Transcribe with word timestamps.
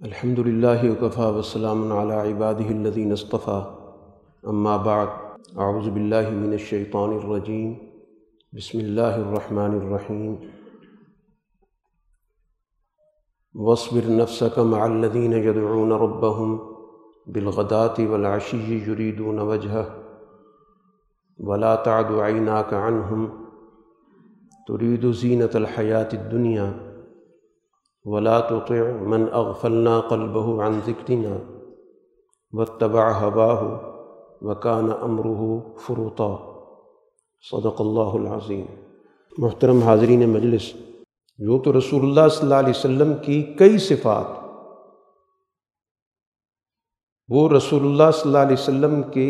الحمد 0.00 0.38
للہ 0.38 0.82
وقفا 0.82 1.28
وسلام 1.28 1.92
علی 1.92 2.32
عبادہ 2.32 2.64
الذین 2.64 3.12
اصطفیٰ. 3.12 3.62
اما 4.42 4.76
بعد، 4.76 5.06
اعوذ 5.56 5.88
باللہ 5.88 6.30
من 6.30 6.50
الشیطان 6.50 7.10
الرجیم. 7.10 7.74
بسم 8.52 8.78
اللہ 8.78 9.00
الرحمن 9.00 9.78
الرحیم. 9.78 10.34
واصبر 13.54 14.10
نفسك 14.10 14.58
مع 14.58 14.84
الذین 14.84 15.32
يدعون 15.32 15.92
ربهم 15.92 16.58
بالغداة 17.26 18.06
والعشی 18.10 18.82
يريدون 18.86 19.38
وجهه 19.38 19.84
ولا 21.38 21.76
تعد 21.76 22.12
عیناك 22.18 22.74
عنهم 22.74 23.26
تريد 24.68 25.10
زینة 25.12 25.50
الحیاة 25.54 26.08
الدنیا. 26.12 26.72
ولا 28.06 28.34
تطع 28.48 28.80
من 29.12 29.22
اغفلنا 29.38 29.94
قلبه 30.10 30.64
عن 30.64 30.74
ذكرنا 30.88 31.36
واتبع 32.52 33.06
هواه 33.20 33.62
وكان 34.42 34.90
امره 35.06 35.48
فرطا 35.86 36.28
صدق 37.44 37.80
اللہ 37.84 38.12
العظیم 38.18 38.66
محترم 39.44 39.82
حاضرین 39.82 40.22
مجلس، 40.30 40.68
جو 41.38 41.58
تو 41.64 41.72
رسول 41.78 42.04
اللہ 42.04 42.28
صلی 42.34 42.44
اللہ 42.44 42.60
علیہ 42.64 42.76
وسلم 42.76 43.12
کی 43.24 43.38
کئی 43.58 43.78
صفات، 43.86 44.30
وہ 47.28 47.48
رسول 47.48 47.84
اللہ 47.86 48.10
صلی 48.14 48.28
اللہ 48.28 48.46
علیہ 48.46 48.60
وسلم 48.60 49.02
کے 49.16 49.26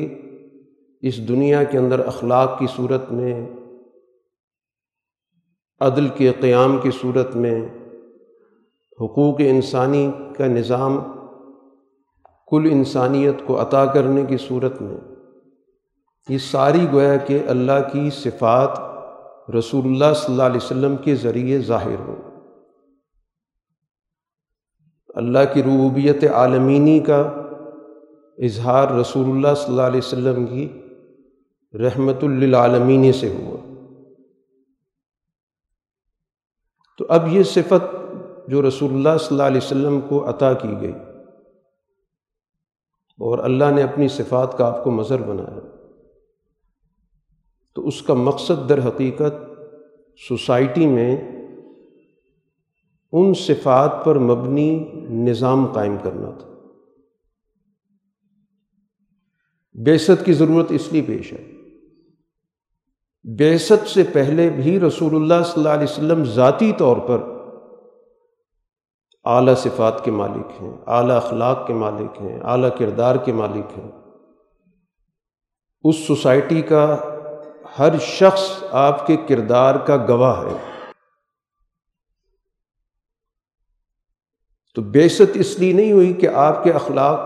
اس 1.03 1.17
دنیا 1.29 1.62
کے 1.73 1.79
اندر 1.79 2.05
اخلاق 2.06 2.59
کی 2.59 2.67
صورت 2.77 3.11
میں، 3.12 3.34
عدل 5.81 6.09
کے 6.19 6.33
قیام 6.41 6.79
کی 6.83 6.91
صورت 7.01 7.34
میں 7.45 7.59
حقوق 9.00 9.34
انسانی 9.38 10.10
کا 10.38 10.46
نظام 10.46 10.98
کل 12.50 12.68
انسانیت 12.70 13.34
کو 13.46 13.62
عطا 13.62 13.86
کرنے 13.86 14.25
کی 14.25 14.36
صورت 14.36 14.83
میں۔ 14.83 14.97
یہ 16.28 16.38
ساری 16.38 16.86
گویا 16.92 17.16
کہ 17.16 17.38
اللہ 17.47 17.88
کی 17.92 18.11
صفات 18.11 18.78
رسول 19.50 19.84
اللہ 19.84 20.14
صلی 20.16 20.33
اللہ 20.33 20.42
علیہ 20.42 20.56
وسلم 20.56 20.97
کے 20.97 21.14
ذریعے 21.14 21.58
ظاہر 21.58 21.98
ہو 21.98 22.14
اللہ 25.08 25.38
کی 25.55 25.62
ربوبیت 25.62 26.25
عالمینی 26.25 27.00
کا 27.00 27.20
اظہار 28.38 28.88
رسول 28.88 29.31
اللہ 29.31 29.55
صلی 29.56 29.66
اللہ 29.66 29.83
علیہ 29.83 29.98
وسلم 29.98 30.47
کی 30.47 30.83
رحمت 31.78 32.25
للعالمین 32.25 33.12
سے 33.12 33.28
ہوا۔ 33.28 33.56
تو 36.98 37.06
اب 37.08 37.28
یہ 37.28 37.42
صفت 37.42 38.06
جو 38.48 38.69
رسول 38.69 38.92
اللہ 38.92 39.19
صلی 39.19 39.28
اللہ 39.30 39.42
علیہ 39.42 39.61
وسلم 39.64 40.00
کو 40.00 40.30
عطا 40.30 40.52
کی 40.52 40.69
گئی 40.80 40.92
اور 43.19 43.38
اللہ 43.38 43.64
نے 43.75 43.83
اپنی 43.83 44.08
صفات 44.08 44.58
کا 44.58 44.66
آپ 44.66 44.84
کو 44.84 44.91
مظہر 44.91 45.22
بنایا۔ 45.22 45.61
تو 47.75 47.86
اس 47.86 48.03
کا 48.03 48.14
مقصد 48.14 48.69
در 48.69 48.88
حقیقت 48.88 49.61
سوسائٹی 50.28 50.86
میں 50.86 51.16
ان 53.12 53.34
صفات 53.34 54.05
پر 54.05 54.19
مبنی 54.19 54.84
نظام 55.10 55.66
قائم 55.66 55.97
کرنا 56.03 56.31
تھا۔ 56.31 56.48
بیست 59.75 60.25
کی 60.25 60.33
ضرورت 60.33 60.66
اس 60.70 60.92
لیے 60.92 61.03
پیش 61.03 61.33
ہے۔ 61.33 61.53
بیست 63.25 63.88
سے 63.88 64.03
پہلے 64.12 64.50
بھی 64.50 64.81
رسول 64.81 65.14
اللہ 65.14 65.44
صلی 65.44 65.53
اللہ 65.56 65.69
علیہ 65.69 65.84
وسلم 65.84 66.25
ذاتی 66.25 66.72
طور 66.78 66.97
پر 66.97 67.36
اعلیٰ 69.27 69.55
صفات 69.56 70.05
کے 70.05 70.10
مالک 70.10 70.62
ہیں، 70.62 70.72
اعلیٰ 70.86 71.16
اخلاق 71.16 71.66
کے 71.66 71.74
مالک 71.74 72.22
ہیں، 72.22 72.41
اعلیٰ 72.41 72.69
کردار 72.78 73.16
کے 73.16 73.32
مالک 73.32 73.78
ہیں۔ 73.78 73.91
اس 75.84 75.96
سوسائٹی 76.06 76.62
کا 76.62 76.96
ہر 77.78 77.98
شخص 77.98 78.65
آپ 78.70 79.06
کے 79.06 79.16
کردار 79.28 79.75
کا 79.75 79.97
گواہ 80.09 80.44
ہے۔ 80.44 80.56
تو 84.75 84.82
بیست 84.82 85.22
اس 85.34 85.59
لیے 85.59 85.72
نہیں 85.72 85.92
ہوئی 85.92 86.12
کہ 86.12 86.28
آپ 86.28 86.65
کے 86.65 86.72
اخلاق 86.72 87.20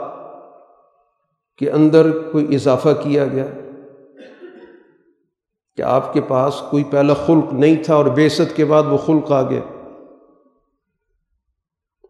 کے 1.59 1.71
اندر 1.71 2.11
کوئی 2.33 2.55
اضافہ 2.55 2.89
کیا 3.03 3.27
گیا، 3.27 3.45
کہ 5.77 5.83
آپ 5.83 6.13
کے 6.13 6.21
پاس 6.21 6.63
کوئی 6.71 6.85
پہلا 6.85 7.15
خلق 7.15 7.53
نہیں 7.53 7.83
تھا 7.85 7.95
اور 7.95 8.07
بیست 8.07 8.57
کے 8.57 8.65
بعد 8.65 8.83
وہ 8.83 8.99
خلق 8.99 9.33
آ 9.33 9.43
گیا۔ 9.43 9.61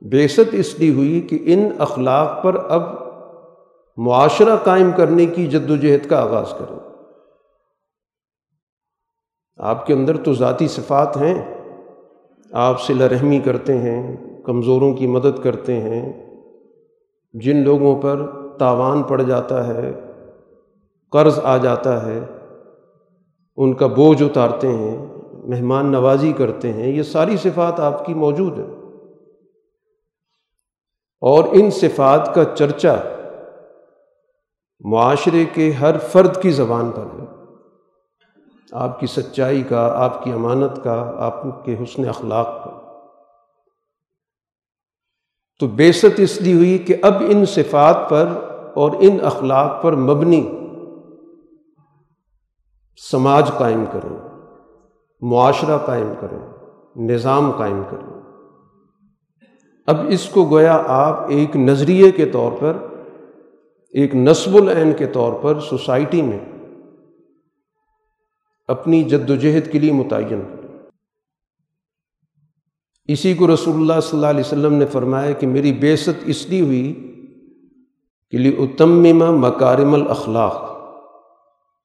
بیست 0.01 0.41
اس 0.53 0.79
لیے 0.79 0.91
ہوئی 0.91 1.21
کہ 1.21 1.39
ان 1.45 1.69
اخلاق 1.79 2.43
پر 2.43 2.57
اب 2.69 2.83
معاشرہ 3.97 4.57
قائم 4.57 4.91
کرنے 4.97 5.27
کی 5.27 5.47
جد 5.47 5.71
و 5.71 5.77
جہد 5.77 6.07
کا 6.07 6.21
آغاز 6.21 6.55
کریں۔ 6.59 6.79
آپ 9.57 9.87
کے 9.87 9.95
اندر 9.95 10.17
تو 10.17 10.33
ذاتی 10.33 10.69
صفات 10.69 11.17
ہیں، 11.17 11.55
آپ 12.53 12.83
صلہ 12.83 13.05
رحمی 13.05 13.39
کرتے 13.39 13.79
ہیں، 13.79 14.17
کمزوروں 14.45 14.95
کی 14.95 15.07
مدد 15.07 15.43
کرتے 15.43 15.81
ہیں، 15.81 16.13
جن 17.33 17.57
لوگوں 17.57 18.03
پر 18.03 18.27
تاوان 18.59 19.03
پڑ 19.03 19.23
جاتا 19.23 19.67
ہے، 19.67 19.93
قرض 21.13 21.41
آ 21.45 21.57
جاتا 21.57 22.07
ہے، 22.07 22.21
ان 23.57 23.75
کا 23.75 23.87
بوجھ 23.87 24.23
اتارتے 24.23 24.69
ہیں، 24.69 25.07
مہمان 25.33 25.87
نوازی 25.87 26.33
کرتے 26.33 26.73
ہیں، 26.73 26.89
یہ 26.89 27.03
ساری 27.03 27.37
صفات 27.37 27.81
آپ 27.81 28.07
کی 28.07 28.15
موجود 28.15 28.59
ہیں۔ 28.59 28.80
اور 31.21 31.45
ان 31.53 31.71
صفات 31.71 32.35
کا 32.35 32.45
چرچا 32.45 32.95
معاشرے 34.81 35.45
کے 35.45 35.71
ہر 35.71 35.99
فرد 35.99 36.43
کی 36.43 36.51
زبان 36.51 36.91
پر 36.91 37.05
ہے۔ 37.05 37.27
آپ 38.73 39.01
کی 39.01 39.07
سچائی 39.07 39.63
کا، 39.63 40.05
آپ 40.05 40.25
کی 40.25 40.33
امانت 40.33 40.85
کا، 40.85 41.13
آپ 41.17 41.65
کے 41.65 41.77
حسن 41.83 42.09
اخلاق 42.09 42.65
کا۔ 42.65 42.71
تو 45.61 45.67
بیست 45.67 46.07
اس 46.17 46.41
لیے 46.41 46.55
ہوئی 46.55 46.79
کہ 46.79 46.97
اب 47.03 47.15
ان 47.29 47.45
صفات 47.45 47.97
پر 48.09 48.29
اور 48.75 48.91
ان 48.99 49.19
اخلاق 49.23 49.83
پر 49.83 49.93
مبنی 49.93 50.51
سماج 53.11 53.51
قائم 53.59 53.85
کریں، 53.93 54.29
معاشرہ 55.21 55.79
قائم 55.79 56.13
کریں، 56.21 56.53
نظام 56.97 57.51
قائم 57.51 57.83
کریں۔ 57.91 58.20
اب 59.91 59.97
اس 60.09 60.29
کو 60.29 60.45
گویا 60.45 60.83
آپ 60.87 61.29
ایک 61.29 61.57
نظریے 61.57 62.11
کے 62.11 62.27
طور 62.27 62.53
پر، 62.61 62.77
ایک 63.93 64.15
نصب 64.15 64.57
العین 64.57 64.93
کے 64.93 65.07
طور 65.07 65.33
پر 65.43 65.61
سوسائٹی 65.61 66.23
میں 66.23 66.39
اپنی 68.69 69.03
جد 69.03 69.31
و 69.31 69.37
جہد 69.37 69.73
کے 69.73 69.79
لیے 69.79 69.93
متعین۔ 69.93 70.43
اسی 73.09 73.35
کو 73.35 73.55
رسول 73.55 73.75
اللہ 73.75 74.01
صلی 74.01 74.19
اللہ 74.19 74.27
علیہ 74.27 74.41
وسلم 74.41 74.75
نے 74.75 74.87
فرمایا 74.87 75.33
کہ 75.33 75.47
میری 75.47 75.73
بیست 75.73 76.11
اس 76.27 76.47
لیے 76.47 76.61
ہوئی 76.61 76.93
کہ 78.31 78.39
لیے 78.39 78.57
اتممہ 78.57 79.31
مکارم 79.31 79.95
الاخلاق 79.95 80.61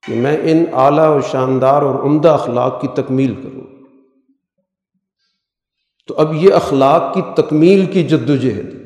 کہ 0.07 0.15
میں 0.15 0.37
ان 0.43 0.65
اعلیٰ 0.73 1.17
و 1.17 1.21
شاندار 1.21 1.81
اور 1.81 1.95
عمدہ 1.95 2.29
اخلاق 2.29 2.81
کی 2.81 2.87
تکمیل 2.95 3.35
کروں۔ 3.35 3.74
تو 6.07 6.15
اب 6.17 6.33
یہ 6.33 6.53
اخلاق 6.53 7.13
کی 7.13 7.21
تکمیل 7.35 7.85
کی 7.85 8.03
جد 8.03 8.29
و 8.29 8.35
جہد 8.35 8.85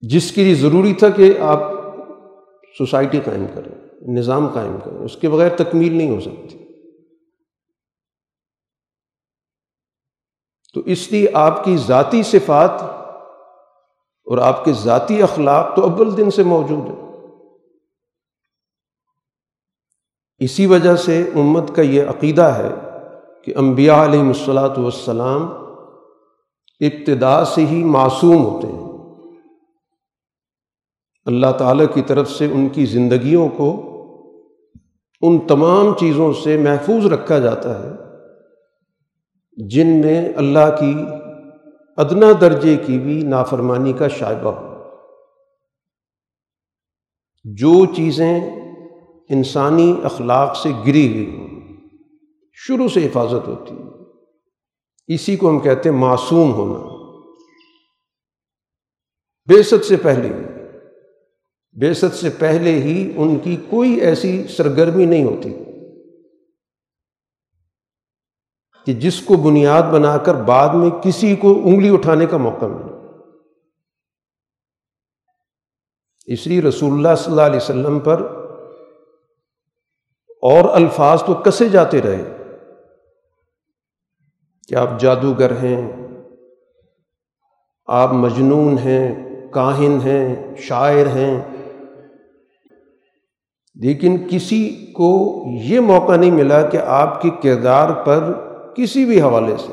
جس 0.00 0.32
کے 0.32 0.44
لیے 0.44 0.54
ضروری 0.54 0.94
تھا 0.94 1.08
کہ 1.10 1.38
آپ 1.38 1.60
سوسائٹی 2.78 3.20
قائم 3.24 3.46
کریں، 3.54 3.72
نظام 4.18 4.48
قائم 4.48 4.76
کریں، 4.84 4.98
اس 4.98 5.16
کے 5.16 5.28
بغیر 5.28 5.56
تکمیل 5.56 5.92
نہیں 5.92 6.10
ہو 6.10 6.20
سکتی۔ 6.20 6.58
تو 10.74 10.80
اس 10.80 11.12
لیے 11.12 11.26
آپ 11.34 11.64
کی 11.64 11.76
ذاتی 11.76 12.22
صفات 12.22 12.82
اور 14.24 14.38
آپ 14.38 14.64
کے 14.64 14.72
ذاتی 14.72 15.22
اخلاق 15.22 15.76
تو 15.76 15.82
اول 15.82 16.16
دن 16.16 16.30
سے 16.30 16.42
موجود 16.42 16.86
ہیں۔ 16.86 17.04
اسی 20.38 20.66
وجہ 20.66 20.96
سے 20.96 21.22
امت 21.34 21.76
کا 21.76 21.82
یہ 21.82 22.02
عقیدہ 22.02 22.42
ہے 22.42 22.83
کہ 23.44 23.52
انبیاء 23.56 24.04
علیہ 24.04 24.20
الصلاۃ 24.20 24.78
والسلام 24.78 25.42
ابتدا 26.80 27.44
سے 27.44 27.66
ہی 27.66 27.84
معصوم 27.84 28.44
ہوتے 28.44 28.66
ہیں۔ 28.66 28.84
اللہ 31.24 31.52
تعالیٰ 31.58 31.86
کی 31.94 32.02
طرف 32.02 32.30
سے 32.30 32.46
ان 32.46 32.68
کی 32.68 32.86
زندگیوں 32.86 33.48
کو 33.56 33.90
ان 35.20 35.38
تمام 35.38 35.94
چیزوں 35.94 36.32
سے 36.32 36.56
محفوظ 36.56 37.06
رکھا 37.06 37.38
جاتا 37.38 37.84
ہے، 37.84 37.90
جن 39.68 39.86
میں 39.86 40.32
اللہ 40.36 40.76
کی 40.80 40.94
ادنا 41.96 42.26
درجے 42.40 42.76
کی 42.76 42.98
بھی 42.98 43.22
نافرمانی 43.22 43.92
کا 43.92 44.08
شائبہ 44.08 44.50
ہو۔ 44.50 44.74
جو 47.44 47.86
چیزیں 47.86 48.40
انسانی 49.30 49.94
اخلاق 50.04 50.56
سے 50.56 50.70
گری 50.86 51.08
ہوئی 51.08 51.38
ہوں۔ 51.38 51.43
شروع 52.54 52.88
سے 52.88 53.06
حفاظت 53.06 53.48
ہوتی 53.48 53.74
ہے۔ 53.74 53.84
اسی 55.14 55.36
کو 55.36 55.50
ہم 55.50 55.60
کہتے 55.60 55.88
ہیں 55.88 55.96
معصوم 55.96 56.52
ہونا۔ 56.52 56.94
بیست 59.54 59.84
سے 59.84 59.96
پہلے 59.96 60.28
ہی 60.28 60.44
بیست 61.72 62.14
سے 62.14 62.30
پہلے 62.30 62.70
ہی 62.70 63.12
ان 63.16 63.38
کی 63.38 63.56
کوئی 63.70 63.92
ایسی 63.92 64.46
سرگرمی 64.48 65.04
نہیں 65.06 65.24
ہوتی۔ 65.24 65.54
کہ 68.86 68.92
جس 68.92 69.20
کو 69.20 69.36
بنیاد 69.36 69.82
بنا 69.82 70.18
کر 70.18 70.34
بعد 70.34 70.74
میں 70.74 70.90
کسی 70.90 71.36
کو 71.36 71.52
انگلی 71.64 71.94
اٹھانے 71.94 72.26
کا 72.26 72.36
موقع 72.36 72.64
ملے۔ 72.64 72.94
اس 76.26 76.46
لیے 76.46 76.62
رسول 76.62 76.92
اللہ 76.92 77.16
صلی 77.18 77.30
اللہ 77.30 77.42
علیہ 77.42 77.56
وسلم 77.56 78.00
پر 78.00 78.20
اور 80.42 80.68
الفاظ 80.68 81.22
تو 81.22 81.34
کسے 81.34 81.68
جاتے 81.68 82.02
رہے۔ 82.02 82.33
کہ 84.68 84.74
آپ 84.74 85.00
جادوگر 85.00 85.50
ہیں، 85.50 85.92
آپ 87.86 88.12
مجنون 88.12 88.78
ہیں، 88.78 89.24
کاہن 89.50 89.98
ہیں، 90.04 90.56
شاعر 90.56 91.06
ہیں۔ 91.06 91.42
لیکن 93.74 94.16
کسی 94.30 94.92
کو 94.92 95.42
یہ 95.62 95.80
موقع 95.80 96.16
نہیں 96.16 96.30
ملا 96.30 96.62
کہ 96.62 96.76
آپ 96.76 97.22
کے 97.22 97.30
کردار 97.42 97.90
پر 98.04 98.32
کسی 98.74 99.04
بھی 99.04 99.22
حوالے 99.22 99.56
سے 99.56 99.72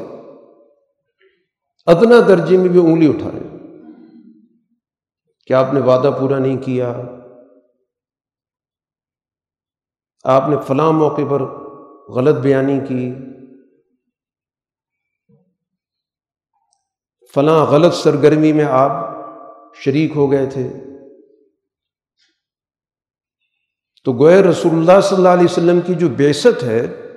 ادنا 1.85 2.15
درجے 2.27 2.57
میں 2.57 2.69
بھی 2.69 2.79
انگلی 2.79 3.09
اٹھائے۔ 3.09 3.57
کہ 5.47 5.53
آپ 5.53 5.73
نے 5.73 5.79
وعدہ 5.79 6.11
پورا 6.19 6.37
نہیں 6.37 6.57
کیا؟ 6.57 7.01
آپ 10.23 10.49
نے 10.49 10.55
فلاں 10.67 10.91
موقع 10.91 11.21
پر 11.29 11.41
غلط 12.11 12.35
بیانی 12.35 12.79
کی؟ 12.87 13.13
فلاں 17.33 17.65
غلط 17.65 17.93
سرگرمی 17.93 18.53
میں 18.53 18.65
آپ 18.69 18.91
شریک 19.75 20.11
ہو 20.15 20.31
گئے 20.31 20.45
تھے۔ 20.45 20.73
تو 24.03 24.13
گوئے 24.13 24.43
رسول 24.43 24.71
اللہ 24.73 25.01
صلی 25.01 25.17
اللہ 25.17 25.29
علیہ 25.29 25.43
وسلم 25.43 25.81
کی 25.81 25.93
جو 25.93 26.09
بیست 26.09 26.63
ہے، 26.63 27.09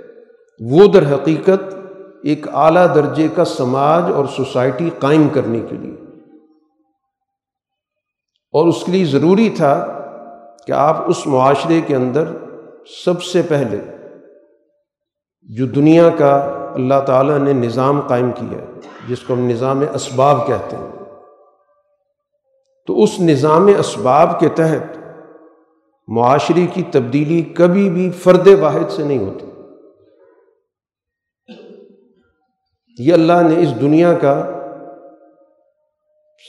وہ 0.61 0.87
در 0.87 1.14
حقیقت 1.14 1.75
ایک 2.22 2.46
اعلیٰ 2.49 2.94
درجے 2.94 3.28
کا 3.34 3.44
سماج 3.44 4.02
اور 4.14 4.25
سوسائٹی 4.37 4.90
قائم 4.99 5.28
کرنے 5.28 5.61
کے 5.61 5.76
لیے۔ 5.76 5.94
اور 8.52 8.69
اس 8.69 8.84
کے 8.87 8.93
لیے 8.93 9.05
ضروری 9.05 9.50
تھا 9.56 10.00
کہ 10.66 10.72
آپ 10.72 11.11
اس 11.11 11.26
معاشرے 11.26 11.81
کے 11.81 11.96
اندر 11.96 12.25
سب 13.05 13.22
سے 13.22 13.43
پہلے 13.43 13.81
جو 15.43 15.66
دنیا 15.66 16.08
کا 16.19 16.34
اللہ 16.75 17.00
تعالیٰ 17.06 17.38
نے 17.38 17.52
نظام 17.52 18.00
قائم 18.00 18.32
کیا 18.32 18.58
ہے 18.58 18.66
جس 19.09 19.21
کو 19.21 19.35
ہم 19.35 19.51
نظام 19.51 19.85
اسباب 19.95 20.47
کہتے 20.47 20.77
ہیں۔ 20.77 20.93
تو 22.87 23.03
اس 23.03 23.21
نظام 23.21 23.67
اسباب 23.79 24.41
کے 24.41 24.49
تحت 24.49 24.99
معاشرے 26.09 26.67
کی 26.67 26.83
تبدیلی 26.83 27.43
کبھی 27.43 27.91
بھی 27.91 28.11
فرد 28.11 28.49
واحد 28.61 28.91
سے 28.91 29.05
نہیں 29.05 29.19
ہوتی۔ 29.19 29.47
یہ 32.99 33.12
اللہ 33.12 33.33
نے 33.33 33.62
اس 33.62 33.81
دنیا 33.81 34.19
کا 34.19 34.61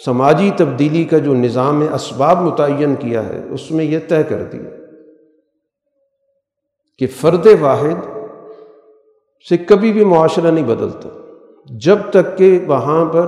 سماجی 0.06 0.51
تبدیلی 0.58 1.04
کا 1.04 1.18
جو 1.18 1.34
نظام 1.34 1.94
اسباب 1.94 2.42
متعین 2.42 2.96
کیا 2.96 3.25
ہے، 3.25 3.44
اس 3.50 3.72
میں 3.72 3.86
یہ 3.86 4.00
طے 4.10 4.24
کر 4.24 4.44
دیا 4.44 4.69
کہ 6.98 7.08
فرد 7.08 7.48
واحد 7.60 8.08
سے 9.50 9.58
کبھی 9.58 9.94
بھی 9.94 10.06
معاشرہ 10.06 10.51
نہیں 10.51 10.66
بدلتا۔ 10.66 11.25
جب 11.65 11.97
تک 12.09 12.38
کہ 12.38 12.59
وہاں 12.67 13.06
پر 13.06 13.25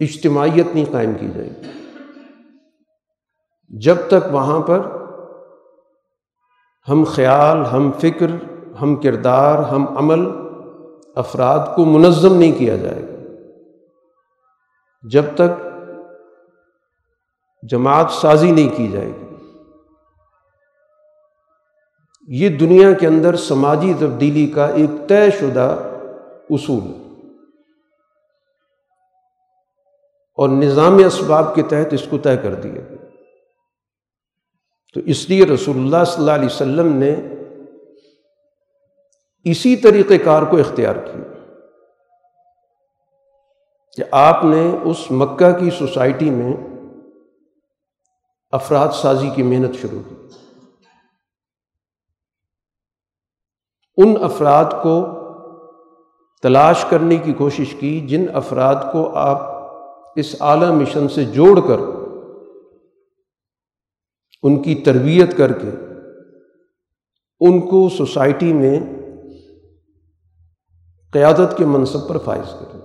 اجتماعیت 0.00 0.74
نہیں 0.74 0.84
قائم 0.92 1.14
کی 1.14 1.28
جائے 1.34 1.48
گی۔ 1.48 1.70
جب 3.68 3.96
تک 4.08 4.32
وہاں 4.32 4.60
پر 4.60 4.80
ہم 6.88 7.04
خیال، 7.04 7.64
ہم 7.64 7.90
فکر، 7.92 8.30
ہم 8.82 8.96
کردار، 8.96 9.58
ہم 9.58 9.98
عمل 9.98 10.26
افراد 11.16 11.76
کو 11.76 11.84
منظم 11.84 12.38
نہیں 12.38 12.58
کیا 12.58 12.76
جائے 12.76 13.02
گا، 13.02 13.32
جب 15.02 15.22
تک 15.34 15.62
جماعت 17.62 18.10
سازی 18.10 18.50
نہیں 18.50 18.76
کی 18.76 18.88
جائے 18.88 19.06
گی۔ 19.06 19.21
یہ 22.28 22.48
دنیا 22.48 22.92
کے 22.92 23.06
اندر 23.06 23.36
سماجی 23.36 23.92
تبدیلی 23.98 24.46
کا 24.46 24.66
ایک 24.66 25.08
طے 25.08 25.30
شدہ 25.30 25.76
اصول 26.50 27.02
اور 30.34 30.48
نظام 30.48 30.96
اسباب 30.96 31.54
کے 31.54 31.62
تحت 31.62 31.92
اس 31.92 32.06
کو 32.10 32.18
طے 32.18 32.36
کر 32.36 32.54
دیا 32.54 32.72
گیا۔ 32.72 32.96
تو 34.94 35.00
اس 35.00 35.30
لیے 35.30 35.44
رسول 35.44 35.76
اللہ 35.76 36.04
صلی 36.04 36.20
اللہ 36.20 36.30
علیہ 36.30 36.46
وسلم 36.46 36.96
نے 36.96 37.16
اسی 39.44 39.76
طریقۂ 39.76 40.14
کار 40.24 40.42
کو 40.42 40.56
اختیار 40.56 40.96
کیا 40.96 41.44
کہ 43.96 44.04
آپ 44.10 44.44
نے 44.44 44.76
اس 44.84 45.10
مکہ 45.10 45.58
کی 45.58 45.70
سوسائٹی 45.70 46.30
میں 46.30 46.56
افراد 48.50 48.88
سازی 48.88 49.30
کی 49.34 49.42
محنت 49.42 49.74
شروع 49.74 50.00
کی۔ 50.08 50.21
ان 53.96 54.14
افراد 54.22 54.64
کو 54.82 55.06
تلاش 56.42 56.84
کرنے 56.88 57.16
کی 57.16 57.32
کوشش 57.32 57.74
کی 57.74 58.00
جن 58.00 58.26
افراد 58.34 58.74
کو 58.92 59.14
آپ 59.14 59.38
اس 60.16 60.36
اعلیٰ 60.40 60.70
مشن 60.70 61.08
سے 61.08 61.24
جوڑ 61.24 61.60
کر 61.60 61.76
ان 64.42 64.62
کی 64.62 64.74
تربیت 64.74 65.36
کر 65.36 65.52
کے 65.52 65.70
ان 67.40 67.60
کو 67.60 67.88
سوسائٹی 67.88 68.52
میں 68.52 68.80
قیادت 71.12 71.56
کے 71.56 71.64
منصب 71.64 72.08
پر 72.08 72.18
فائز 72.18 72.54
کریں۔ 72.60 72.80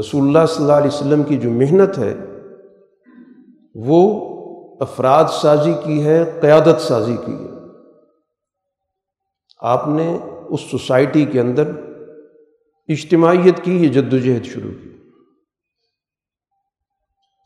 رسول 0.00 0.22
اللہ 0.26 0.46
صلی 0.48 0.64
اللہ 0.64 0.76
علیہ 0.76 0.94
وسلم 0.94 1.22
کی 1.22 1.36
جو 1.36 1.50
محنت 1.50 1.98
ہے، 1.98 2.14
وہ 3.74 4.32
افراد 4.80 5.24
سازی 5.24 5.72
کی 5.84 6.04
ہے، 6.04 6.38
قیادت 6.40 6.80
سازی 6.80 7.16
کی 7.26 7.32
ہے۔ 7.32 7.51
آپ 9.62 9.88
نے 9.88 10.18
اس 10.48 10.60
سوسائٹی 10.60 11.24
کے 11.24 11.40
اندر 11.40 11.70
اجتماعیت 12.88 13.64
کی 13.64 13.84
یہ 13.84 13.88
جد 13.88 14.12
و 14.12 14.18
جہد 14.18 14.44
شروع 14.44 14.70
کی۔ 14.70 14.88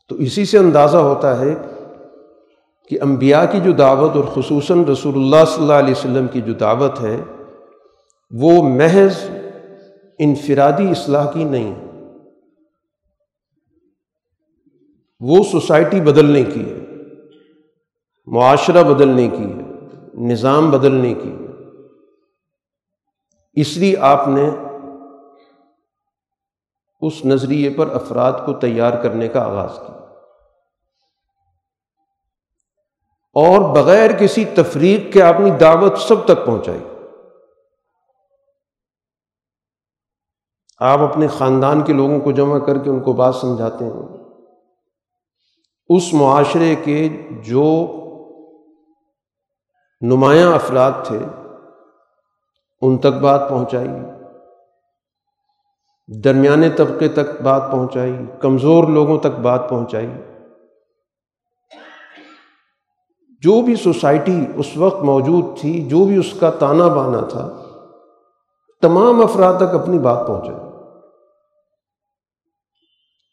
تو 0.09 0.15
اسی 0.15 0.45
سے 0.45 0.57
اندازہ 0.57 0.97
ہوتا 0.97 1.39
ہے 1.39 1.55
کہ 2.89 2.97
انبیاء 3.01 3.43
کی 3.51 3.59
جو 3.61 3.71
دعوت 3.71 4.15
اور 4.15 4.23
خصوصاً 4.23 4.83
رسول 4.83 5.15
اللہ 5.15 5.45
صلی 5.45 5.61
اللہ 5.61 5.73
علیہ 5.73 5.91
وسلم 5.91 6.27
کی 6.27 6.41
جو 6.41 6.53
دعوت 6.53 7.01
ہے، 7.01 7.21
وہ 8.31 8.63
محض 8.63 9.29
انفرادی 10.19 10.89
اصلاح 10.89 11.31
کی 11.31 11.43
نہیں 11.43 11.75
وہ 15.19 15.43
سوسائٹی 15.51 16.01
بدلنے 16.01 16.43
کی 16.43 16.69
ہے، 16.69 16.79
معاشرہ 18.27 18.83
بدلنے 18.83 19.27
کی 19.27 19.43
ہے، 19.43 19.61
نظام 20.27 20.71
بدلنے 20.71 21.13
کی 21.13 21.29
ہے۔ 21.29 21.46
اس 23.61 23.77
لیے 23.77 23.97
آپ 23.97 24.27
نے 24.27 24.49
اس 27.01 27.25
نظریے 27.25 27.69
پر 27.69 27.95
افراد 27.95 28.31
کو 28.45 28.53
تیار 28.53 29.03
کرنے 29.03 29.27
کا 29.27 29.43
آغاز 29.43 29.75
کیا۔ 29.75 29.97
اور 33.33 33.75
بغیر 33.75 34.17
کسی 34.19 34.45
تفریق 34.45 35.13
کے 35.13 35.23
اپنی 35.23 35.49
دعوت 35.49 35.97
سب 35.97 36.25
تک 36.25 36.45
پہنچائی۔ 36.45 36.83
آپ 40.79 40.99
اپنے 40.99 41.27
خاندان 41.27 41.81
کے 41.81 41.93
لوگوں 41.93 42.19
کو 42.19 42.31
جمع 42.31 42.59
کر 42.59 42.77
کے 42.83 42.89
ان 42.89 43.03
کو 43.03 43.13
بات 43.13 43.35
سمجھاتے 43.35 43.85
ہیں۔ 43.85 44.17
اس 45.89 46.13
معاشرے 46.13 46.75
کے 46.75 47.09
جو 47.29 47.87
نمایاں 50.01 50.53
افراد 50.53 50.91
تھے 51.03 51.19
ان 52.81 52.97
تک 52.97 53.19
بات 53.21 53.49
پہنچائی۔ 53.49 53.87
درمیانے 56.23 56.69
طبقے 56.69 57.07
تک 57.07 57.41
بات 57.41 57.71
پہنچائی، 57.71 58.15
کمزور 58.39 58.83
لوگوں 58.83 59.19
تک 59.19 59.39
بات 59.41 59.69
پہنچائی۔ 59.69 60.09
جو 63.41 63.61
بھی 63.61 63.75
سوسائٹی 63.75 64.45
اس 64.55 64.77
وقت 64.77 65.03
موجود 65.03 65.45
تھی، 65.61 65.87
جو 65.87 66.05
بھی 66.05 66.17
اس 66.17 66.33
کا 66.39 66.49
تانا 66.49 66.87
بانا 66.87 67.19
تھا، 67.19 67.63
تمام 68.81 69.21
افراد 69.21 69.53
تک 69.57 69.75
اپنی 69.75 69.99
بات 69.99 70.27
پہنچائی۔ 70.27 70.57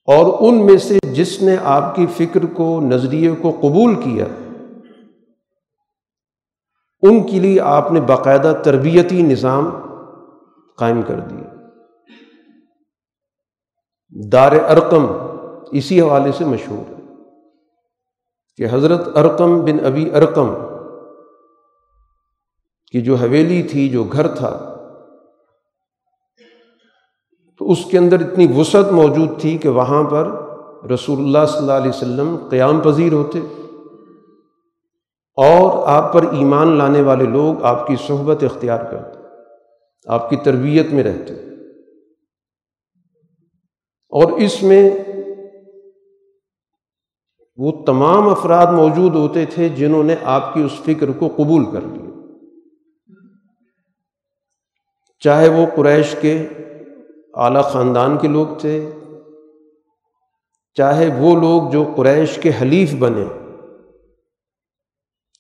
اور 0.07 0.35
ان 0.41 0.67
میں 0.67 0.77
سے 0.77 0.99
جس 1.13 1.43
نے 1.43 1.57
آپ 1.65 1.97
کی 1.97 2.07
فکر 2.07 2.41
کو، 2.57 2.81
نظریے 2.81 3.31
کو 3.43 3.51
قبول 3.51 3.95
کیا 3.95 4.25
ان 7.09 7.23
کے 7.23 7.41
لیے 7.41 7.61
آپ 7.61 7.93
نے 7.93 8.01
باقاعدہ 8.01 8.61
تربیتی 8.65 9.23
نظام 9.23 9.71
قائم 10.77 11.03
کر 11.03 11.21
دیا۔ 11.21 11.55
دار 14.33 14.53
ارقم 14.53 15.07
اسی 15.73 16.01
حوالے 16.01 16.33
سے 16.33 16.45
مشہور 16.45 16.89
ہے 16.89 16.95
کہ 18.57 18.75
حضرت 18.75 19.17
ارقم 19.17 19.65
بن 19.65 19.85
ابی 19.85 20.11
ارقم 20.15 20.55
کی 22.93 23.01
جو 23.01 23.15
حویلی 23.15 23.63
تھی، 23.63 23.89
جو 23.89 24.05
گھر 24.05 24.29
تھا، 24.29 24.71
تو 27.59 27.71
اس 27.71 27.85
کے 27.91 27.99
اندر 27.99 28.21
اتنی 28.21 28.47
وسعت 28.57 28.93
موجود 28.93 29.41
تھی 29.41 29.59
کہ 29.59 29.69
وہاں 29.69 30.03
پر 30.03 30.29
رسول 30.91 31.19
اللہ 31.19 31.47
صلی 31.49 31.59
اللہ 31.59 31.73
علیہ 31.73 31.89
وسلم 31.89 32.37
قیام 32.51 32.81
پذیر 32.81 33.13
ہوتے۔ 33.13 33.41
اور 35.37 35.89
آپ 35.89 36.13
پر 36.13 36.23
ایمان 36.23 36.69
لانے 36.69 37.01
والے 37.01 37.25
لوگ 37.25 37.65
آپ 37.65 37.87
کی 37.87 37.97
صحبت 38.07 38.45
اختیار 38.45 38.85
کرتے 38.85 39.19
آپ 40.07 40.31
کی 40.31 40.37
تربیت 40.37 40.87
میں 40.87 41.03
رہتے 41.03 41.35
اور 44.11 44.33
اس 44.33 44.63
میں 44.63 44.91
وہ 47.57 47.85
تمام 47.85 48.29
افراد 48.29 48.67
موجود 48.67 49.15
ہوتے 49.15 49.47
تھے 49.47 49.69
جنہوں 49.69 50.05
نے 50.05 50.15
آپ 50.23 50.55
کی 50.55 50.63
اس 50.63 50.73
فکر 50.85 51.11
کو 51.19 51.29
قبول 51.29 51.65
کر 51.65 51.81
لیا۔ 51.81 52.11
چاہے 55.21 55.49
وہ 55.49 55.67
قریش 55.77 56.17
کے 56.21 56.47
اعلیٰ 57.35 57.65
خاندان 57.65 58.19
کے 58.19 58.29
لوگ 58.29 58.47
تھے، 58.61 58.91
چاہے 60.75 61.09
وہ 61.19 61.41
لوگ 61.41 61.71
جو 61.71 61.93
قریش 61.97 62.39
کے 62.43 62.51
حلیف 62.63 62.95
بنے۔ 62.95 63.25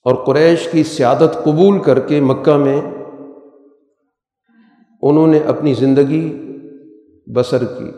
اور 0.04 0.14
قریش 0.14 0.68
کی 0.72 0.82
سیادت 0.82 1.44
قبول 1.44 1.82
کر 1.82 2.00
کے 2.00 2.20
مکہ 2.20 2.56
میں 2.56 2.80
انہوں 5.02 5.26
نے 5.26 5.38
اپنی 5.38 5.74
زندگی 5.74 6.40
بسر 7.26 7.64
کی۔ 7.64 7.90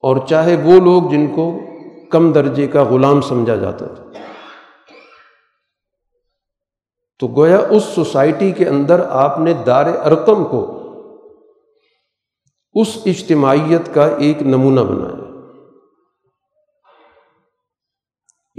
اور 0.00 0.16
چاہے 0.28 0.56
وہ 0.64 0.80
لوگ 0.80 1.02
جن 1.10 1.26
کو 1.26 1.60
کم 2.10 2.32
درجے 2.32 2.66
کا 2.66 2.84
غلام 2.84 3.20
سمجھا 3.20 3.56
جاتا 3.56 3.86
تھا۔ 3.86 4.04
تو 7.18 7.26
گویا 7.26 7.58
اس 7.70 7.84
سوسائٹی 7.84 8.52
کے 8.52 8.68
اندر 8.68 9.00
آپ 9.08 9.38
نے 9.38 9.52
دار 9.52 9.86
ارقم 10.04 10.44
کو 10.44 10.74
اس 12.74 12.98
اجتماعیت 13.06 13.94
کا 13.94 14.06
ایک 14.06 14.42
نمونہ 14.42 14.80
بنایا۔ 14.80 15.27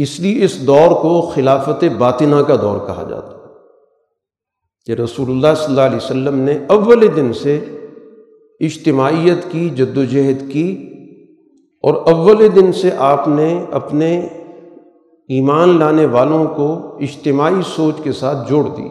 اس 0.01 0.20
لیے 0.20 0.46
اس 0.46 0.68
دور 0.68 1.01
کو 1.01 1.32
خلافت 1.36 1.84
باطنہ 1.98 2.36
کا 2.36 2.56
دور 2.56 2.88
کہا 2.88 3.08
جاتا 3.10 3.32
ہے 3.32 3.39
کہ 4.86 4.91
رسول 5.01 5.29
اللہ 5.29 5.48
صلی 5.58 5.65
اللہ 5.65 5.82
علیہ 5.82 5.98
وسلم 5.98 6.39
نے 6.39 6.60
اول 6.68 7.08
دن 7.15 7.34
سے 7.34 7.56
اجتماعیت 8.60 9.51
کی 9.51 9.70
جد 9.70 9.98
و 9.98 10.03
جہد 10.03 10.51
کی 10.51 10.86
اور 11.84 11.94
اول 11.94 12.48
دن 12.56 12.74
سے 12.74 12.89
آپ 12.98 13.27
نے 13.27 13.65
اپنے 13.72 14.20
ایمان 15.29 15.79
لانے 15.79 16.06
والوں 16.06 16.46
کو 16.46 16.98
اجتماعی 16.98 17.62
سوچ 17.75 17.96
کے 18.03 18.12
ساتھ 18.12 18.50
جوڑ 18.50 18.63
دی۔ 18.63 18.89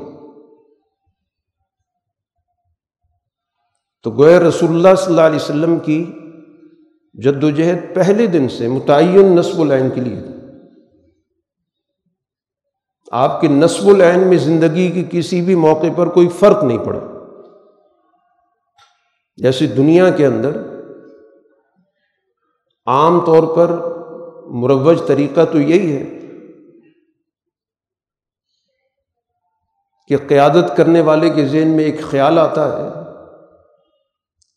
تو 4.02 4.10
گویا 4.10 4.40
رسول 4.40 4.70
اللہ 4.70 4.94
صلی 4.98 5.06
اللہ 5.06 5.20
علیہ 5.20 5.36
وسلم 5.36 5.78
کی 5.78 6.04
جد 7.14 7.44
و 7.44 7.50
جہد 7.50 7.94
پہلے 7.94 8.26
دن 8.26 8.48
سے 8.48 8.68
متعین 8.68 9.36
نصب 9.36 9.60
العین 9.60 9.90
کے 9.90 10.00
لیے 10.00 10.37
آپ 13.12 13.40
کے 13.40 13.48
نصب 13.48 13.88
العین 13.88 14.20
میں 14.20 14.36
زندگی 14.36 14.90
کی 14.90 15.04
کسی 15.10 15.40
بھی 15.40 15.54
موقع 15.54 15.86
پر 15.96 16.06
کوئی 16.06 16.28
فرق 16.28 16.64
نہیں 16.64 16.78
پڑا۔ 16.78 17.00
جیسے 19.36 19.66
دنیا 19.66 20.10
کے 20.10 20.26
اندر 20.26 20.50
عام 22.86 23.20
طور 23.24 23.56
پر 23.56 23.70
مروج 24.46 25.00
طریقہ 25.06 25.40
تو 25.52 25.60
یہی 25.60 25.96
ہے 25.96 26.04
کہ 30.08 30.16
قیادت 30.28 30.76
کرنے 30.76 31.00
والے 31.00 31.30
کے 31.30 31.46
ذہن 31.46 31.68
میں 31.68 31.84
ایک 31.84 32.02
خیال 32.02 32.38
آتا 32.38 32.78
ہے 32.78 32.88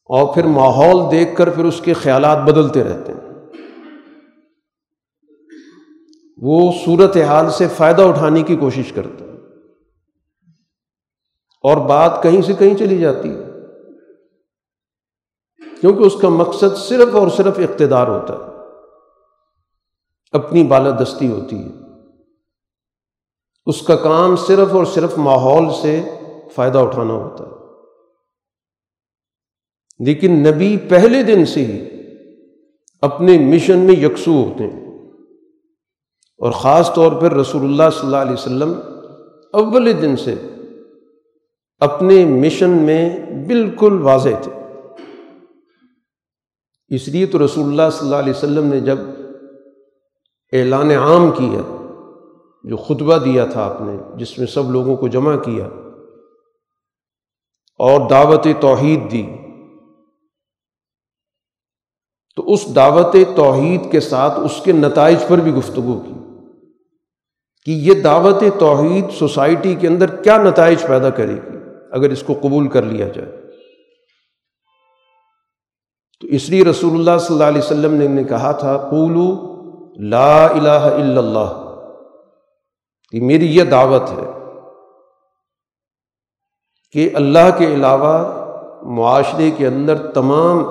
اور 0.05 0.34
پھر 0.34 0.43
ماحول 0.46 1.12
دیکھ 1.12 1.36
کر 1.36 1.50
پھر 1.50 1.65
اس 1.65 1.81
کے 1.81 1.93
خیالات 1.93 2.38
بدلتے 2.38 2.84
رہتے 2.84 3.13
ہیں۔ 3.13 3.31
وہ 6.41 6.71
صورت 6.86 7.17
حال 7.17 7.50
سے 7.50 7.67
فائدہ 7.67 8.01
اٹھانے 8.01 8.41
کی 8.41 8.55
کوشش 8.55 8.91
کرتا 8.91 9.25
ہے۔ 9.25 9.31
اور 11.63 11.77
بات 11.77 12.24
کہیں 12.24 12.41
سے 12.41 12.53
کہیں 12.53 12.77
چلی 12.77 12.98
جاتی 12.98 13.29
ہے۔ 13.29 13.43
کیونکہ 15.81 16.03
اس 16.03 16.15
کا 16.21 16.29
مقصد 16.29 16.77
صرف 16.77 17.15
اور 17.15 17.27
صرف 17.27 17.60
اقتدار 17.60 18.07
ہوتا 18.07 18.33
ہے۔ 18.33 18.51
اپنی 20.31 20.63
بالادستی 20.63 21.27
ہوتی 21.27 21.55
ہے۔ 21.55 21.69
اس 23.65 23.81
کا 23.81 23.95
کام 23.95 24.36
صرف 24.36 24.74
اور 24.74 24.86
صرف 24.86 25.17
ماحول 25.17 25.65
سے 25.81 26.03
فائدہ 26.55 26.77
اٹھانا 26.77 27.13
ہوتا 27.13 27.43
ہے۔ 27.43 27.51
لیکن 30.00 30.48
نبی 30.48 30.77
پہلے 30.77 31.24
دن 31.24 31.45
سے 31.45 31.65
ہی 31.65 31.89
اپنے 33.01 33.39
مشن 33.39 33.77
میں 33.77 33.95
یکسو 33.95 34.31
ہوتے 34.31 34.63
ہیں۔ 34.63 34.90
اور 36.41 36.51
خاص 36.51 36.93
طور 36.93 37.12
پر 37.12 37.33
رسول 37.33 37.63
اللہ 37.63 37.89
صلی 37.91 38.05
اللہ 38.05 38.17
علیہ 38.17 38.33
وسلم 38.33 38.74
اول 39.53 39.91
دن 40.01 40.15
سے 40.17 40.36
اپنے 41.81 42.25
مشن 42.25 42.69
میں 42.69 43.03
بالکل 43.48 44.01
واضح 44.01 44.41
تھے۔ 44.41 44.51
اس 46.91 47.07
لیے 47.07 47.25
تو 47.25 47.45
رسول 47.45 47.67
اللہ 47.67 47.89
صلی 47.91 48.05
اللہ 48.05 48.15
علیہ 48.15 48.33
وسلم 48.33 48.67
نے 48.67 48.79
جب 48.79 48.98
اعلان 50.53 50.91
عام 50.91 51.31
کیا، 51.31 51.62
جو 52.63 52.77
خطبہ 52.77 53.17
دیا 53.17 53.45
تھا 53.45 53.65
آپ 53.65 53.81
نے، 53.81 53.98
جس 54.17 54.38
میں 54.38 54.48
سب 54.48 54.71
لوگوں 54.71 54.95
کو 54.95 55.07
جمع 55.07 55.36
کیا، 55.38 55.65
اور 57.79 58.10
دعوت 58.10 58.48
توحید 58.60 59.12
دی، 59.12 59.25
تو 62.38 62.53
اس 62.53 62.75
دعوت 62.75 63.15
توحید 63.36 63.91
کے 63.91 64.00
ساتھ 64.00 64.39
اس 64.39 64.62
کے 64.63 64.71
نتائج 64.71 65.17
پر 65.27 65.38
بھی 65.38 65.53
گفتگو 65.53 66.00
کی۔ 66.00 66.13
کہ 67.65 67.72
یہ 67.72 67.94
دعوت 67.94 68.44
توحید 68.60 69.06
سوسائٹی 69.12 69.75
کے 69.75 69.88
اندر 69.88 70.15
کیا 70.15 70.38
نتائج 70.38 70.82
پیدا 70.88 71.10
کرے 71.10 71.34
گی 71.34 71.58
اگر 71.91 72.10
اس 72.10 72.24
کو 72.24 72.34
قبول 72.41 72.68
کر 72.68 72.82
لیا 72.82 73.08
جائے۔ 73.08 73.32
تو 76.22 76.27
اس 76.27 76.50
لیے 76.50 76.65
رسول 76.65 76.94
اللہ 76.94 77.18
صلی 77.20 77.36
اللہ 77.36 77.48
علیہ 77.48 77.62
وسلم 77.62 78.12
نے 78.12 78.24
کہا 78.24 78.51
تھا، 78.51 78.77
قولو 78.77 79.51
لا 80.00 80.46
الہ 80.46 80.70
الا 80.70 81.20
اللہ۔ 81.20 81.72
کہ 83.12 83.22
میری 83.22 83.56
یہ 83.56 83.63
دعوت 83.63 84.12
ہے 84.12 84.50
کہ 86.91 87.10
اللہ 87.13 87.58
کے 87.58 87.65
علاوہ 87.74 88.41
معاشرے 88.84 89.51
کے 89.51 89.68
اندر 89.68 90.12
تمام 90.12 90.63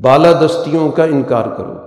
بالادستیوں 0.00 0.90
کا 0.90 1.04
انکار 1.04 1.44
کرو۔ 1.56 1.83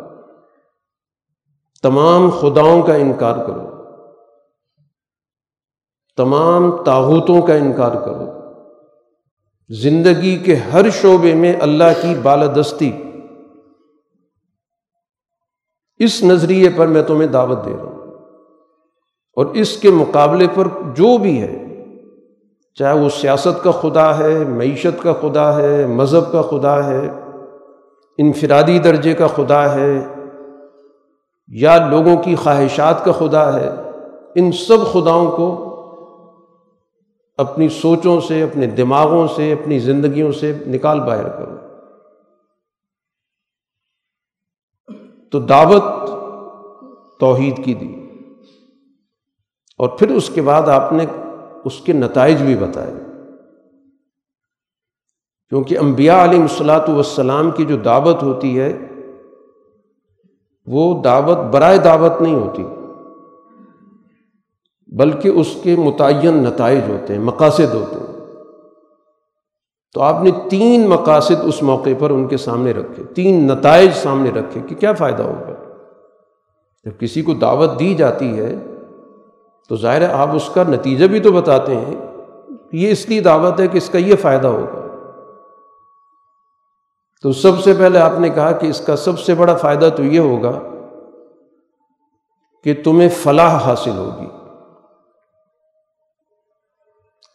تمام 1.88 2.30
خداؤں 2.30 2.82
کا 2.84 2.94
انکار 2.94 3.46
کرو۔ 3.46 3.70
تمام 6.18 6.84
طاغوتوں 6.84 7.42
کا 7.42 7.54
انکار 7.54 7.92
کرو۔ 7.92 8.26
زندگی 9.70 10.38
کے 10.38 10.56
ہر 10.56 10.90
شعبے 10.90 11.36
میں 11.36 11.54
اللہ 11.62 11.84
کی 12.02 12.16
بالادستی۔ 12.24 12.92
اس 16.00 16.24
نظریے 16.24 16.70
پر 16.78 16.88
میں 16.88 17.04
تمہیں 17.04 17.28
دعوت 17.28 17.66
دے 17.66 17.72
رہا 17.72 17.84
ہوں۔ 17.84 18.14
اور 19.36 19.46
اس 19.46 19.78
کے 19.78 19.90
مقابلے 19.90 20.48
پر 20.56 20.68
جو 20.96 21.18
بھی 21.18 21.42
ہے، 21.42 21.84
چاہے 22.74 23.00
وہ 23.00 23.10
سیاست 23.10 23.64
کا 23.64 23.72
خدا 23.72 24.18
ہے، 24.18 24.44
معیشت 24.46 25.04
کا 25.04 25.14
خدا 25.14 25.58
ہے، 25.58 25.86
مذہب 25.86 26.32
کا 26.32 26.42
خدا 26.42 26.88
ہے، 26.88 27.12
انفرادی 28.18 28.80
درجے 28.80 29.14
کا 29.14 29.28
خدا 29.28 29.76
ہے 29.76 30.17
یا 31.48 31.88
لوگوں 31.88 32.24
کی 32.24 32.36
خواہشات 32.36 33.06
کا 33.06 33.12
خدا 33.12 33.60
ہے، 33.60 33.70
ان 34.36 34.52
سب 34.52 34.78
خداؤں 34.94 35.32
کو 35.32 35.64
اپنی 37.38 37.70
سوچوں 37.70 38.22
سے، 38.22 38.44
اپنے 38.44 38.68
دماغوں 38.68 39.28
سے، 39.36 39.54
اپنی 39.54 39.80
زندگیوں 39.80 40.32
سے 40.32 40.58
نکال 40.68 41.00
باہر 41.00 41.30
کرو۔ 41.30 41.56
تو 45.32 45.40
دعوت 45.40 45.84
توحید 47.20 47.66
کی 47.66 47.74
دی۔ 47.74 47.96
اور 49.78 49.90
پھر 49.90 50.10
اس 50.10 50.30
کے 50.30 50.42
بعد 50.42 50.62
آپ 50.62 50.94
نے 50.94 51.06
اس 51.66 51.80
کے 51.80 51.94
نتائج 51.94 52.42
بھی 52.42 52.56
بتائے۔ 52.56 52.94
کیونکہ 55.50 55.78
انبیاء 55.78 56.24
علیہ 56.24 56.42
الصلاۃ 56.42 56.90
والسلام 56.90 57.52
کی 57.52 57.66
جو 57.66 57.78
دعوت 57.78 58.24
ہوتی 58.24 58.60
ہے 58.60 58.80
وہ 60.68 61.02
دعوت 61.02 61.38
برائے 61.38 61.78
دعوت 61.78 62.22
نہیں 62.22 62.36
ہوتی، 62.36 62.64
بلکہ 64.88 65.30
اس 65.30 65.58
کے 65.64 65.76
متعین 65.76 66.44
نتائج 66.44 66.82
ہوتے 66.90 67.14
ہیں، 67.14 67.22
مقاصد 67.22 67.74
ہوتے 67.74 67.96
ہیں۔ 68.00 68.08
تو 69.94 70.02
آپ 70.02 70.24
نے 70.24 70.32
تین 70.50 70.88
مقاصد 70.90 71.44
اس 71.44 71.64
موقع 71.64 71.90
پر 72.00 72.10
ان 72.10 72.28
کے 72.28 72.38
سامنے 72.38 72.72
رکھے، 72.72 73.04
تین 73.04 73.48
نتائج 73.48 73.92
سامنے 73.94 74.30
رکھے 74.30 74.62
کہ 74.68 74.76
کیا 74.76 74.94
فائدہ 74.94 75.24
ہوگا۔ 75.24 75.54
جب 76.86 77.00
کسی 77.00 77.22
کو 77.22 77.34
دعوت 77.34 77.80
دی 77.80 77.94
جاتی 77.94 78.40
ہے، 78.40 78.56
تو 79.70 79.76
ظاہر 79.76 80.02
ہے 80.02 80.06
آپ 80.06 80.30
اس 80.36 80.50
کا 80.54 80.64
نتیجہ 80.70 81.06
بھی 81.06 81.20
تو 81.20 81.32
بتاتے 81.32 81.76
ہیں 81.76 81.96
یہ 82.72 82.92
اس 82.92 83.10
لیے 83.10 83.22
دعوت 83.22 83.60
ہے 83.60 83.68
کہ 83.68 83.78
اس 83.78 83.90
کا 83.90 83.98
یہ 83.98 84.16
فائدہ 84.16 84.48
ہوگا۔ 84.48 84.87
تو 87.22 87.32
سب 87.32 87.60
سے 87.64 87.74
پہلے 87.74 88.00
آپ 88.00 88.20
نے 88.20 88.30
کہا 88.30 88.52
کہ 88.52 88.68
اس 88.68 88.82
کا 88.86 88.96
سب 88.96 89.20
سے 89.20 89.36
بڑا 89.36 89.56
فائدہ 89.56 89.90
تو 89.98 90.04
یہ 90.04 90.20
ہوگا 90.20 90.60
کہ 92.64 92.82
تمہیں 92.84 93.10
فلاح 93.10 93.58
حاصل 93.58 93.98
ہوگی، 93.98 94.28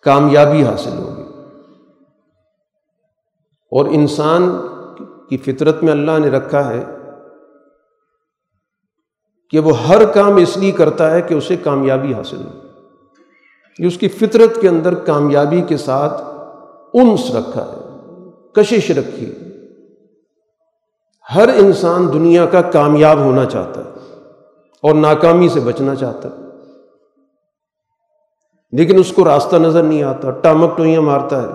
کامیابی 0.02 0.64
حاصل 0.64 0.98
ہوگی۔ 0.98 1.22
اور 3.70 3.86
انسان 3.86 4.58
کی 5.28 5.36
فطرت 5.36 5.82
میں 5.82 5.92
اللہ 5.92 6.18
نے 6.18 6.30
رکھا 6.30 6.70
ہے 6.70 6.84
کہ 9.50 9.58
وہ 9.58 9.78
ہر 9.78 10.04
کام 10.06 10.36
اس 10.36 10.56
لیے 10.56 10.72
کرتا 10.72 11.10
ہے 11.10 11.22
کہ 11.22 11.34
اسے 11.34 11.56
کامیابی 11.56 12.14
حاصل 12.14 12.42
ہو۔ 12.44 12.58
یہ 13.78 13.86
اس 13.86 13.98
کی 13.98 14.08
فطرت 14.08 14.60
کے 14.60 14.68
اندر 14.68 14.94
کامیابی 14.94 15.60
کے 15.60 15.76
ساتھ 15.76 16.22
انس 16.94 17.34
رکھا 17.34 17.64
ہے، 17.64 17.78
کشش 18.52 18.90
رکھی 18.90 19.32
ہے 19.32 19.41
ہر 21.34 21.48
انسان 21.48 22.12
دنیا 22.12 22.46
کا 22.46 22.62
کامیاب 22.62 23.18
ہونا 23.18 23.44
چاہتا 23.44 23.80
ہے 23.80 23.90
اور 24.82 24.94
ناکامی 24.94 25.48
سے 25.48 25.60
بچنا 25.60 25.94
چاہتا 25.94 26.28
ہے۔ 26.28 26.34
لیکن 28.72 28.98
اس 28.98 29.12
کو 29.12 29.24
راستہ 29.24 29.56
نظر 29.56 29.82
نہیں 29.82 30.02
آتا، 30.02 30.30
ٹامک 30.30 30.76
ٹوئیاں 30.76 31.00
مارتا 31.00 31.42
ہے۔ 31.42 31.48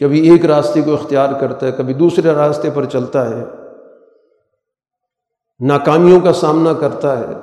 کبھی 0.00 0.30
ایک 0.30 0.46
راستے 0.46 0.82
کو 0.82 0.94
اختیار 0.94 1.40
کرتا 1.40 1.66
ہے، 1.66 1.72
کبھی 1.72 1.94
دوسرے 1.94 2.32
راستے 2.32 2.70
پر 2.70 2.84
چلتا 2.84 3.30
ہے۔ 3.30 3.44
ناکامیوں 5.60 6.20
کا 6.20 6.32
سامنا 6.32 6.72
کرتا 6.72 7.18
ہے۔ 7.18 7.34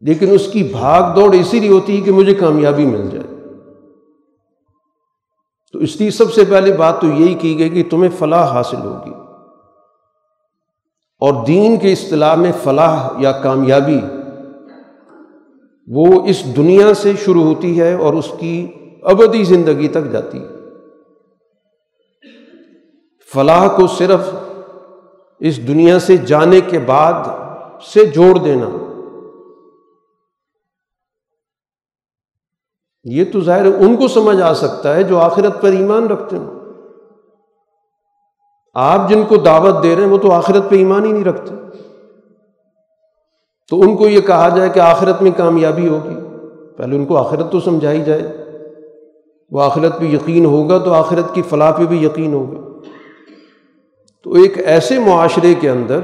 لیکن 0.00 0.30
اس 0.30 0.48
کی 0.52 0.62
بھاگ 0.62 1.14
دوڑ 1.14 1.34
اسی 1.34 1.60
لیے 1.60 1.70
ہوتی 1.70 1.96
ہے 1.96 2.04
کہ 2.04 2.12
مجھے 2.12 2.34
کامیابی 2.34 2.86
مل 2.86 3.08
جائے۔ 3.10 3.35
تو 5.76 5.82
اس 5.82 6.00
لیے 6.00 6.10
سب 6.10 6.32
سے 6.32 6.44
پہلی 6.44 6.72
بات 6.72 7.00
تو 7.00 7.06
یہی 7.06 7.34
کی 7.34 7.58
گئی 7.58 7.68
کہ 7.68 7.90
تمہیں 7.90 8.10
فلاح 8.18 8.44
حاصل 8.44 8.76
ہوگی۔ 8.76 9.10
اور 11.18 11.46
دین 11.46 11.76
کے 11.76 11.92
اصطلاح 11.92 12.34
میں 12.34 12.52
فلاح 12.62 13.08
یا 13.18 13.32
کامیابی 13.32 14.00
وہ 15.86 16.26
اس 16.26 16.56
دنیا 16.56 16.94
سے 16.94 17.12
شروع 17.24 17.42
ہوتی 17.42 17.80
ہے 17.80 17.94
اور 17.94 18.14
اس 18.14 18.28
کی 18.38 18.66
ابدی 19.02 19.44
زندگی 19.44 19.88
تک 19.88 20.12
جاتی 20.12 20.38
ہے۔ 20.38 20.48
فلاح 23.34 23.68
کو 23.68 23.86
صرف 23.86 24.20
اس 25.40 25.68
دنیا 25.68 25.98
سے 25.98 26.16
جانے 26.16 26.60
کے 26.60 26.78
بعد 26.78 27.24
سے 27.92 28.04
جوڑ 28.04 28.38
دینا۔ 28.38 28.85
یہ 33.10 33.24
تو 33.32 33.40
ظاہر 33.40 33.66
ان 33.66 33.96
کو 33.96 34.08
سمجھ 34.08 34.40
آ 34.40 34.54
سکتا 34.54 34.94
ہے 34.94 35.02
جو 35.02 35.18
آخرت 35.18 35.62
پر 35.62 35.68
ایمان 35.68 36.06
رکھتے 36.06 36.38
ہیں 36.38 36.46
آپ 38.74 39.08
جن 39.08 39.22
کو 39.28 39.36
دعوت 39.36 39.82
دے 39.82 39.96
رہے 39.96 40.02
ہیں 40.02 40.10
وہ 40.10 40.18
تو 40.18 40.32
آخرت 40.32 40.70
پہ 40.70 40.76
ایمان 40.76 41.04
ہی 41.04 41.12
نہیں 41.12 41.24
رکھتے۔ 41.24 41.54
تو 43.70 43.80
ان 43.80 43.96
کو 43.96 44.08
یہ 44.08 44.20
کہا 44.20 44.48
جائے 44.56 44.68
کہ 44.68 44.80
آخرت 44.80 45.22
میں 45.22 45.30
کامیابی 45.36 45.88
ہوگی۔ 45.88 46.14
پہلے 46.76 46.96
ان 46.96 47.06
کو 47.06 47.16
آخرت 47.16 47.52
تو 47.52 47.60
سمجھائی 47.60 48.00
جائے۔ 48.00 48.36
وہ 49.50 49.62
آخرت 49.62 50.00
پہ 50.00 50.04
یقین 50.04 50.44
ہوگا 50.44 50.78
تو 50.78 50.92
آخرت 50.92 51.34
کی 51.34 51.42
فلاح 51.42 51.70
پہ 51.70 51.84
بھی 51.84 52.04
یقین 52.04 52.34
ہوگا۔ 52.34 52.78
تو 54.24 54.32
ایک 54.32 54.58
ایسے 54.58 54.98
معاشرے 54.98 55.54
کے 55.54 55.70
اندر 55.70 56.00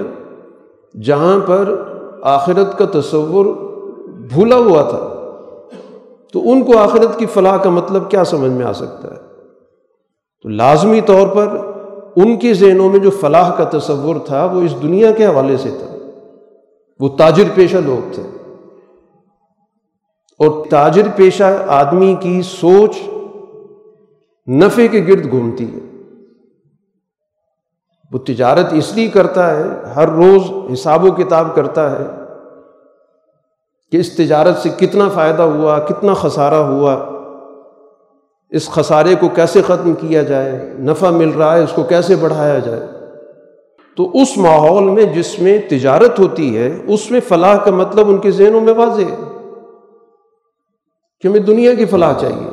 جہاں 1.02 1.40
پر 1.46 1.82
آخرت 2.22 2.78
کا 2.78 3.00
تصور 3.00 3.46
بھولا 4.06 4.56
ہوا 4.56 4.82
تھا۔ 4.82 5.11
تو 6.32 6.50
ان 6.50 6.64
کو 6.64 6.78
آخرت 6.78 7.18
کی 7.18 7.26
فلاح 7.26 7.56
کا 7.56 7.70
مطلب 7.70 8.10
کیا 8.10 8.24
سمجھ 8.24 8.52
میں 8.52 8.66
آ 8.66 8.72
سکتا 8.72 9.08
ہے؟ 9.08 9.16
تو 10.42 10.48
لازمی 10.48 11.00
طور 11.00 11.28
پر 11.28 11.46
ان 12.16 12.38
کے 12.38 12.54
ذہنوں 12.54 12.90
میں 12.90 12.98
جو 12.98 13.10
فلاح 13.10 13.54
کا 13.54 13.78
تصور 13.78 14.16
تھا، 14.26 14.44
وہ 14.44 14.60
اس 14.60 14.74
دنیا 14.82 15.10
کے 15.10 15.26
حوالے 15.26 15.56
سے 15.56 15.68
تھا۔ 15.68 15.96
وہ 17.00 17.08
تاجر 17.08 17.44
پیشہ 17.54 17.76
لوگ 17.76 18.12
تھے۔ 18.12 18.22
اور 20.38 20.66
تاجر 20.70 21.08
پیشہ 21.16 21.64
آدمی 21.68 22.16
کی 22.20 22.42
سوچ 22.42 22.96
نفے 24.48 24.88
کے 24.88 25.04
گرد 25.08 25.30
گھومتی 25.30 25.74
ہے۔ 25.74 25.80
وہ 28.12 28.18
تجارت 28.18 28.66
اس 28.72 28.96
لیے 28.96 29.08
کرتا 29.08 29.56
ہے، 29.56 29.62
ہر 29.96 30.08
روز 30.08 30.72
حساب 30.72 31.04
و 31.04 31.10
کتاب 31.10 31.54
کرتا 31.54 31.98
ہے 31.98 32.21
کہ 33.92 33.96
اس 33.96 34.12
تجارت 34.12 34.58
سے 34.58 34.68
کتنا 34.68 35.08
فائدہ 35.08 35.42
ہوا، 35.42 35.78
کتنا 35.78 36.14
خسارہ 36.14 36.54
ہوا، 36.54 37.04
اس 38.50 38.70
خسارے 38.70 39.14
کو 39.14 39.28
کیسے 39.28 39.62
ختم 39.62 39.92
کیا 39.92 40.22
جائے، 40.22 40.74
نفع 40.78 41.10
مل 41.10 41.28
رہا 41.28 41.56
ہے، 41.56 41.62
اس 41.62 41.72
کو 41.72 41.82
کیسے 41.82 42.16
بڑھایا 42.16 42.58
جائے؟ 42.58 42.80
تو 43.96 44.10
اس 44.14 44.36
ماحول 44.36 44.84
میں 44.84 45.04
جس 45.04 45.38
میں 45.38 45.58
تجارت 45.68 46.18
ہوتی 46.18 46.56
ہے، 46.56 46.82
اس 46.86 47.10
میں 47.10 47.20
فلاح 47.28 47.56
کا 47.56 47.70
مطلب 47.70 48.08
ان 48.08 48.18
کے 48.18 48.30
ذہنوں 48.30 48.60
میں 48.60 48.74
واضح 48.74 49.02
ہے 49.02 49.16
کہ 51.20 51.28
ہمیں 51.28 51.40
دنیا 51.40 51.74
کی 51.74 51.84
فلاح 51.84 52.12
چاہیے۔ 52.18 52.50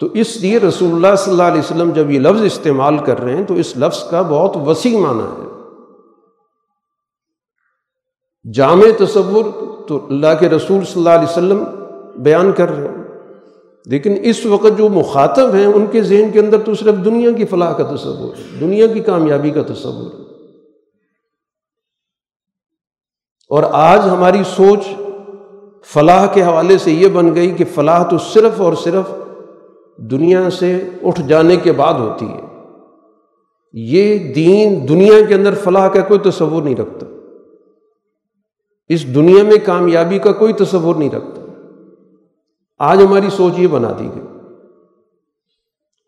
تو 0.00 0.06
اس 0.06 0.36
لیے 0.36 0.58
رسول 0.58 0.92
اللہ 0.92 1.16
صلی 1.18 1.32
اللہ 1.32 1.42
علیہ 1.42 1.60
وسلم 1.60 1.90
جب 1.90 2.10
یہ 2.10 2.20
لفظ 2.20 2.42
استعمال 2.42 2.98
کر 2.98 3.20
رہے 3.20 3.36
ہیں، 3.36 3.44
تو 3.44 3.54
اس 3.54 3.76
لفظ 3.76 4.10
کا 4.10 4.22
بہت 4.22 4.56
وسیع 4.56 4.98
معنی 4.98 5.42
ہے۔ 5.42 5.59
جامع 8.54 9.04
تصور 9.04 9.44
تو 9.88 10.06
اللہ 10.10 10.26
کے 10.40 10.48
رسول 10.48 10.84
صلی 10.84 10.92
اللہ 10.96 11.08
علیہ 11.08 11.28
وسلم 11.28 11.64
بیان 12.22 12.52
کر 12.52 12.68
رہے 12.68 12.88
ہیں۔ 12.88 13.04
لیکن 13.86 14.14
اس 14.22 14.46
وقت 14.46 14.78
جو 14.78 14.88
مخاطب 14.88 15.54
ہیں، 15.54 15.66
ان 15.66 15.86
کے 15.90 16.02
ذہن 16.02 16.30
کے 16.32 16.40
اندر 16.40 16.60
تو 16.60 16.74
صرف 16.74 16.94
دنیا 17.04 17.30
کی 17.30 17.44
فلاح 17.44 17.72
کا 17.72 17.94
تصور 17.94 18.38
ہے، 18.38 18.60
دنیا 18.60 18.86
کی 18.86 19.00
کامیابی 19.00 19.50
کا 19.50 19.62
تصور 19.62 20.18
ہے۔ 20.18 20.22
اور 23.48 23.62
آج 23.72 24.00
ہماری 24.08 24.42
سوچ 24.56 24.80
فلاح 25.84 26.26
کے 26.26 26.42
حوالے 26.42 26.78
سے 26.78 26.90
یہ 26.90 27.08
بن 27.08 27.34
گئی 27.34 27.50
کہ 27.50 27.64
فلاح 27.74 28.02
تو 28.02 28.18
صرف 28.18 28.60
اور 28.60 28.74
صرف 28.74 29.04
دنیا 29.96 30.50
سے 30.50 30.88
اٹھ 31.02 31.22
جانے 31.22 31.56
کے 31.56 31.72
بعد 31.72 31.94
ہوتی 31.94 32.26
ہے۔ 32.26 32.40
یہ 33.72 34.32
دین 34.32 34.88
دنیا 34.88 35.26
کے 35.28 35.34
اندر 35.34 35.54
فلاح 35.54 35.88
کا 35.88 36.00
کوئی 36.00 36.30
تصور 36.30 36.62
نہیں 36.62 36.76
رکھتا۔ 36.76 37.06
اس 38.90 39.14
دنیا 39.14 39.42
میں 39.42 39.56
کامیابی 39.64 40.18
کا 40.18 40.32
کوئی 40.32 40.52
تصور 40.52 40.94
نہیں 40.94 41.10
رکھتا۔ 41.10 41.40
آج 42.78 43.02
ہماری 43.02 43.26
سوچ 43.30 43.52
یہ 43.58 43.66
بنا 43.66 43.92
دی 43.98 44.04
گئی۔ 44.04 44.22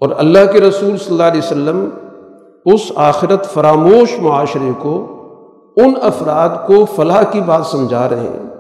اور 0.01 0.09
اللہ 0.17 0.53
کے 0.53 0.61
رسول 0.61 0.97
صلی 0.97 1.07
اللہ 1.09 1.23
علیہ 1.23 1.41
وسلم 1.45 1.89
اس 2.67 2.93
آخرت 2.95 3.45
فراموش 3.45 4.19
معاشرے 4.19 4.71
کو، 4.79 5.19
ان 5.77 5.93
افراد 6.03 6.49
کو 6.67 6.85
فلاح 6.85 7.23
کی 7.23 7.41
بات 7.41 7.67
سمجھا 7.67 8.09
رہے 8.09 8.21
ہیں۔ 8.21 8.51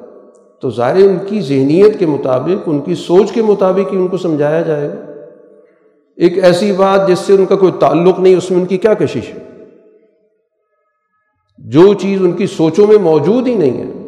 تو 0.61 0.71
ظاہر 0.71 0.97
ان 0.97 1.17
کی 1.27 1.41
ذہنیت 1.41 1.99
کے 1.99 2.07
مطابق، 2.07 2.63
ان 2.67 2.81
کی 2.81 2.95
سوچ 2.95 3.33
کے 3.33 3.43
مطابق 3.43 3.93
ہی 3.93 3.99
ان 3.99 4.09
کو 4.09 4.17
سمجھایا 4.17 4.61
جائے 4.61 4.89
گا۔ 4.89 5.13
ایک 6.17 6.45
ایسی 6.45 6.73
بات 6.73 7.09
جس 7.09 7.19
سے 7.19 7.35
ان 7.35 7.47
کا 7.47 7.57
کوئی 7.57 7.73
تعلق 7.79 8.21
نہیں، 8.21 8.37
اس 8.37 8.51
میں 8.51 8.61
ان 8.61 8.67
کی 8.67 8.79
کیا 8.79 8.95
کشش 8.95 9.29
ہے؟ 9.35 9.65
جو 11.59 11.95
چیز 11.95 12.23
ان 12.23 12.33
کی 12.33 12.47
سوچوں 12.47 12.87
میں 12.87 12.99
موجود 12.99 13.49
ہی 13.49 13.55
نہیں 13.55 13.87
ہے۔ 13.87 14.02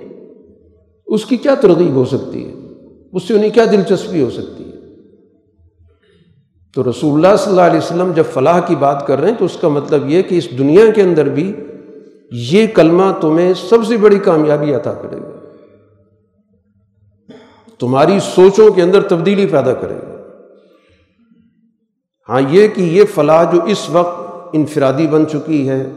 اس 1.07 1.25
کی 1.25 1.37
کیا 1.37 1.55
ترغیب 1.55 1.95
ہو 1.95 2.05
سکتی 2.05 2.49
ہے؟ 2.49 2.55
اس 3.13 3.23
سے 3.23 3.35
انہیں 3.35 3.51
کیا 3.51 3.65
دلچسپی 3.73 4.23
ہو 4.23 4.31
سکتی 4.31 4.65
ہے؟ 4.65 4.75
تو 6.75 6.91
رسول 6.91 7.15
اللہ 7.15 7.37
صلی 7.37 7.51
اللہ 7.51 7.61
علیہ 7.61 7.79
وسلم 7.79 8.13
جب 8.13 8.25
فلاح 8.33 8.61
کی 8.61 8.77
بات 8.77 9.07
کر 9.07 9.21
رہے 9.21 9.31
ہیں 9.31 9.37
تو 9.39 9.45
اس 9.45 9.57
کا 9.61 9.69
مطلب 9.69 10.11
یہ 10.11 10.23
کہ 10.23 10.39
اس 10.39 10.59
دنیا 10.59 10.91
کے 10.91 11.03
اندر 11.03 11.29
بھی 11.29 11.53
یہ 12.31 12.67
کلمہ 12.67 13.05
تمہیں 13.21 13.55
سب 13.55 13.79
سے 13.87 13.97
بڑی 13.97 14.19
کامیابی 14.19 14.75
عطا 14.75 14.93
کرے 14.93 15.17
گا۔ 15.17 15.31
تمہاری 17.79 18.19
سوچوں 18.21 18.73
کے 18.73 18.83
اندر 18.83 19.03
تبدیلی 19.03 19.47
پیدا 19.47 19.73
کرے 19.73 19.95
گا۔ 19.95 20.17
ہاں 22.29 22.41
یہ 22.51 22.69
کہ 22.69 22.81
یہ 22.81 23.05
فلاح 23.15 23.53
جو 23.53 23.63
اس 23.65 23.91
وقت 23.91 24.49
انفرادی 24.53 25.07
بن 25.07 25.29
چکی 25.33 25.69
ہے، 25.69 25.93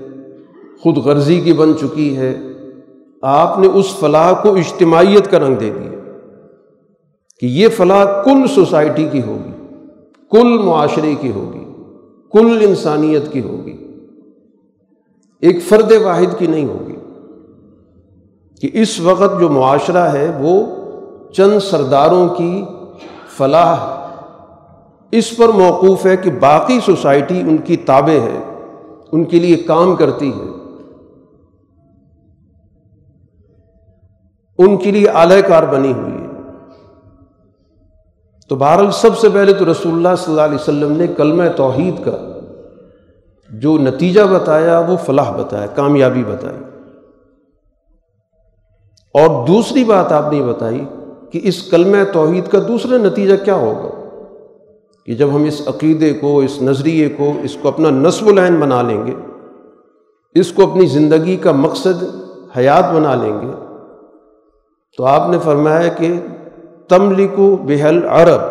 خود 0.81 0.97
غرضی 0.97 1.41
کی 1.41 1.53
بن 1.53 1.77
چکی 1.81 2.17
ہے 2.17 2.37
آپ 3.21 3.59
نے 3.59 3.67
اس 3.67 3.95
فلاح 3.99 4.33
کو 4.43 4.55
اجتماعیت 4.55 5.31
کا 5.31 5.39
رنگ 5.39 5.55
دے 5.55 5.69
دیا 5.69 5.91
کہ 7.39 7.45
یہ 7.45 7.67
فلاح 7.69 8.05
کل 8.05 8.47
سوسائٹی 8.55 9.07
کی 9.11 9.21
ہوگی، 9.21 9.75
کل 10.31 10.57
معاشرے 10.57 11.15
کی 11.21 11.31
ہوگی، 11.31 11.65
کل 12.31 12.57
انسانیت 12.61 13.31
کی 13.31 13.41
ہوگی۔ 13.41 13.77
ایک 15.41 15.63
فرد 15.63 15.91
واحد 15.91 16.39
کی 16.39 16.47
نہیں 16.47 16.65
ہوگی۔ 16.65 16.95
کہ 18.61 18.69
اس 18.73 18.99
وقت 18.99 19.39
جو 19.39 19.49
معاشرہ 19.49 19.97
ہے 19.97 20.37
وہ 20.39 20.65
چند 21.33 21.59
سرداروں 21.59 22.29
کی 22.29 22.65
فلاح 23.37 23.75
اس 25.11 25.37
پر 25.37 25.47
موقوف 25.47 26.05
ہے 26.05 26.17
کہ 26.17 26.31
باقی 26.31 26.79
سوسائٹی 26.85 27.41
ان 27.41 27.57
کی 27.57 27.77
تابع 27.77 28.13
ہے، 28.13 28.53
ان 29.11 29.23
کے 29.23 29.39
لیے 29.39 29.55
کام 29.55 29.95
کرتی 29.95 30.29
ہے۔ 30.29 30.56
ان 34.57 34.77
کے 34.77 34.91
لیے 34.91 35.07
اعلی 35.07 35.41
کار 35.41 35.63
بنی 35.63 35.93
ہوئی 35.93 36.13
ہے۔ 36.13 36.27
تو 38.49 38.55
بہرحال 38.55 38.91
سب 38.91 39.17
سے 39.17 39.29
پہلے 39.33 39.53
تو 39.53 39.71
رسول 39.71 39.93
اللہ 39.93 40.15
صلی 40.17 40.33
اللہ 40.33 40.41
علیہ 40.41 40.55
وسلم 40.55 40.91
نے 40.91 41.07
کلمہ 41.07 41.43
توحید 41.55 42.05
کا 42.05 42.39
جو 43.49 43.77
نتیجہ 43.77 44.21
بتایا، 44.21 44.79
وہ 44.79 44.97
فلاح 45.05 45.31
بتایا، 45.31 45.65
کامیابی 45.65 46.23
بتائی۔ 46.23 46.57
اور 49.13 49.47
دوسری 49.47 49.83
بات 49.83 50.11
آپ 50.11 50.33
نے 50.33 50.41
بتائی 50.41 50.85
کہ 51.31 51.39
اس 51.43 51.63
کلمہ 51.63 51.97
توحید 52.13 52.47
کا 52.47 52.57
دوسرا 52.67 52.97
نتیجہ 52.97 53.35
کیا 53.45 53.55
ہوگا؟ 53.55 54.17
کہ 55.05 55.15
جب 55.15 55.29
ہم 55.29 55.43
اس 55.43 55.61
عقیدے 55.67 56.13
کو، 56.13 56.39
اس 56.39 56.61
نظریے 56.61 57.09
کو، 57.09 57.33
اس 57.43 57.57
کو 57.61 57.67
اپنا 57.67 57.89
نصب 57.89 58.27
العین 58.27 58.55
بنا 58.55 58.81
لیں 58.81 59.07
گے، 59.07 59.15
اس 60.35 60.51
کو 60.51 60.71
اپنی 60.71 60.85
زندگی 60.85 61.35
کا 61.35 61.51
مقصد، 61.51 62.03
حیات 62.57 62.93
بنا 62.93 63.15
لیں 63.15 63.41
گے 63.41 63.66
تو 64.97 65.05
آپ 65.05 65.29
نے 65.29 65.37
فرمایا 65.43 65.87
کہ 65.87 66.13
تملکو 66.87 67.55
بحل 67.55 68.07
عرب، 68.07 68.41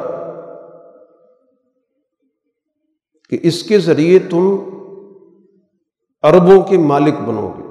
کہ 3.31 3.39
اس 3.43 3.63
کے 3.63 3.79
ذریعے 3.79 4.19
تم 4.19 4.57
عربوں 6.23 6.61
کے 6.63 6.79
مالک 6.79 7.15
بنو 7.27 7.53
گے 7.59 7.63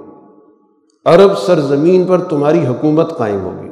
عرب 1.06 1.38
سرزمین 1.38 2.04
پر 2.08 2.24
تمہاری 2.24 2.66
حکومت 2.68 3.18
قائم 3.18 3.40
ہوگی۔ 3.42 3.70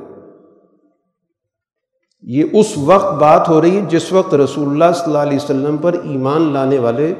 یہ 2.22 2.44
اس 2.54 2.78
وقت 2.78 3.14
بات 3.14 3.50
ہو 3.50 3.62
رہی 3.62 3.76
ہے 3.76 3.82
جس 3.82 4.14
وقت 4.14 4.34
رسول 4.34 4.70
اللہ 4.70 4.94
صلی 4.96 5.06
اللہ 5.06 5.18
علیہ 5.18 5.38
وسلم 5.44 5.78
پر 5.78 5.94
ایمان 5.94 6.42
لانے 6.54 6.80
والے 6.80 7.14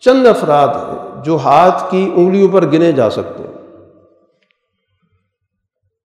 چند 0.00 0.26
افراد 0.26 0.68
ہیں 0.68 1.22
جو 1.24 1.36
ہاتھ 1.36 1.90
کی 1.90 2.10
انگلیوں 2.16 2.48
پر 2.52 2.66
گنے 2.66 2.92
جا 2.92 3.10
سکتے 3.10 3.42
ہیں۔ 3.42 3.63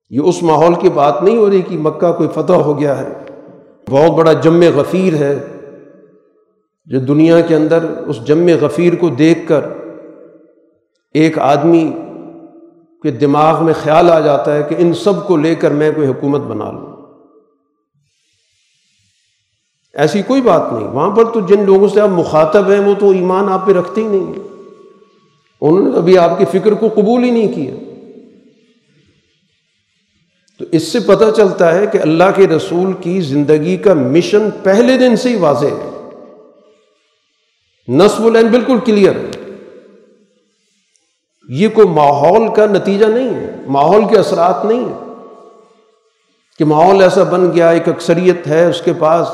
یہ 0.10 0.20
اس 0.20 0.44
ماحول 0.44 0.76
کی 0.76 0.90
بات 0.90 1.24
نہیں 1.24 1.38
ہو 1.38 1.50
رہی 1.50 1.62
کہ 1.62 1.78
مکہ 1.78 2.12
کوئی 2.12 2.30
فتح 2.34 2.54
ہو 2.54 2.80
گیا 2.80 3.02
ہے۔ 3.02 3.10
بہت 3.90 4.12
بڑا 4.12 4.34
جم 4.34 4.62
غفیر 4.76 5.14
ہے 5.14 5.40
جو 6.86 7.00
دنیا 7.00 7.42
کے 7.42 7.56
اندر 7.56 7.84
اس 7.84 8.26
جم 8.26 8.48
غفیر 8.62 8.96
کو 8.96 9.10
دیکھ 9.10 9.48
کر 9.48 9.62
ایک 11.14 11.40
آدمی 11.40 11.94
کے 13.04 13.12
دماغ 13.12 13.66
میں 13.66 13.74
خیال 13.84 14.12
آ 14.12 14.20
جاتا 14.20 14.56
ہے 14.56 14.64
کہ 14.64 14.76
ان 14.80 14.94
سب 14.94 15.28
کو 15.28 15.38
لے 15.38 15.56
کر 15.56 15.72
میں 15.72 15.92
کوئی 15.92 16.08
حکومت 16.08 16.42
بنا 16.42 16.72
لوں۔ 16.72 16.96
ایسی 19.94 20.22
کوئی 20.22 20.42
بات 20.42 20.74
نہیں۔ 20.74 20.88
وہاں 20.88 21.16
پر 21.16 21.24
تو 21.26 21.40
جن 21.40 21.66
لوگوں 21.66 21.88
سے 21.88 22.02
آپ 22.02 22.10
مخاطب 22.10 22.70
ہیں 22.70 22.80
وہ 22.80 22.94
تو 23.00 23.10
ایمان 23.10 23.50
آپ 23.50 23.66
پہ 23.66 23.72
رکھتے 23.72 24.02
ہی 24.02 24.08
نہیں 24.08 24.28
ہیں۔ 24.28 24.64
انہوں 25.62 25.90
نے 25.90 25.98
ابھی 25.98 26.18
آپ 26.18 26.40
کی 26.40 26.46
فکر 26.46 26.74
کو 26.74 26.88
قبول 26.88 27.24
ہی 27.24 27.32
نہیں 27.32 27.54
کیا۔ 27.54 27.89
تو 30.60 30.66
اس 30.72 30.84
سے 30.84 31.00
پتہ 31.00 31.24
چلتا 31.38 31.76
ہے 31.76 31.88
کہ 31.88 31.98
اللہ 31.98 32.24
کے 32.36 32.48
رسول 32.48 32.94
کی 32.94 33.22
زندگی 33.22 33.78
کا 33.78 33.94
مشن 33.94 34.50
پہلے 34.64 34.98
دن 34.98 35.16
سے 35.16 35.30
ہی 35.30 35.36
واضح 35.36 35.66
ہے۔ 35.66 36.10
نصب 37.88 38.26
العین 38.26 38.48
بالکل 38.48 38.78
کلیئر 38.86 39.16
ہے۔ 39.16 39.56
یہ 41.50 41.68
کوئی 41.68 41.88
ماحول 41.88 42.54
کا 42.56 42.66
نتیجہ 42.66 43.06
نہیں 43.06 43.34
ہے، 43.34 43.56
ماحول 43.68 44.06
کے 44.06 44.18
اثرات 44.18 44.66
نہیں 44.66 44.80
ہیں۔ 44.80 45.16
کہ 46.58 46.66
ماحول 46.66 47.02
ایسا 47.02 47.24
بن 47.24 47.52
گیا، 47.54 47.70
ایک 47.70 47.90
اکثریت 47.90 48.48
ہے 48.48 48.70
اس 48.70 48.82
کے 48.82 48.94
پاس، 49.00 49.28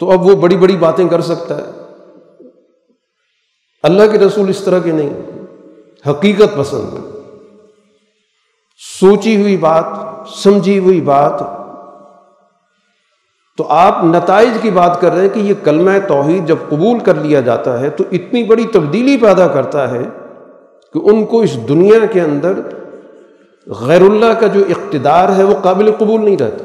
تو 0.00 0.10
اب 0.10 0.26
وہ 0.26 0.36
بڑی 0.36 0.56
بڑی 0.56 0.76
باتیں 0.76 1.08
کر 1.08 1.20
سکتا 1.20 1.56
ہے۔ 1.56 1.70
اللہ 3.82 4.02
کے 4.12 4.18
رسول 4.18 4.48
اس 4.48 4.60
طرح 4.60 4.78
کے 4.78 4.92
نہیں 4.92 5.10
حقیقت 6.10 6.56
پسند 6.56 6.92
ہے 6.92 7.15
سوچی 8.76 9.36
ہوئی 9.36 9.56
بات، 9.56 9.84
سمجھی 10.28 10.78
ہوئی 10.78 11.00
بات۔ 11.00 11.42
تو 13.56 13.66
آپ 13.68 14.04
نتائج 14.04 14.48
کی 14.62 14.70
بات 14.70 15.00
کر 15.00 15.12
رہے 15.12 15.20
ہیں 15.20 15.28
کہ 15.28 15.40
یہ 15.40 15.54
کلمہ 15.64 15.90
توحید 16.08 16.46
جب 16.46 16.56
قبول 16.68 16.98
کر 16.98 17.14
لیا 17.14 17.40
جاتا 17.40 17.80
ہے 17.80 17.90
تو 17.90 18.04
اتنی 18.12 18.44
بڑی 18.44 18.64
تبدیلی 18.64 19.16
پیدا 19.16 19.48
کرتا 19.48 19.90
ہے 19.90 20.02
کہ 20.92 20.98
ان 21.02 21.24
کو 21.24 21.40
اس 21.40 21.68
دنیا 21.68 22.06
کے 22.06 22.20
اندر 22.20 22.52
غیر 23.66 24.00
اللہ 24.00 24.32
کا 24.40 24.46
جو 24.46 24.60
اقتدار 24.68 25.28
ہے 25.36 25.44
وہ 25.44 25.54
قابل 25.62 25.92
قبول 25.98 26.24
نہیں 26.24 26.36
رہتا۔ 26.36 26.64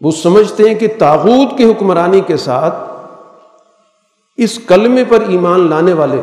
وہ 0.00 0.10
سمجھتے 0.10 0.68
ہیں 0.68 0.74
کہ 0.74 0.88
تاغوت 0.98 1.58
کی 1.58 1.64
حکمرانی 1.64 2.20
کے 2.20 2.36
ساتھ 2.36 2.74
اس 4.36 4.58
کلمے 4.66 5.04
پر 5.04 5.20
ایمان 5.28 5.70
لانے 5.70 5.92
والے 5.92 6.22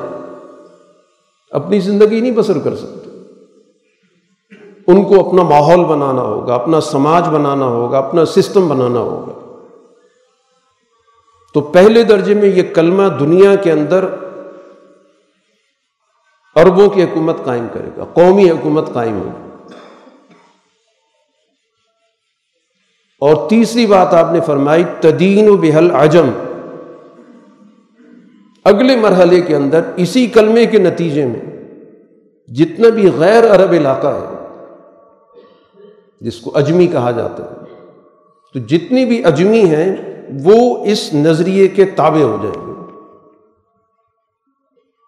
اپنی 1.54 1.80
زندگی 1.80 2.22
نہیں 2.22 2.32
بسر 2.32 2.60
کر 2.60 2.76
سکتے۔ 2.76 3.10
ان 4.88 5.04
کو 5.04 5.28
اپنا 5.28 5.44
ماحول 5.44 5.86
بنانا 5.86 6.22
ہوگا، 6.22 6.54
اپنا 6.54 6.82
سماج 6.82 7.28
بنانا 7.28 7.66
ہوگا، 7.66 7.98
اپنا 7.98 8.26
سسٹم 8.26 8.68
بنانا 8.68 9.00
ہوگا۔ 9.00 9.66
تو 11.54 11.62
پہلے 11.62 12.04
درجے 12.04 12.34
میں 12.34 12.50
یہ 12.50 12.64
کلمہ 12.74 13.04
دنیا 13.20 13.56
کے 13.56 13.72
اندر 13.72 14.06
اربوں 16.56 16.90
کی 16.90 17.04
حکومت 17.04 17.36
قائم 17.44 17.68
کرے 17.74 17.90
گا، 17.98 18.04
قومی 18.14 18.50
حکومت 18.50 18.94
قائم 18.94 19.18
ہوگی۔ 19.18 19.74
اور 23.20 23.50
تیسری 23.50 23.86
بات 23.86 24.14
آپ 24.14 24.34
نے 24.34 24.40
فرمائی، 24.42 24.84
تدین 25.02 25.50
و 25.50 25.58
بحل 25.58 25.92
عجم۔ 25.92 26.30
اگلے 28.66 28.96
مرحلے 28.96 29.42
کے 29.42 29.56
اندر 29.56 29.82
اسی 29.96 30.28
کلمے 30.28 30.66
کے 30.66 30.78
نتیجے 30.78 31.26
میں 31.26 31.40
جتنا 32.48 32.90
بھی 32.90 33.12
غیر 33.18 33.44
عرب 33.56 33.72
علاقہ 33.72 34.08
ہے، 34.08 34.36
جس 36.22 36.40
کو 36.40 36.58
اجمی 36.58 36.88
کہا 36.88 37.12
جاتا 37.12 37.44
ہے، 37.44 37.66
تو 38.54 38.60
جتنی 38.60 39.06
بھی 39.06 39.26
اجمی 39.26 39.66
ہیں، 39.66 39.96
وہ 40.44 40.86
اس 40.86 41.14
نظریے 41.14 41.68
کے 41.68 41.86
تابع 41.86 42.22
ہو 42.22 42.38
جائیں 42.44 42.68
گے۔ 42.68 42.72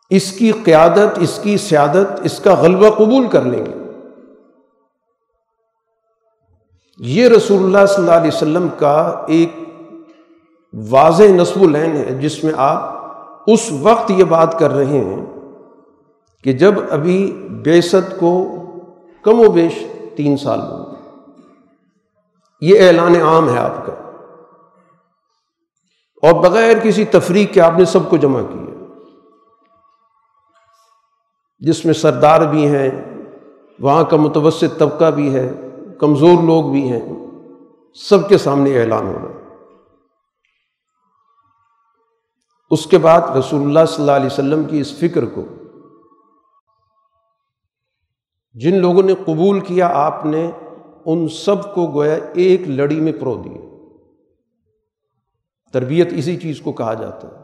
اس 0.09 0.31
کی 0.31 0.51
قیادت، 0.51 1.19
اس 1.19 1.39
کی 1.43 1.57
سیادت، 1.57 2.19
اس 2.23 2.39
کا 2.39 2.53
غلبہ 2.53 2.89
قبول 2.89 3.27
کر 3.27 3.41
لیں 3.41 3.65
گے۔ 3.65 3.71
یہ 6.99 7.27
رسول 7.27 7.63
اللہ 7.63 7.85
صلی 7.85 8.03
اللہ 8.03 8.11
علیہ 8.11 8.35
وسلم 8.35 8.67
کا 8.79 9.25
ایک 9.27 9.49
واضح 10.73 11.23
نصب 11.23 11.61
العین 11.61 11.97
ہے، 11.97 12.13
جس 12.21 12.43
میں 12.43 12.53
آپ 12.57 12.94
اس 13.47 13.71
وقت 13.71 14.11
یہ 14.11 14.23
بات 14.23 14.59
کر 14.59 14.71
رہے 14.71 14.85
ہیں 14.85 15.25
کہ 16.43 16.53
جب 16.53 16.73
ابھی 16.89 17.47
بیست 17.49 18.19
کو 18.19 18.45
کم 19.21 19.39
و 19.39 19.51
بیش 19.51 19.87
تین 20.15 20.37
سال 20.37 20.59
ہو 20.59 20.85
یہ 22.61 22.87
اعلان 22.87 23.21
عام 23.21 23.49
ہے 23.49 23.59
آپ 23.59 23.85
کا۔ 23.85 23.93
اور 26.21 26.33
بغیر 26.33 26.77
کسی 26.79 27.05
تفریق 27.05 27.53
کے 27.53 27.61
آپ 27.61 27.73
نے 27.77 27.85
سب 27.85 28.09
کو 28.09 28.17
جمع 28.17 28.41
کیا۔ 28.41 28.65
جس 31.59 31.85
میں 31.85 31.93
سردار 31.93 32.41
بھی 32.41 32.67
ہیں، 32.67 32.89
وہاں 33.79 34.03
کا 34.03 34.17
متوسط 34.17 34.77
طبقہ 34.77 35.11
بھی 35.11 35.35
ہے، 35.35 35.51
کمزور 35.99 36.43
لوگ 36.43 36.71
بھی 36.71 36.91
ہیں، 36.91 37.01
سب 37.93 38.29
کے 38.29 38.37
سامنے 38.37 38.81
اعلان 38.81 39.07
ہو 39.07 39.13
رہا 39.13 39.29
ہے۔ 39.29 39.34
اس 42.71 42.85
کے 42.85 42.97
بعد 42.97 43.21
رسول 43.21 43.61
اللہ 43.61 43.85
صلی 43.87 44.03
اللہ 44.03 44.11
علیہ 44.11 44.25
وسلم 44.25 44.63
کی 44.63 44.79
اس 44.79 44.97
فکر 44.97 45.25
کو، 45.25 45.45
جن 48.53 48.77
لوگوں 48.77 49.03
نے 49.03 49.13
قبول 49.15 49.59
کیا، 49.59 49.89
آپ 49.93 50.25
نے 50.25 50.51
ان 51.05 51.27
سب 51.27 51.73
کو 51.73 51.87
گویا 51.87 52.17
ایک 52.33 52.61
لڑی 52.67 52.99
میں 52.99 53.11
پرو 53.11 53.35
دیے۔ 53.35 53.61
تربیت 55.73 56.07
اسی 56.11 56.37
چیز 56.37 56.61
کو 56.61 56.71
کہا 56.71 56.93
جاتا 56.93 57.27
ہے 57.27 57.43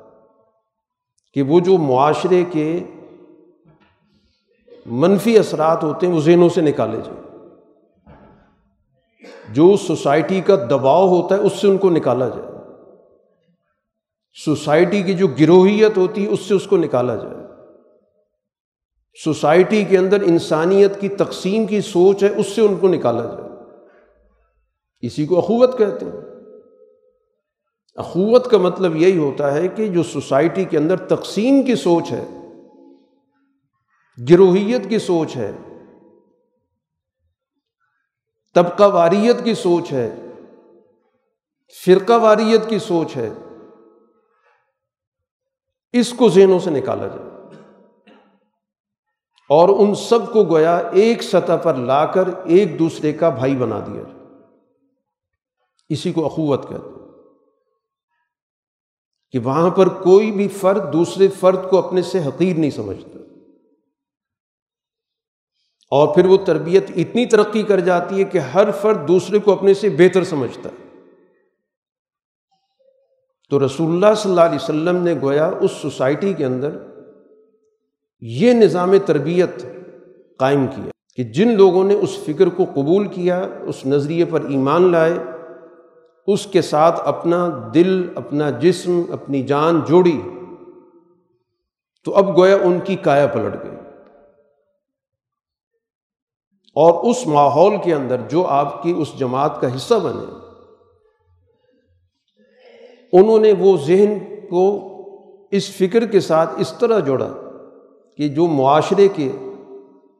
کہ 1.33 1.41
وہ 1.41 1.59
جو 1.59 1.77
معاشرے 1.77 2.43
کے 2.51 2.83
منفی 4.85 5.37
اثرات 5.37 5.83
ہوتے 5.83 6.07
ہیں، 6.07 6.13
وہ 6.13 6.19
ذہنوں 6.19 6.49
سے 6.49 6.61
نکالے 6.61 6.97
جائیں۔ 6.97 7.47
جو 9.53 9.77
سوسائٹی 9.77 10.41
کا 10.41 10.55
دباؤ 10.55 11.07
ہوتا 11.07 11.35
ہے، 11.35 11.39
اس 11.39 11.53
سے 11.53 11.67
ان 11.67 11.77
کو 11.77 11.89
نکالا 11.89 12.29
جائے۔ 12.29 12.50
سوسائٹی 14.33 15.03
کی 15.03 15.13
جو 15.13 15.27
گروہیت 15.27 15.97
ہوتی 15.97 16.23
ہے، 16.23 16.29
اس 16.29 16.39
سے 16.39 16.53
اس 16.53 16.67
کو 16.67 16.77
نکالا 16.77 17.15
جائے۔ 17.15 17.35
سوسائٹی 19.23 19.83
کے 19.83 19.97
اندر 19.97 20.21
انسانیت 20.21 21.01
کی 21.01 21.09
تقسیم 21.09 21.65
کی 21.65 21.81
سوچ 21.81 22.23
ہے، 22.23 22.29
اس 22.39 22.47
سے 22.47 22.61
ان 22.61 22.75
کو 22.75 22.87
نکالا 22.87 23.25
جائے۔ 23.25 23.49
اسی 24.99 25.25
کو 25.25 25.37
اخوت 25.37 25.77
کہتے 25.77 26.05
ہیں۔ 26.05 26.11
اخوت 27.95 28.51
کا 28.51 28.57
مطلب 28.57 28.95
یہی 28.95 29.17
ہوتا 29.17 29.53
ہے 29.53 29.67
کہ 29.67 29.87
جو 29.87 30.03
سوسائٹی 30.03 30.65
کے 30.65 30.77
اندر 30.77 30.97
تقسیم 30.97 31.61
کی 31.61 31.75
سوچ 31.75 32.11
ہے، 32.11 32.25
گروہیت 34.29 34.89
کی 34.89 34.99
سوچ 34.99 35.35
ہے، 35.35 35.51
طبقہ 38.55 38.83
واریت 38.83 39.43
کی 39.43 39.53
سوچ 39.53 39.91
ہے، 39.91 40.15
فرقہ 41.85 42.13
واریت 42.13 42.69
کی 42.69 42.79
سوچ 42.79 43.17
ہے 43.17 43.29
اس 45.93 46.13
کو 46.13 46.29
ذہنوں 46.29 46.59
سے 46.59 46.69
نکالا 46.69 47.07
جائے۔ 47.07 47.31
اور 49.49 49.69
ان 49.69 49.95
سب 49.95 50.33
کو 50.33 50.43
گویا 50.43 50.77
ایک 50.77 51.23
سطح 51.23 51.55
پر 51.63 51.75
لا 51.75 52.05
کر 52.05 52.27
ایک 52.45 52.79
دوسرے 52.79 53.13
کا 53.13 53.29
بھائی 53.29 53.55
بنا 53.55 53.79
دیا 53.79 54.01
جائے۔ 54.01 54.25
اسی 55.89 56.13
کو 56.13 56.25
اخوت 56.25 56.69
کہتے 56.69 56.89
ہیں۔ 56.89 57.07
کہ 59.31 59.39
وہاں 59.39 59.69
پر 59.69 59.89
کوئی 59.89 60.31
بھی 60.31 60.47
فرد 60.47 60.93
دوسرے 60.93 61.27
فرد 61.27 61.69
کو 61.69 61.87
اپنے 61.87 62.01
سے 62.01 62.19
حقیر 62.19 62.57
نہیں 62.57 62.69
سمجھتا۔ 62.69 63.19
اور 65.91 66.15
پھر 66.15 66.25
وہ 66.25 66.37
تربیت 66.45 66.85
اتنی 66.95 67.25
ترقی 67.25 67.63
کر 67.63 67.79
جاتی 67.79 68.19
ہے 68.19 68.23
کہ 68.23 68.37
ہر 68.37 68.71
فرد 68.71 69.07
دوسرے 69.07 69.39
کو 69.39 69.53
اپنے 69.53 69.73
سے 69.73 69.89
بہتر 69.89 70.23
سمجھتا 70.23 70.69
ہے۔ 70.69 70.90
تو 73.51 73.65
رسول 73.65 73.91
اللہ 73.91 74.13
صلی 74.15 74.29
اللہ 74.31 74.41
علیہ 74.41 74.55
وسلم 74.55 74.95
نے 74.95 75.13
گویا 75.21 75.51
اس 75.61 75.71
سوسائٹی 75.71 76.33
کے 76.33 76.45
اندر 76.45 76.69
یہ 78.21 78.53
نظام 78.53 78.91
تربیت 79.05 79.65
قائم 80.37 80.67
کیا 80.67 80.89
کہ 81.15 81.23
جن 81.23 81.57
لوگوں 81.57 81.83
نے 81.83 81.93
اس 81.93 82.17
فکر 82.25 82.49
کو 82.49 82.65
قبول 82.73 83.07
کیا، 83.07 83.47
اس 83.61 83.85
نظریے 83.85 84.25
پر 84.25 84.41
ایمان 84.41 84.91
لائے، 84.91 85.13
اس 86.27 86.45
کے 86.45 86.61
ساتھ 86.61 87.01
اپنا 87.05 87.71
دل، 87.73 88.09
اپنا 88.15 88.49
جسم، 88.49 89.01
اپنی 89.09 89.43
جان 89.43 89.81
جوڑی، 89.87 90.21
تو 92.05 92.15
اب 92.15 92.37
گویا 92.37 92.55
ان 92.55 92.79
کی 92.79 92.95
کایا 92.95 93.27
پلٹ 93.27 93.63
گئی۔ 93.63 93.75
اور 96.75 97.09
اس 97.09 97.27
ماحول 97.27 97.73
کے 97.83 97.93
اندر 97.93 98.17
جو 98.29 98.47
آپ 98.47 98.83
کی 98.83 98.93
اس 98.97 99.07
جماعت 99.19 99.61
کا 99.61 99.75
حصہ 99.75 99.93
بنے 99.93 100.40
انہوں 103.13 103.39
نے 103.39 103.53
وہ 103.59 103.77
ذہن 103.77 104.17
کو 104.49 104.87
اس 105.51 105.69
فکر 105.69 106.05
کے 106.05 106.19
ساتھ 106.19 106.49
اس 106.57 106.73
طرح 106.79 106.99
جوڑا 106.99 107.33
کہ 108.17 108.27
جو 108.27 108.47
معاشرے 108.47 109.07
کے 109.07 109.31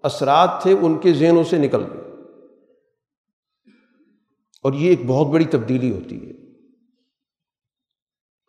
اثرات 0.04 0.50
تھے 0.62 0.76
ان 0.82 0.98
کے 0.98 1.14
ذہنوں 1.14 1.44
سے 1.44 1.58
نکل 1.58 1.84
گئے۔ 1.84 2.02
اور 4.64 4.74
یہ 4.74 4.90
ایک 4.90 5.02
بہت 5.08 5.28
بڑی 5.28 5.46
تبدیلی 5.46 5.92
ہوتی 5.92 6.28
ہے۔ 6.28 6.34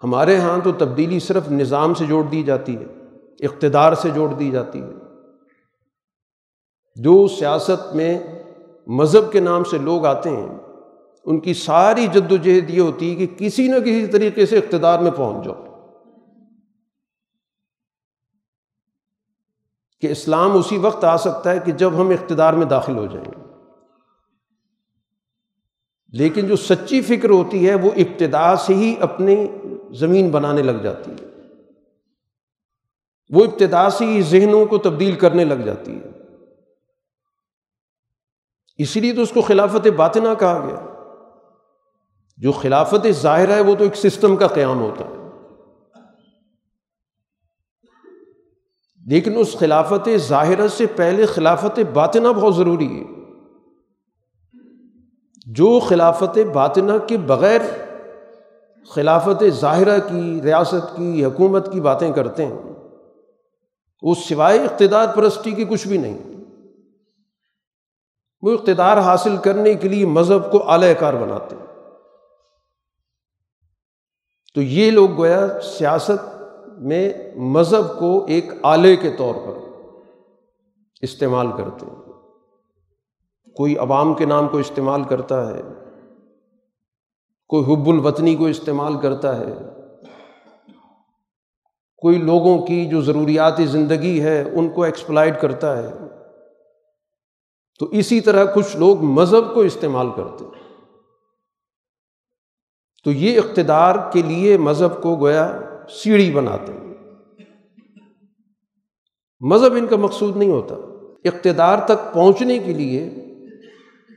ہمارے 0.04 0.36
ہاں 0.36 0.58
تو 0.64 0.72
تبدیلی 0.72 1.20
صرف 1.20 1.50
نظام 1.50 1.94
سے 1.94 2.06
جوڑ 2.06 2.24
دی 2.24 2.42
جاتی 2.42 2.76
ہے، 2.76 2.84
اقتدار 3.40 3.92
سے 3.92 4.10
جوڑ 4.10 4.28
دی 4.28 4.50
جاتی 4.50 4.80
ہے۔ 4.80 4.90
جو 6.96 7.28
سیاست 7.28 7.96
میں 7.96 8.18
مذہب 8.86 9.32
کے 9.32 9.40
نام 9.40 9.64
سے 9.64 9.78
لوگ 9.78 10.06
آتے 10.06 10.30
ہیں 10.30 10.58
ان 11.24 11.40
کی 11.40 11.54
ساری 11.54 12.06
جد 12.06 12.32
و 12.32 12.36
جہد 12.36 12.70
یہ 12.70 12.80
ہوتی 12.80 13.10
ہے 13.10 13.26
کہ 13.26 13.38
کسی 13.38 13.68
نہ 13.68 13.76
کسی 13.76 14.06
طریقے 14.06 14.46
سے 14.46 14.58
اقتدار 14.58 14.98
میں 14.98 15.10
پہنچ 15.10 15.44
جاؤ۔ 15.44 15.64
کہ 20.00 20.06
اسلام 20.06 20.56
اسی 20.56 20.78
وقت 20.78 21.04
آ 21.04 21.16
سکتا 21.16 21.50
ہے 21.50 21.58
کہ 21.64 21.72
جب 21.72 21.92
ہم 22.00 22.08
اقتدار 22.08 22.52
میں 22.52 22.66
داخل 22.66 22.96
ہو 22.96 23.06
جائیں۔ 23.06 23.24
گے 23.24 23.42
لیکن 26.08 26.46
جو 26.46 26.56
سچی 26.56 27.02
فکر 27.02 27.30
ہوتی 27.30 27.68
ہے 27.68 27.74
وہ 27.74 27.90
ابتدا 27.96 28.56
سے 28.56 28.74
ہی 28.74 28.94
اپنی 29.00 29.46
زمین 29.90 30.30
بنانے 30.30 30.62
لگ 30.62 30.82
جاتی 30.82 31.10
ہے۔ 31.10 31.28
وہ 33.30 33.44
ابتدا 33.44 33.90
سے 33.90 34.06
ہی 34.06 34.22
ذہنوں 34.22 34.66
کو 34.66 34.78
تبدیل 34.78 35.14
کرنے 35.14 35.44
لگ 35.44 35.54
جاتی 35.54 35.96
ہے۔ 35.96 36.10
اسی 38.78 39.00
لیے 39.00 39.12
تو 39.12 39.22
اس 39.22 39.30
کو 39.30 39.42
خلافت 39.42 39.86
باطنہ 39.86 40.28
کہا 40.38 40.66
گیا۔ 40.66 40.91
جو 42.36 42.52
خلافت 42.52 43.06
ظاہر 43.10 43.48
ہے 43.48 43.60
وہ 43.60 43.74
تو 43.74 43.84
ایک 43.84 43.96
سسٹم 43.96 44.36
کا 44.36 44.46
قیام 44.46 44.80
ہوتا 44.80 45.04
ہے۔ 45.04 45.12
لیکن 49.06 49.32
اس 49.36 49.56
خلافت 49.58 50.08
ظاہرہ 50.16 50.68
سے 50.68 50.86
پہلے 50.86 51.26
خلافت 51.26 51.80
باطنہ 51.92 52.28
بہت 52.28 52.56
ضروری 52.56 53.00
ہے۔ 53.00 53.04
جو 55.46 55.80
خلافت 55.80 56.38
باطنہ 56.54 56.92
کے 57.08 57.16
بغیر 57.16 57.60
خلافت 58.90 59.44
ظاہرہ 59.48 59.98
کی، 59.98 60.40
ریاست 60.42 60.96
کی، 60.96 61.24
حکومت 61.24 61.72
کی 61.72 61.80
باتیں 61.80 62.12
کرتے 62.12 62.46
ہیں، 62.46 62.58
وہ 64.02 64.14
سوائے 64.14 64.58
اقتدار 64.58 65.06
پرستی 65.16 65.50
کی 65.50 65.64
کچھ 65.64 65.88
بھی 65.88 65.98
نہیں۔ 65.98 66.18
وہ 68.42 68.50
اقتدار 68.50 68.96
حاصل 68.96 69.36
کرنے 69.36 69.74
کے 69.74 69.88
لیے 69.88 70.06
مذہب 70.06 70.52
کو 70.52 70.70
اعلی 70.70 70.94
کار 70.98 71.14
بناتے 71.14 71.56
ہیں۔ 71.56 71.61
تو 74.54 74.62
یہ 74.62 74.90
لوگ 74.90 75.10
گویا 75.16 75.60
سیاست 75.60 76.42
میں 76.78 77.12
مذہب 77.36 77.98
کو 77.98 78.24
ایک 78.28 78.44
آلے 78.62 78.96
کے 78.96 79.10
طور 79.10 79.34
پر 79.34 79.58
استعمال 81.00 81.46
کرتے 81.56 81.86
ہیں۔ 81.86 82.12
کوئی 83.56 83.76
عوام 83.76 84.14
کے 84.14 84.24
نام 84.24 84.48
کو 84.48 84.58
استعمال 84.58 85.04
کرتا 85.04 85.48
ہے، 85.48 85.62
کوئی 87.48 87.72
حب 87.72 87.88
الوطنی 87.88 88.34
کو 88.34 88.46
استعمال 88.46 88.98
کرتا 88.98 89.40
ہے، 89.40 89.54
کوئی 91.96 92.18
لوگوں 92.18 92.66
کی 92.66 92.86
جو 92.86 93.00
ضروریات 93.00 93.54
زندگی 93.58 94.22
ہے 94.22 94.44
ان 94.52 94.68
کو 94.68 94.82
ایکسپلائڈ 94.82 95.40
کرتا 95.40 95.82
ہے۔ 95.82 95.88
تو 97.78 97.86
اسی 97.86 98.20
طرح 98.20 98.44
کچھ 98.54 98.76
لوگ 98.76 99.00
مذہب 99.00 99.54
کو 99.54 99.60
استعمال 99.60 100.06
کرتے 100.16 100.44
ہیں۔ 100.44 100.61
تو 103.04 103.12
یہ 103.12 103.38
اقتدار 103.38 103.94
کے 104.12 104.22
لیے 104.22 104.56
مذہب 104.56 105.02
کو 105.02 105.16
گویا 105.16 105.60
سیڑھی 105.88 106.30
بناتے 106.30 106.72
ہیں۔ 106.72 106.94
مذہب 109.40 109.72
ان 109.72 109.86
کا 109.86 109.96
مقصود 109.96 110.36
نہیں 110.36 110.50
ہوتا۔ 110.50 110.74
اقتدار 111.24 111.78
تک 111.78 112.14
پہنچنے 112.14 112.58
کے 112.58 112.72
لیے 112.72 113.10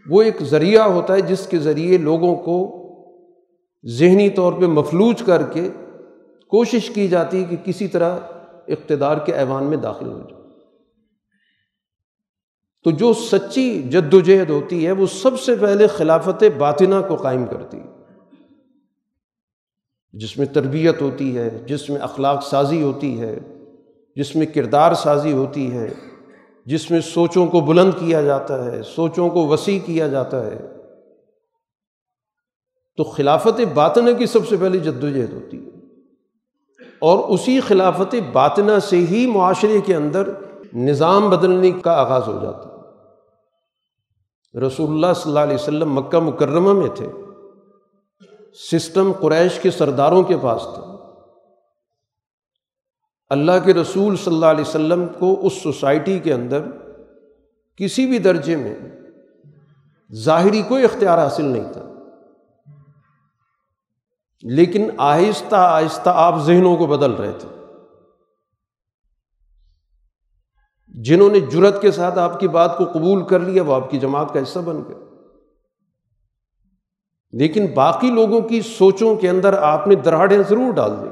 وہ 0.09 0.21
ایک 0.21 0.41
ذریعہ 0.41 0.83
ہوتا 0.83 1.13
ہے 1.13 1.21
جس 1.21 1.47
کے 1.47 1.57
ذریعے 1.57 1.97
لوگوں 1.97 2.35
کو 2.35 2.81
ذہنی 3.85 4.29
طور 4.29 4.53
پہ 4.53 4.65
مفلوج 4.65 5.23
کر 5.23 5.43
کے 5.43 5.69
کوشش 6.47 6.89
کی 6.89 7.07
جاتی 7.07 7.39
ہے 7.39 7.43
کہ 7.43 7.55
کسی 7.55 7.87
طرح 7.87 8.19
اقتدار 8.67 9.17
کے 9.17 9.33
ایوان 9.33 9.63
میں 9.63 9.77
داخل 9.77 10.07
ہو 10.07 10.19
جائے۔ 10.19 10.43
تو 12.83 12.91
جو 12.91 13.13
سچی 13.13 13.81
جد 13.81 14.13
و 14.13 14.19
جہد 14.19 14.49
ہوتی 14.49 14.85
ہے 14.85 14.91
وہ 14.91 15.05
سب 15.05 15.39
سے 15.39 15.55
پہلے 15.55 15.87
خلافت 15.87 16.43
باطنہ 16.57 16.95
کو 17.07 17.15
قائم 17.15 17.45
کرتی 17.45 17.77
ہے۔ 17.77 17.94
جس 20.15 20.37
میں 20.37 20.45
تربیت 20.45 21.01
ہوتی 21.01 21.37
ہے، 21.37 21.49
جس 21.65 21.89
میں 21.89 22.01
اخلاق 22.01 22.47
سازی 22.47 22.81
ہوتی 22.81 23.21
ہے، 23.21 23.39
جس 24.15 24.35
میں 24.35 24.45
کردار 24.45 24.93
سازی 24.93 25.31
ہوتی 25.31 25.71
ہے، 25.71 25.93
جس 26.65 26.91
میں 26.91 27.01
سوچوں 27.01 27.47
کو 27.47 27.59
بلند 27.59 27.91
کیا 27.99 28.21
جاتا 28.21 28.65
ہے، 28.65 28.83
سوچوں 28.83 29.29
کو 29.29 29.47
وسیع 29.47 29.79
کیا 29.85 30.07
جاتا 30.07 30.45
ہے۔ 30.45 30.67
تو 32.97 33.03
خلافت 33.03 33.61
باطنہ 33.73 34.11
کی 34.17 34.25
سب 34.25 34.47
سے 34.47 34.57
پہلی 34.57 34.79
جد 34.79 35.03
و 35.03 35.09
جہد 35.09 35.33
ہوتی 35.33 35.65
ہے۔ 35.65 35.69
اور 36.99 37.19
اسی 37.29 37.59
خلافت 37.59 38.15
باطنہ 38.33 38.79
سے 38.79 38.97
ہی 38.97 39.27
معاشرے 39.27 39.81
کے 39.85 39.95
اندر 39.95 40.29
نظام 40.73 41.29
بدلنے 41.29 41.71
کا 41.71 41.91
آغاز 41.91 42.27
ہو 42.27 42.39
جاتا۔ 42.43 42.69
ہے 42.69 44.59
رسول 44.59 44.91
اللہ 44.91 45.13
صلی 45.15 45.31
اللہ 45.31 45.39
علیہ 45.39 45.55
وسلم 45.55 45.93
مکہ 45.93 46.19
مکرمہ 46.19 46.73
میں 46.73 46.95
تھے۔ 46.95 47.07
سسٹم 48.71 49.11
قریش 49.21 49.59
کے 49.59 49.71
سرداروں 49.71 50.23
کے 50.23 50.37
پاس 50.37 50.61
تھا۔ 50.61 50.91
اللہ 53.29 53.51
کے 53.65 53.73
رسول 53.73 54.17
صلی 54.17 54.33
اللہ 54.33 54.45
علیہ 54.45 54.61
وسلم 54.61 55.05
کو 55.19 55.47
اس 55.47 55.53
سوسائٹی 55.53 56.19
کے 56.19 56.33
اندر 56.33 56.63
کسی 57.77 58.05
بھی 58.05 58.19
درجے 58.19 58.55
میں 58.55 58.75
ظاہری 60.13 60.61
کوئی 60.61 60.83
اختیار 60.83 61.17
حاصل 61.17 61.45
نہیں 61.45 61.73
تھا۔ 61.73 61.81
لیکن 64.43 64.89
آہستہ 64.97 65.55
آہستہ 65.55 66.09
آپ 66.13 66.39
ذہنوں 66.41 66.77
کو 66.77 66.85
بدل 66.85 67.11
رہے 67.11 67.31
تھے۔ 67.31 67.49
جنہوں 71.01 71.29
نے 71.29 71.39
جرت 71.39 71.81
کے 71.81 71.91
ساتھ 71.91 72.17
آپ 72.17 72.39
کی 72.39 72.47
بات 72.47 72.77
کو 72.77 72.85
قبول 72.85 73.27
کر 73.27 73.39
لیا، 73.39 73.63
وہ 73.63 73.75
آپ 73.75 73.91
کی 73.91 73.99
جماعت 73.99 74.33
کا 74.33 74.41
حصہ 74.41 74.59
بن 74.59 74.75
گئے۔ 74.75 75.04
لیکن 77.39 77.65
باقی 77.73 78.09
لوگوں 78.11 78.41
کی 78.41 78.61
سوچوں 78.61 79.15
کے 79.15 79.29
اندر 79.29 79.53
آپ 79.53 79.87
نے 79.87 79.95
دراڑیں 79.95 80.43
ضرور 80.49 80.73
ڈال 80.73 80.91
دی 80.91 81.09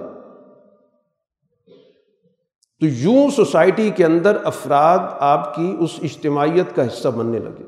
تو 2.82 2.86
یوں 2.86 3.30
سوسائٹی 3.30 3.90
کے 3.90 4.06
اندر 4.06 4.38
افراد 4.44 5.00
آپ 5.20 5.56
کی 5.56 5.76
اس 5.80 6.00
اجتماعیت 6.04 6.76
کا 6.76 6.88
حصہ 6.88 7.08
بننے 7.08 7.40
لگے۔ 7.40 7.64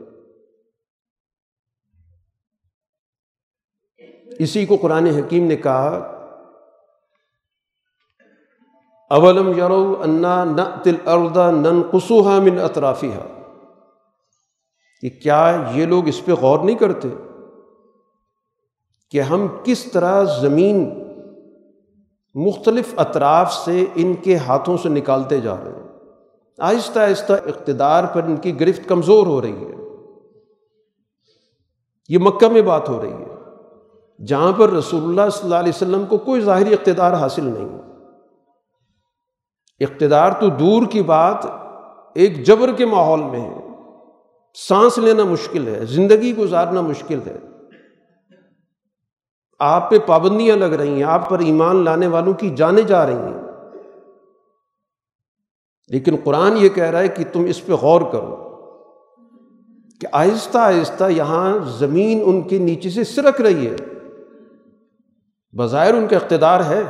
اسی 4.39 4.65
کو 4.65 4.77
قرآن 4.77 5.05
حکیم 5.05 5.45
نے 5.47 5.55
کہا، 5.55 6.11
اولم 9.09 9.49
یرو 9.57 10.01
انا 10.01 10.43
نہ 10.43 10.61
تل 10.83 10.95
اردا 11.05 11.51
نن 11.51 11.81
قسوہ 11.91 12.39
من 12.39 12.59
اطرافیہ 12.59 13.19
کہ 15.01 15.09
کیا 15.09 15.69
یہ 15.71 15.85
لوگ 15.85 16.07
اس 16.07 16.25
پہ 16.25 16.31
غور 16.31 16.59
نہیں 16.59 16.75
کرتے؟ 16.75 17.07
کہ 19.11 19.21
ہم 19.21 19.47
کس 19.63 19.83
طرح 19.83 20.23
زمین 20.23 21.03
مختلف 22.35 22.93
اطراف 22.97 23.53
سے 23.53 23.85
ان 23.95 24.13
کے 24.13 24.35
ہاتھوں 24.35 24.77
سے 24.77 24.89
نکالتے 24.89 25.41
جا 25.41 25.55
رہے 25.55 25.71
ہیں۔ 25.71 25.85
آہستہ 26.59 26.99
آہستہ 26.99 27.33
اقتدار 27.33 28.03
پر 28.03 28.23
ان 28.23 28.35
کی 28.35 28.59
گرفت 28.59 28.89
کمزور 28.89 29.27
ہو 29.27 29.41
رہی 29.41 29.65
ہے۔ 29.65 29.75
یہ 32.09 32.17
مکہ 32.17 32.47
میں 32.47 32.61
بات 32.61 32.89
ہو 32.89 33.01
رہی 33.01 33.11
ہے، 33.11 33.25
جہاں 34.25 34.51
پر 34.57 34.69
رسول 34.69 35.03
اللہ 35.03 35.29
صلی 35.31 35.43
اللہ 35.43 35.55
علیہ 35.55 35.71
وسلم 35.75 36.05
کو 36.05 36.17
کوئی 36.17 36.41
ظاہری 36.41 36.73
اقتدار 36.73 37.13
حاصل 37.13 37.43
نہیں۔ 37.43 37.79
اقتدار 39.79 40.31
تو 40.31 40.49
دور 40.49 40.85
کی 40.89 41.01
بات 41.01 41.45
ایک 42.15 42.45
جبر 42.45 42.71
کے 42.71 42.85
ماحول 42.85 43.19
میں 43.19 43.41
ہے۔ 43.41 43.59
سانس 44.53 44.97
لینا 44.97 45.23
مشکل 45.23 45.67
ہے، 45.67 45.85
زندگی 45.85 46.37
گزارنا 46.37 46.81
مشکل 46.81 47.19
ہے۔ 47.25 47.37
آپ 49.59 49.89
پہ 49.89 49.99
پابندیاں 50.05 50.57
لگ 50.57 50.65
رہی 50.65 50.89
ہیں، 50.89 51.03
آپ 51.03 51.29
پر 51.29 51.39
ایمان 51.39 51.75
لانے 51.75 52.07
والوں 52.07 52.33
کی 52.33 52.49
جانے 52.49 52.81
جا 52.81 53.05
رہی 53.05 53.13
ہیں۔ 53.13 53.41
لیکن 55.87 56.15
قرآن 56.23 56.57
یہ 56.57 56.69
کہہ 56.69 56.83
رہا 56.83 56.99
ہے 56.99 57.07
کہ 57.07 57.23
تم 57.33 57.43
اس 57.43 57.65
پہ 57.65 57.73
غور 57.73 58.01
کرو 58.01 58.35
کہ 60.01 60.07
آہستہ 60.11 60.57
آہستہ 60.57 61.03
یہاں 61.09 61.57
زمین 61.77 62.21
ان 62.25 62.41
کے 62.41 62.57
نیچے 62.57 62.89
سے 62.89 63.03
سرک 63.03 63.41
رہی 63.41 63.67
ہے۔ 63.67 63.75
بظاہر 65.57 65.93
ان 65.93 66.07
کا 66.07 66.15
اقتدار 66.15 66.63
ہے، 66.63 66.83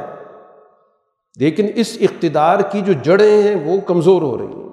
لیکن 1.38 1.68
اس 1.76 1.98
اقتدار 2.02 2.60
کی 2.60 2.82
جو 2.82 2.94
جڑیں 3.04 3.44
ہیں 3.44 3.66
وہ 3.66 3.82
کمزور 3.88 4.22
ہو 4.22 4.38
رہی 4.38 4.46
ہیں۔ 4.46 4.70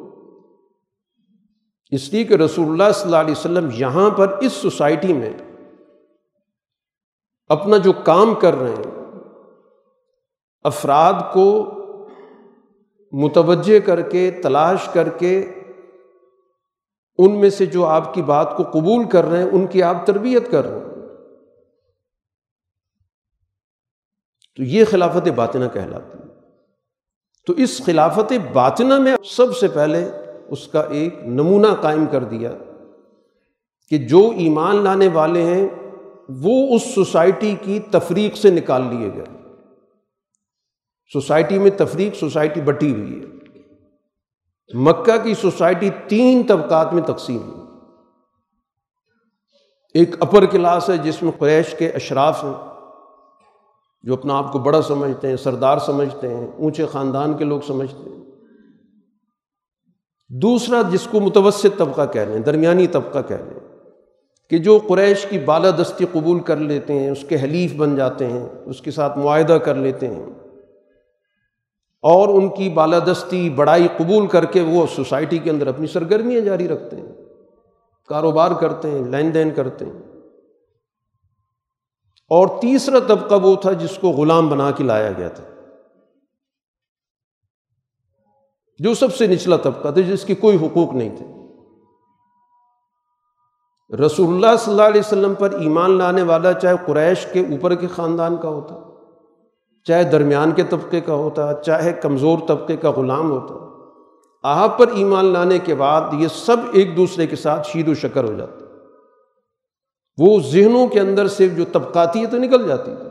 اس 1.91 2.13
لیے 2.13 2.25
کہ 2.25 2.35
رسول 2.35 2.69
اللہ 2.69 2.93
صلی 2.95 3.05
اللہ 3.05 3.17
علیہ 3.17 3.33
وسلم 3.33 3.69
یہاں 3.73 4.11
پر 4.11 4.29
اس 4.41 4.53
سوسائٹی 4.53 5.13
میں 5.13 5.31
اپنا 7.53 7.77
جو 7.77 7.93
کام 7.93 8.35
کر 8.35 8.55
رہے 8.55 8.71
ہیں، 8.71 9.11
افراد 10.63 11.13
کو 11.33 11.69
متوجہ 13.13 13.81
کر 13.81 14.01
کے، 14.01 14.31
تلاش 14.31 14.89
کر 14.93 15.09
کے 15.09 15.51
ان 17.19 17.41
میں 17.41 17.51
سے 17.51 17.67
جو 17.67 17.87
آپ 17.87 18.15
کی 18.15 18.23
بات 18.23 18.57
کو 18.57 18.63
قبول 18.63 19.09
کر 19.09 19.25
رہے 19.25 19.43
ہیں، 19.43 19.51
ان 19.51 19.67
کی 19.67 19.83
آپ 19.83 20.07
تربیت 20.07 20.51
کر 20.51 20.65
رہے 20.65 20.79
ہیں۔ 20.79 20.87
تو 24.57 24.63
یہ 24.63 24.85
خلافت 24.91 25.29
باطنہ 25.29 25.65
کہلاتی 25.73 26.19
ہے۔ 26.19 26.23
تو 27.47 27.53
اس 27.53 27.83
خلافت 27.87 28.33
باطنہ 28.53 28.99
میں 28.99 29.17
سب 29.25 29.57
سے 29.57 29.69
پہلے 29.69 30.11
اس 30.49 30.69
کا 30.69 30.81
ایک 30.81 31.15
نمونہ 31.25 31.67
قائم 31.81 32.07
کر 32.07 32.25
دیا 32.25 32.53
کہ 33.91 33.99
جو 33.99 34.31
ایمان 34.37 34.77
لانے 34.77 35.09
والے 35.09 35.43
ہیں 35.43 35.69
وہ 36.41 36.75
اس 36.75 36.95
سوسائٹی 36.95 37.57
کی 37.63 37.81
تفریق 37.81 38.37
سے 38.37 38.51
نکال 38.51 38.83
لیے 38.83 39.11
گئے۔ 39.15 39.25
سوسائٹی 41.13 41.59
میں 41.59 41.71
تفریق 41.77 42.17
سوسائٹی 42.17 42.61
بٹی 42.61 42.93
ہوئی 42.93 43.21
ہے۔ 43.21 43.27
مکہ 44.75 45.23
کی 45.23 45.35
سوسائٹی 45.35 45.91
تین 46.09 46.43
طبقات 46.49 46.93
میں 46.93 47.03
تقسیم 47.03 47.43
ہوئی۔ 47.43 47.63
ایک 49.95 50.17
اپر 50.21 50.47
کلاس 50.47 50.91
ہے 50.91 50.97
جس 50.97 51.23
میں 51.23 51.33
قریش 51.39 51.75
کے 51.79 51.91
اشراف 51.91 52.45
ہیں، 52.45 52.53
جو 54.03 54.15
اپنا 54.15 54.39
آپ 54.39 54.53
کو 54.53 54.59
بڑا 54.59 54.83
سمجھتے 54.83 55.29
ہیں، 55.29 55.37
سردار 55.37 55.79
سمجھتے 55.79 56.35
ہیں، 56.35 56.47
اونچے 56.47 56.87
خاندان 56.87 57.37
کے 57.37 57.45
لوگ 57.45 57.61
سمجھتے 57.61 58.11
ہیں۔ 58.11 58.25
دوسرا 60.29 60.83
جس 60.83 61.09
کو 61.11 61.21
متوسط 61.21 61.67
طبقہ 61.79 62.07
کہہ 62.13 62.23
رہے 62.23 62.33
ہیں، 62.33 62.41
درمیانی 62.41 62.87
طبقہ 62.87 63.19
کہہ 63.29 63.37
رہے 63.37 63.55
ہیں۔ 63.55 63.72
کہ 64.53 64.59
جو 64.59 64.79
قریش 64.89 65.27
کی 65.27 65.39
بالادستی 65.39 66.05
قبول 66.13 66.41
کر 66.41 66.57
لیتے 66.57 66.93
ہیں، 66.93 67.11
اس 67.11 67.25
کے 67.29 67.37
حلیف 67.43 67.75
بن 67.77 67.97
جاتے 67.97 68.27
ہیں، 68.27 68.49
اس 68.65 68.81
کے 68.81 68.91
ساتھ 68.91 69.19
معاہدہ 69.19 69.53
کر 69.53 69.75
لیتے 69.75 70.09
ہیں۔ 70.09 70.27
اور 72.03 72.29
ان 72.29 72.49
کی 72.49 72.69
بالادستی 72.69 73.51
بڑائی 73.51 73.89
قبول 73.97 74.27
کر 74.27 74.45
کے 74.45 74.61
وہ 74.61 74.87
سوسائٹی 74.95 75.39
کے 75.39 75.51
اندر 75.51 75.67
اپنی 75.67 75.87
سرگرمیاں 75.87 76.41
جاری 76.41 76.69
رکھتے 76.69 76.97
ہیں، 76.97 77.13
کاروبار 78.09 78.51
کرتے 78.61 78.91
ہیں، 78.91 78.99
لین 78.99 79.35
دین 79.35 79.51
کرتے 79.51 79.85
ہیں۔ 79.85 80.03
اور 82.29 82.49
تیسرا 82.61 82.99
طبقہ 82.99 83.35
وہ 83.35 83.57
تھا 83.57 83.73
جس 83.73 83.99
کو 84.01 84.09
غلام 84.09 84.49
بنا 84.49 84.71
کے 84.71 84.85
لایا 84.85 85.13
گیا 85.13 85.29
تھا۔ 85.29 85.45
جو 88.79 88.95
سب 88.95 89.15
سے 89.15 89.27
نچلا 89.27 89.57
طبقہ 89.57 89.89
تھا، 89.89 90.01
جس 90.01 90.25
کی 90.25 90.35
کوئی 90.35 90.57
حقوق 90.57 90.95
نہیں 90.95 91.17
تھے۔ 91.17 91.42
رسول 93.93 94.35
اللہ 94.35 94.57
صلی 94.59 94.73
اللہ 94.73 94.83
علیہ 94.83 95.01
وسلم 95.01 95.35
پر 95.35 95.59
ایمان 95.61 95.97
لانے 95.99 96.23
والا 96.23 96.53
چاہے 96.53 96.75
قریش 96.87 97.27
کے 97.33 97.41
اوپر 97.41 97.75
کے 97.75 97.87
خاندان 97.87 98.37
کا 98.37 98.49
ہوتا، 98.49 98.75
چاہے 99.87 100.05
درمیان 100.05 100.53
کے 100.53 100.63
طبقے 100.63 101.01
کا 101.01 101.15
ہوتا، 101.15 101.53
چاہے 101.67 101.93
کمزور 101.93 102.39
طبقے 102.49 102.77
کا 102.77 102.91
غلام 102.91 103.31
ہوتا، 103.31 103.55
آپ 104.45 104.79
پر 104.79 104.93
ایمان 104.95 105.25
لانے 105.25 105.59
کے 105.59 105.75
بعد 105.75 106.15
یہ 106.19 106.29
سب 106.29 106.57
ایک 106.73 106.97
دوسرے 106.97 107.27
کے 107.27 107.37
ساتھ 107.37 107.69
شید 107.69 107.89
و 107.89 107.95
شکر 107.95 108.25
ہو 108.25 108.33
جاتا 108.39 108.61
وہ 110.19 110.39
ذہنوں 110.41 110.87
کے 110.87 111.01
اندر 111.01 111.29
سے 111.29 111.49
جو 111.49 111.65
طبقاتی 111.73 112.21
ہے 112.21 112.27
تو 112.27 112.39
نکل 112.39 112.67
جاتی۔ 112.69 112.95
تھی 112.97 113.11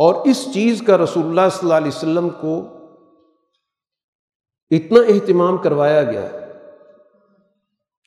اور 0.00 0.14
اس 0.24 0.46
چیز 0.54 0.82
کا 0.86 0.98
رسول 0.98 1.26
اللہ 1.26 1.48
صلی 1.50 1.60
اللہ 1.62 1.74
علیہ 1.74 1.88
وسلم 1.88 2.28
کو 2.40 2.73
اتنا 4.70 5.00
اہتمام 5.00 5.56
کروایا 5.56 6.02
گیا 6.02 6.28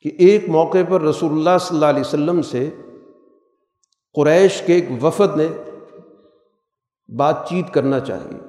کہ 0.01 0.11
ایک 0.17 0.49
موقع 0.49 0.77
پر 0.89 1.01
رسول 1.01 1.31
اللہ 1.31 1.57
صلی 1.61 1.77
اللہ 1.77 1.85
علیہ 1.85 2.01
وسلم 2.01 2.41
سے 2.41 2.69
قریش 4.13 4.61
کے 4.61 4.73
ایک 4.73 5.03
وفد 5.03 5.37
نے 5.37 5.47
بات 7.15 7.49
چیت 7.49 7.73
کرنا 7.73 7.99
چاہیے۔ 7.99 8.39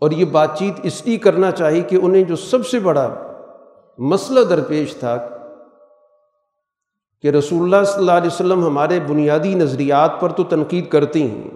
اور 0.00 0.10
یہ 0.10 0.24
بات 0.24 0.58
چیت 0.58 0.80
اس 0.82 1.06
لیے 1.06 1.16
کرنا 1.16 1.50
چاہیے 1.50 1.80
کہ 1.80 1.98
انہیں 2.02 2.24
جو 2.24 2.36
سب 2.36 2.66
سے 2.66 2.78
بڑا 2.78 3.14
مسئلہ 3.98 4.40
درپیش 4.40 4.94
تھا 4.94 5.28
کہ 7.22 7.28
رسول 7.28 7.74
اللہ 7.74 7.86
صلی 7.86 7.98
اللہ 7.98 8.12
علیہ 8.12 8.26
وسلم 8.26 8.64
ہمارے 8.64 9.00
بنیادی 9.00 9.54
نظریات 9.54 10.20
پر 10.20 10.32
تو 10.32 10.44
تنقید 10.44 10.88
کرتی 10.88 11.22
ہیں۔ 11.22 11.50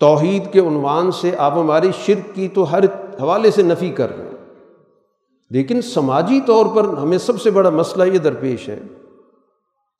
توحید 0.00 0.52
کے 0.52 0.60
عنوان 0.60 1.10
سے 1.10 1.36
آپ 1.38 1.52
ہماری 1.52 1.90
شرک 2.04 2.34
کی 2.34 2.48
تو 2.48 2.72
ہر 2.72 2.86
حوالے 3.20 3.50
سے 3.50 3.62
نفی 3.62 3.90
کر 3.90 4.16
رہے 4.16 4.24
ہیں۔ 4.24 4.36
لیکن 5.50 5.82
سماجی 5.82 6.40
طور 6.40 6.66
پر 6.74 6.84
ہمیں 6.84 7.18
سب 7.18 7.40
سے 7.40 7.50
بڑا 7.50 7.70
مسئلہ 7.70 8.04
یہ 8.04 8.18
درپیش 8.18 8.68
ہے 8.68 8.80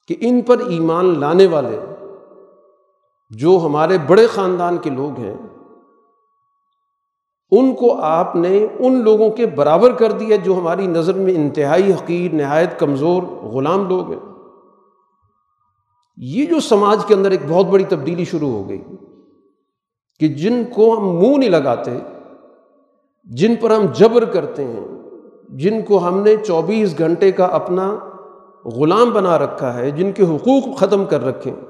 کہ 0.09 0.14
ان 0.20 0.42
پر 0.42 0.59
ایمان 0.59 1.20
لانے 1.20 1.46
والے 1.46 1.81
جو 3.31 3.61
ہمارے 3.64 3.98
بڑے 4.07 4.26
خاندان 4.26 4.79
کے 4.79 4.90
لوگ 4.90 5.18
ہیں، 5.18 5.35
ان 7.50 7.74
کو 7.74 8.00
آپ 8.00 8.37
نے 8.37 8.66
ان 8.79 9.05
لوگوں 9.05 9.31
کے 9.31 9.46
برابر 9.46 9.92
کر 9.92 10.12
دیا 10.12 10.37
جو 10.37 10.55
ہماری 10.55 10.87
نظر 10.87 11.14
میں 11.14 11.35
انتہائی 11.35 11.92
حقیر، 11.92 12.35
نہایت 12.35 12.79
کمزور 12.79 13.22
غلام 13.22 13.88
لوگ 13.88 14.11
ہیں۔ 14.11 14.20
یہ 16.16 16.46
جو 16.46 16.61
سماج 16.61 17.05
کے 17.07 17.14
اندر 17.14 17.31
ایک 17.31 17.40
بہت 17.48 17.66
بڑی 17.66 17.85
تبدیلی 17.85 18.24
شروع 18.24 18.50
ہو 18.50 18.68
گئی 18.68 18.83
کہ 20.20 20.29
جن 20.29 20.64
کو 20.74 20.98
ہم 20.98 21.16
منہ 21.16 21.37
نہیں 21.37 21.50
لگاتے 21.50 21.90
جن 23.27 23.57
پر 23.57 23.71
ہم 23.71 23.87
جبر 23.93 24.25
کرتے 24.25 24.65
ہیں، 24.65 24.87
جن 25.49 25.83
کو 25.83 26.09
ہم 26.09 26.23
نے 26.23 26.37
چوبیس 26.37 26.99
گھنٹے 26.99 27.33
کا 27.33 27.45
اپنا 27.45 27.99
غلام 28.65 29.11
بنا 29.11 29.39
رکھا 29.39 29.75
ہے، 29.75 29.91
جن 29.91 30.12
کے 30.12 30.23
حقوق 30.23 30.79
ختم 30.79 31.05
کر 31.05 31.25
رکھے 31.25 31.51
ہیں۔ 31.51 31.61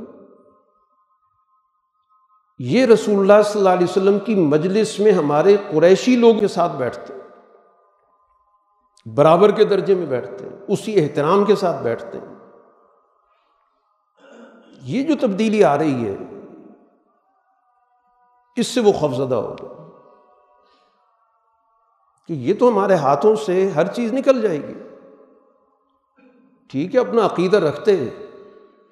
یہ 2.58 2.86
رسول 2.86 3.18
اللہ 3.18 3.42
صلی 3.44 3.60
اللہ 3.60 3.70
علیہ 3.70 3.86
وسلم 3.90 4.18
کی 4.18 4.34
مجلس 4.34 5.00
میں 5.00 5.12
ہمارے 5.12 5.56
قریشی 5.70 6.16
لوگ 6.16 6.34
کے 6.40 6.48
ساتھ 6.48 6.72
بیٹھتے 6.72 7.14
ہیں۔ 7.14 7.20
برابر 9.14 9.50
کے 9.50 9.64
درجے 9.64 9.94
میں 9.94 10.06
بیٹھتے 10.06 10.44
ہیں، 10.44 10.56
اسی 10.68 11.02
احترام 11.02 11.44
کے 11.44 11.54
ساتھ 11.54 11.82
بیٹھتے 11.82 12.18
ہیں۔ 12.18 12.34
یہ 14.82 15.02
جو 15.02 15.14
تبدیلی 15.20 15.64
آ 15.64 15.78
رہی 15.78 16.08
ہے، 16.08 16.16
اس 18.56 18.66
سے 18.66 18.80
وہ 18.80 18.92
خوفزدہ 18.92 19.34
ہوگا 19.34 19.85
کہ 22.28 22.32
یہ 22.32 22.54
تو 22.54 22.68
ہمارے 22.68 22.94
ہاتھوں 22.94 23.36
سے 23.36 23.68
ہر 23.68 23.86
چیز 23.86 24.12
نکل 24.12 24.42
جائے 24.42 24.62
گی۔ 24.68 24.74
ٹھیک 26.68 26.94
ہے، 26.94 27.00
اپنا 27.00 27.26
عقیدہ 27.26 27.56
رکھتے 27.56 27.96
ہیں، 27.96 28.10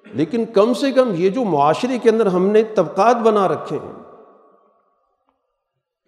لیکن 0.05 0.45
کم 0.45 0.73
سے 0.73 0.91
کم 0.91 1.11
یہ 1.15 1.29
جو 1.29 1.43
معاشرے 1.43 1.99
کے 1.99 2.09
اندر 2.09 2.25
ہم 2.25 2.45
نے 2.47 2.63
طبقات 2.63 3.15
بنا 3.15 3.47
رکھے 3.47 3.77
ہیں، 3.77 3.91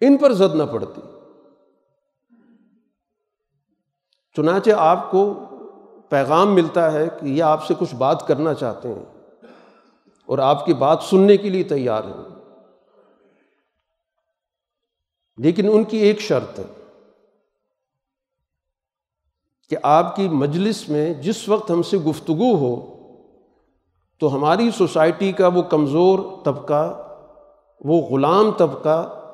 ان 0.00 0.16
پر 0.16 0.32
زد 0.32 0.54
نہ 0.54 0.62
پڑتی۔ 0.62 1.00
چنانچہ 4.36 4.70
آپ 4.70 5.10
کو 5.10 5.44
پیغام 6.08 6.54
ملتا 6.54 6.92
ہے 6.92 7.08
کہ 7.20 7.26
یہ 7.26 7.42
آپ 7.42 7.66
سے 7.66 7.74
کچھ 7.78 7.94
بات 7.94 8.26
کرنا 8.26 8.54
چاہتے 8.54 8.88
ہیں 8.88 9.04
اور 10.26 10.38
آپ 10.38 10.66
کی 10.66 10.74
بات 10.74 11.02
سننے 11.02 11.36
کے 11.36 11.50
لیے 11.50 11.62
تیار 11.62 12.04
ہیں۔ 12.04 12.38
لیکن 15.36 15.68
ان 15.72 15.84
کی 15.84 15.96
ایک 15.96 16.20
شرط 16.20 16.58
ہے۔ 16.58 16.77
کہ 19.70 19.76
آپ 19.82 20.16
کی 20.16 20.28
مجلس 20.28 20.88
میں 20.88 21.14
جس 21.14 21.48
وقت 21.48 21.70
ہم 21.70 21.82
سے 21.82 21.96
گفتگو 21.96 22.56
ہو، 22.56 22.94
تو 24.20 24.34
ہماری 24.34 24.70
سوسائٹی 24.70 25.32
کا 25.32 25.46
وہ 25.46 25.62
کمزور 25.62 26.18
طبقہ، 26.44 27.02
وہ 27.80 28.00
غلام 28.00 28.50
طبقہ، 28.50 29.28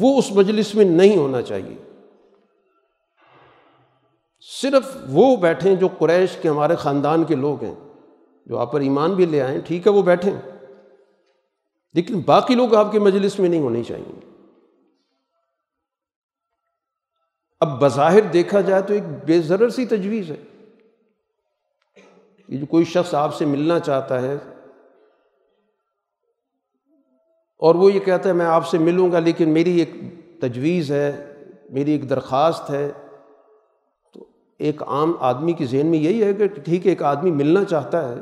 وہ 0.00 0.18
اس 0.18 0.32
مجلس 0.32 0.74
میں 0.74 0.84
نہیں 0.84 1.16
ہونا 1.16 1.42
چاہیے۔ 1.42 1.76
صرف 4.62 4.96
وہ 5.08 5.36
بیٹھیں 5.36 5.74
جو 5.74 5.88
قریش 5.98 6.36
کے 6.42 6.48
ہمارے 6.48 6.76
خاندان 6.76 7.24
کے 7.24 7.34
لوگ 7.34 7.64
ہیں، 7.64 7.74
جو 8.46 8.58
آپ 8.58 8.72
پر 8.72 8.80
ایمان 8.80 9.14
بھی 9.14 9.26
لے 9.26 9.42
آئیں، 9.42 9.60
ٹھیک 9.60 9.86
ہے، 9.86 9.92
وہ 9.92 10.02
بیٹھیں۔ 10.02 10.52
لیکن 11.94 12.20
باقی 12.26 12.54
لوگ 12.54 12.74
آپ 12.74 12.92
کے 12.92 12.98
مجلس 12.98 13.38
میں 13.38 13.48
نہیں 13.48 13.60
ہونی 13.60 13.82
چاہیے۔ 13.82 14.31
اب 17.62 17.84
بظاہر 17.84 18.20
دیکھا 18.20 18.60
جائے 18.60 18.82
تو 18.82 18.94
ایک 18.94 19.02
بے 19.24 19.40
ضرر 19.40 19.68
سی 19.68 19.86
تجویز 19.86 20.30
ہے۔ 20.30 20.36
کہ 22.48 22.56
جو 22.56 22.66
کوئی 22.66 22.84
شخص 22.84 23.14
آپ 23.14 23.34
سے 23.34 23.44
ملنا 23.44 23.80
چاہتا 23.80 24.22
ہے 24.22 24.36
اور 27.58 27.74
وہ 27.74 27.92
یہ 27.92 28.00
کہتا 28.00 28.28
ہے 28.28 28.34
میں 28.34 28.46
آپ 28.46 28.68
سے 28.68 28.78
ملوں 28.78 29.12
گا 29.12 29.18
لیکن 29.18 29.48
میری 29.48 29.78
ایک 29.78 29.90
تجویز 30.40 30.92
ہے، 30.92 31.34
میری 31.70 31.92
ایک 31.92 32.10
درخواست 32.10 32.70
ہے۔ 32.70 32.90
تو 34.14 34.26
ایک 34.58 34.82
عام 34.82 35.12
آدمی 35.20 35.52
کی 35.52 35.66
ذہن 35.66 35.86
میں 35.86 35.98
یہی 35.98 36.24
ہے 36.24 36.34
کہ 36.34 36.46
ٹھیک 36.46 36.86
ہے، 36.86 36.90
ایک 36.90 37.02
آدمی 37.02 37.30
ملنا 37.30 37.64
چاہتا 37.64 38.08
ہے 38.08 38.20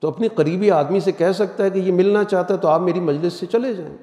تو 0.00 0.08
اپنی 0.08 0.28
قریبی 0.28 0.70
آدمی 0.70 1.00
سے 1.00 1.12
کہہ 1.12 1.32
سکتا 1.32 1.64
ہے 1.64 1.70
کہ 1.70 1.78
یہ 1.78 1.92
ملنا 1.92 2.24
چاہتا 2.24 2.54
ہے 2.54 2.58
تو 2.58 2.68
آپ 2.68 2.80
میری 2.80 3.00
مجلس 3.00 3.32
سے 3.32 3.46
چلے 3.46 3.74
جائیں۔ 3.74 3.96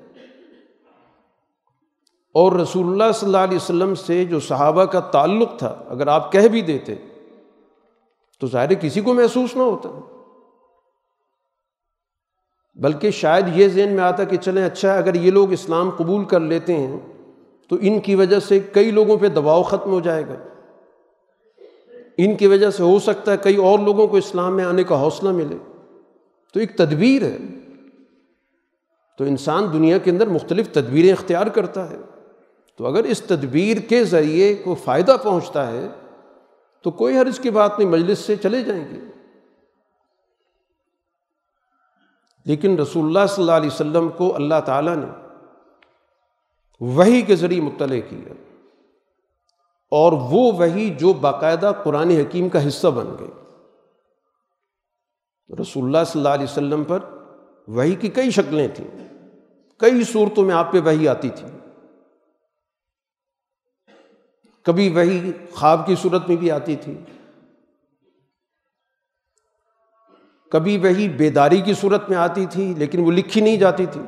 اور 2.33 2.51
رسول 2.51 2.87
اللہ 2.87 3.11
صلی 3.13 3.27
اللہ 3.27 3.37
علیہ 3.37 3.55
وسلم 3.55 3.95
سے 3.95 4.25
جو 4.25 4.39
صحابہ 4.39 4.85
کا 4.85 4.99
تعلق 4.99 5.49
تھا، 5.57 5.83
اگر 5.89 6.07
آپ 6.07 6.31
کہہ 6.31 6.47
بھی 6.47 6.61
دیتے، 6.61 6.95
تو 8.39 8.47
ظاہر 8.47 8.73
کسی 8.73 9.01
کو 9.01 9.13
محسوس 9.13 9.55
نہ 9.55 9.61
ہوتا۔ 9.61 9.99
بلکہ 12.75 13.11
شاید 13.11 13.45
یہ 13.55 13.67
ذہن 13.67 13.91
میں 13.91 14.03
آتا 14.03 14.23
کہ 14.23 14.37
چلیں 14.37 14.65
اچھا 14.65 14.93
اگر 14.93 15.13
یہ 15.13 15.31
لوگ 15.31 15.51
اسلام 15.51 15.89
قبول 15.89 16.25
کر 16.25 16.39
لیتے 16.39 16.77
ہیں، 16.77 16.99
تو 17.69 17.77
ان 17.81 17.99
کی 17.99 18.15
وجہ 18.15 18.39
سے 18.39 18.59
کئی 18.59 18.91
لوگوں 18.91 19.17
پہ 19.17 19.27
دباؤ 19.27 19.63
ختم 19.63 19.89
ہو 19.89 19.99
جائے 19.99 20.27
گا۔ 20.27 20.35
ان 22.17 22.35
کی 22.35 22.47
وجہ 22.47 22.69
سے 22.69 22.83
ہو 22.83 22.99
سکتا 22.99 23.31
ہے 23.31 23.37
کئی 23.37 23.55
اور 23.55 23.79
لوگوں 23.79 24.07
کو 24.07 24.17
اسلام 24.17 24.55
میں 24.55 24.65
آنے 24.65 24.83
کا 24.83 24.99
حوصلہ 24.99 25.29
ملے۔ 25.29 25.57
تو 26.53 26.59
ایک 26.59 26.75
تدبیر 26.75 27.23
ہے۔ 27.23 27.37
تو 29.17 29.23
انسان 29.23 29.65
دنیا 29.73 29.97
کے 29.97 30.11
اندر 30.11 30.27
مختلف 30.27 30.69
تدبیریں 30.69 31.11
اختیار 31.11 31.47
کرتا 31.47 31.89
ہے۔ 31.89 31.97
تو 32.77 32.85
اگر 32.85 33.03
اس 33.03 33.21
تدبیر 33.21 33.77
کے 33.77 34.03
ذریعے 34.03 34.55
کو 34.55 34.75
فائدہ 34.75 35.17
پہنچتا 35.23 35.67
ہے، 35.71 35.87
تو 36.81 36.91
کوئی 36.91 37.17
ہر 37.17 37.25
اس 37.25 37.39
کی 37.39 37.49
بات 37.49 37.79
نہیں، 37.79 37.89
مجلس 37.89 38.19
سے 38.19 38.35
چلے 38.35 38.63
جائیں 38.63 38.85
گے۔ 38.91 38.99
لیکن 42.45 42.79
رسول 42.79 43.05
اللہ 43.05 43.27
صلی 43.29 43.43
اللہ 43.43 43.51
علیہ 43.51 43.67
وسلم 43.67 44.09
کو 44.09 44.35
اللہ 44.35 44.55
تعالیٰ 44.65 44.95
نے 44.95 45.07
وہی 46.79 47.21
کے 47.21 47.35
ذریعے 47.35 47.61
مطلع 47.61 47.99
کیا۔ 48.09 48.33
اور 49.91 50.11
وہ 50.11 50.51
وہی 50.51 50.89
جو 50.89 51.13
باقاعدہ 51.13 51.71
قرآن 51.83 52.09
حکیم 52.09 52.49
کا 52.49 52.67
حصہ 52.67 52.87
بن 52.87 53.15
گئی 53.19 53.31
رسول 55.61 55.83
اللہ 55.85 56.03
صلی 56.07 56.19
اللہ 56.19 56.33
علیہ 56.33 56.43
وسلم 56.43 56.83
پر 56.83 56.99
وہی 57.67 57.95
کی 57.95 58.07
کئی 58.09 58.31
شکلیں 58.31 58.67
تھیں۔ 58.67 59.07
کئی 59.77 60.03
صورتوں 60.03 60.45
میں 60.45 60.55
آپ 60.55 60.71
پہ 60.71 60.79
وہی 60.79 61.07
آتی 61.07 61.29
تھی۔ 61.29 61.62
کبھی 64.65 64.89
وہی 64.89 65.31
خواب 65.51 65.85
کی 65.85 65.95
صورت 66.01 66.27
میں 66.27 66.35
بھی 66.35 66.51
آتی 66.51 66.75
تھی۔ 66.75 66.97
کبھی 70.51 70.77
وہی 70.77 71.09
بیداری 71.09 71.61
کی 71.61 71.73
صورت 71.73 72.09
میں 72.09 72.17
آتی 72.17 72.45
تھی، 72.45 72.73
لیکن 72.77 73.05
وہ 73.05 73.11
لکھی 73.11 73.41
نہیں 73.41 73.57
جاتی 73.57 73.85
تھی۔ 73.85 74.01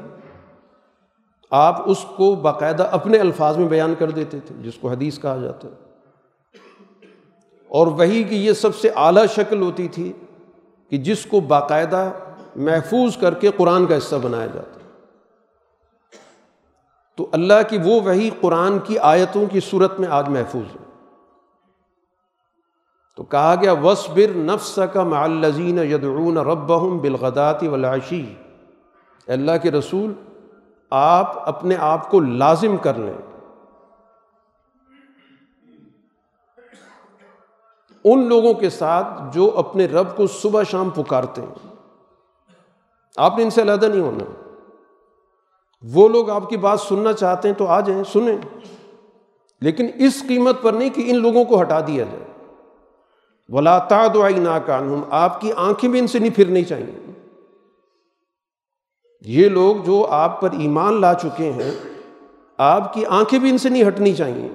آپ 1.51 1.89
اس 1.89 2.05
کو 2.17 2.35
باقاعدہ 2.35 2.89
اپنے 2.91 3.17
الفاظ 3.17 3.57
میں 3.57 3.67
بیان 3.67 3.93
کر 3.99 4.11
دیتے 4.11 4.39
تھے، 4.39 4.55
جس 4.61 4.73
کو 4.81 4.89
حدیث 4.89 5.19
کہا 5.19 5.37
جاتا 5.37 5.67
ہے۔ 5.67 5.73
اور 7.67 7.87
وہی 7.87 8.23
کی 8.23 8.45
یہ 8.45 8.53
سب 8.53 8.75
سے 8.75 8.89
اعلیٰ 8.95 9.25
شکل 9.35 9.61
ہوتی 9.61 9.87
تھی 9.87 10.13
کہ 10.89 10.97
جس 10.97 11.25
کو 11.25 11.39
باقاعدہ 11.39 12.11
محفوظ 12.55 13.17
کر 13.17 13.33
کے 13.33 13.51
قرآن 13.57 13.85
کا 13.85 13.97
حصہ 13.97 14.15
بنایا 14.15 14.47
جاتا۔ 14.47 14.79
ہے 14.79 14.84
تو 17.17 17.29
اللہ 17.31 17.53
کی 17.69 17.77
وہ 17.77 18.01
وہی 18.01 18.29
قرآن 18.41 18.79
کی 18.79 18.99
آیتوں 18.99 19.45
کی 19.45 19.59
صورت 19.59 19.99
میں 19.99 20.07
آج 20.07 20.29
محفوظ 20.29 20.75
ہے 20.75 20.85
تو 23.15 23.23
کہا 23.23 23.55
گیا 23.61 23.71
وصبر 23.71 24.35
نفس 24.35 24.79
کا 24.93 25.03
معلزین 25.03 25.79
یدعون 25.79 26.37
ربہم 26.37 26.97
بالغداتی 26.97 27.67
ولاشی 27.67 28.35
اللہ 29.27 29.51
کے 29.61 29.71
رسول، 29.71 30.13
آپ 30.89 31.49
اپنے 31.49 31.75
آپ 31.75 32.09
کو 32.09 32.19
لازم 32.19 32.77
کر 32.77 32.93
لیں۔ 32.93 33.13
ان 38.03 38.27
لوگوں 38.27 38.53
کے 38.53 38.69
ساتھ 38.69 39.07
جو 39.33 39.51
اپنے 39.55 39.85
رب 39.85 40.17
کو 40.17 40.27
صبح 40.27 40.63
شام 40.63 40.89
پکارتے 40.89 41.41
ہیں۔ 41.41 41.75
آپ 43.17 43.37
نے 43.37 43.43
ان 43.43 43.49
سے 43.49 43.61
علیحدہ 43.61 43.85
نہیں 43.85 44.01
ہونا۔ 44.01 44.44
وہ 45.93 46.09
لوگ 46.09 46.29
آپ 46.29 46.49
کی 46.49 46.57
بات 46.57 46.79
سننا 46.79 47.13
چاہتے 47.13 47.47
ہیں 47.47 47.55
تو 47.55 47.65
آ 47.65 47.79
جائیں، 47.79 48.03
سنیں۔ 48.03 48.37
لیکن 49.61 49.87
اس 49.95 50.23
قیمت 50.27 50.61
پر 50.61 50.73
نہیں 50.73 50.89
کہ 50.89 51.03
ان 51.07 51.21
لوگوں 51.21 51.45
کو 51.45 51.61
ہٹا 51.61 51.79
دیا 51.87 52.03
جائے۔ 52.03 52.25
ولا 53.49 53.79
تعدعی 53.79 54.33
ناکان 54.33 55.01
آپ 55.09 55.41
کی 55.41 55.51
آنکھیں 55.55 55.89
بھی 55.89 55.99
ان 55.99 56.07
سے 56.07 56.19
نہیں 56.19 56.35
پھرنی 56.35 56.63
چاہیے۔ 56.63 57.11
یہ 59.21 59.49
لوگ 59.49 59.75
جو 59.75 60.07
آپ 60.09 60.41
پر 60.41 60.49
ایمان 60.51 61.01
لا 61.01 61.13
چکے 61.13 61.51
ہیں، 61.51 61.71
آپ 62.57 62.93
کی 62.93 63.05
آنکھیں 63.05 63.39
بھی 63.39 63.49
ان 63.49 63.57
سے 63.57 63.69
نہیں 63.69 63.87
ہٹنی 63.87 64.15
چاہیے۔ 64.15 64.47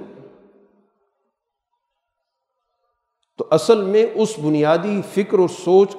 تو 3.39 3.47
اصل 3.51 3.83
میں 3.83 4.07
اس 4.15 4.39
بنیادی 4.39 5.03
فکر 5.15 5.39
و 5.39 5.47
سوچ 5.49 5.97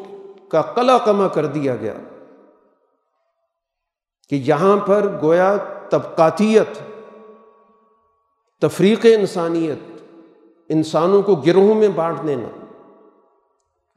کا 0.47 0.61
قلا 0.61 0.97
کما 0.97 1.27
کر 1.27 1.45
دیا 1.45 1.75
گیا۔ 1.75 1.93
کہ 4.31 4.35
یہاں 4.35 4.77
پر 4.77 5.07
گویا 5.21 5.55
طبقاتیت، 5.89 6.77
تفریق 8.61 9.05
انسانیت، 9.15 9.79
انسانوں 10.69 11.21
کو 11.21 11.35
گروہوں 11.35 11.75
میں 11.75 11.87
بانٹ 11.87 12.27
دینا، 12.27 12.47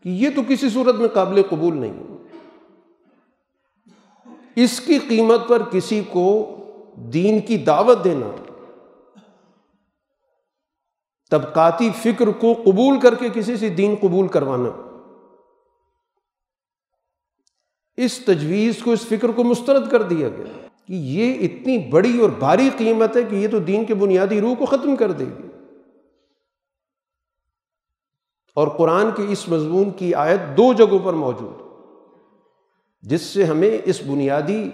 کہ 0.02 0.08
یہ 0.08 0.30
تو 0.36 0.42
کسی 0.48 0.68
صورت 0.68 0.94
میں 0.94 1.08
قابل 1.08 1.42
قبول 1.42 1.76
نہیں 1.76 2.02
اس 4.56 4.80
کی 4.80 4.98
قیمت 4.98 5.48
پر 5.48 5.62
کسی 5.70 6.02
کو 6.12 6.26
دین 7.12 7.40
کی 7.40 7.56
دعوت 7.58 8.04
دینا، 8.04 8.30
طبقاتی 11.30 11.90
فکر 12.02 12.26
کو 12.30 12.52
قبول 12.64 13.00
کر 13.00 13.14
کے 13.14 13.28
کسی 13.34 13.56
سے 13.56 13.68
دین 13.68 13.94
قبول 14.00 14.28
کروانا۔ 14.28 14.70
اس 17.96 18.18
تجویز 18.18 18.82
کو، 18.82 18.92
اس 18.92 19.06
فکر 19.06 19.28
کو 19.28 19.44
مسترد 19.44 19.90
کر 19.90 20.02
دیا 20.02 20.28
گیا 20.28 20.66
کہ 20.86 20.92
یہ 20.92 21.34
اتنی 21.40 21.78
بڑی 21.78 22.20
اور 22.20 22.30
بھاری 22.30 22.70
قیمت 22.76 23.16
ہے 23.16 23.22
کہ 23.22 23.34
یہ 23.34 23.48
تو 23.48 23.58
دین 23.58 23.84
کے 23.84 23.94
بنیادی 23.94 24.40
روح 24.40 24.54
کو 24.54 24.66
ختم 24.66 24.96
کر 24.96 25.12
دے 25.12 25.24
گی۔ 25.24 25.48
اور 28.56 28.68
قرآن 28.68 29.10
کی 29.16 29.26
اس 29.28 29.48
مضمون 29.48 29.90
کی 29.90 30.14
آیت 30.14 30.56
دو 30.56 30.72
جگہوں 30.72 30.98
پر 30.98 31.12
موجود، 31.12 31.62
جس 33.02 33.22
سے 33.22 33.44
ہمیں 33.44 33.78
اس 33.84 34.02
بنیادی 34.06 34.70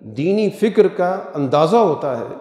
دینی 0.00 0.50
فکر 0.50 0.88
کا 0.88 1.22
اندازہ 1.34 1.76
ہوتا 1.76 2.18
ہے 2.18 2.34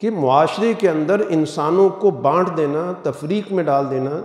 کہ 0.00 0.10
معاشرے 0.10 0.72
کے 0.72 0.90
اندر 0.90 1.22
انسانوں 1.28 1.88
کو 1.88 2.10
بانٹ 2.10 2.56
دینا، 2.56 2.92
تفریق 3.02 3.52
میں 3.52 3.64
ڈال 3.64 3.90
دینا 3.90 4.20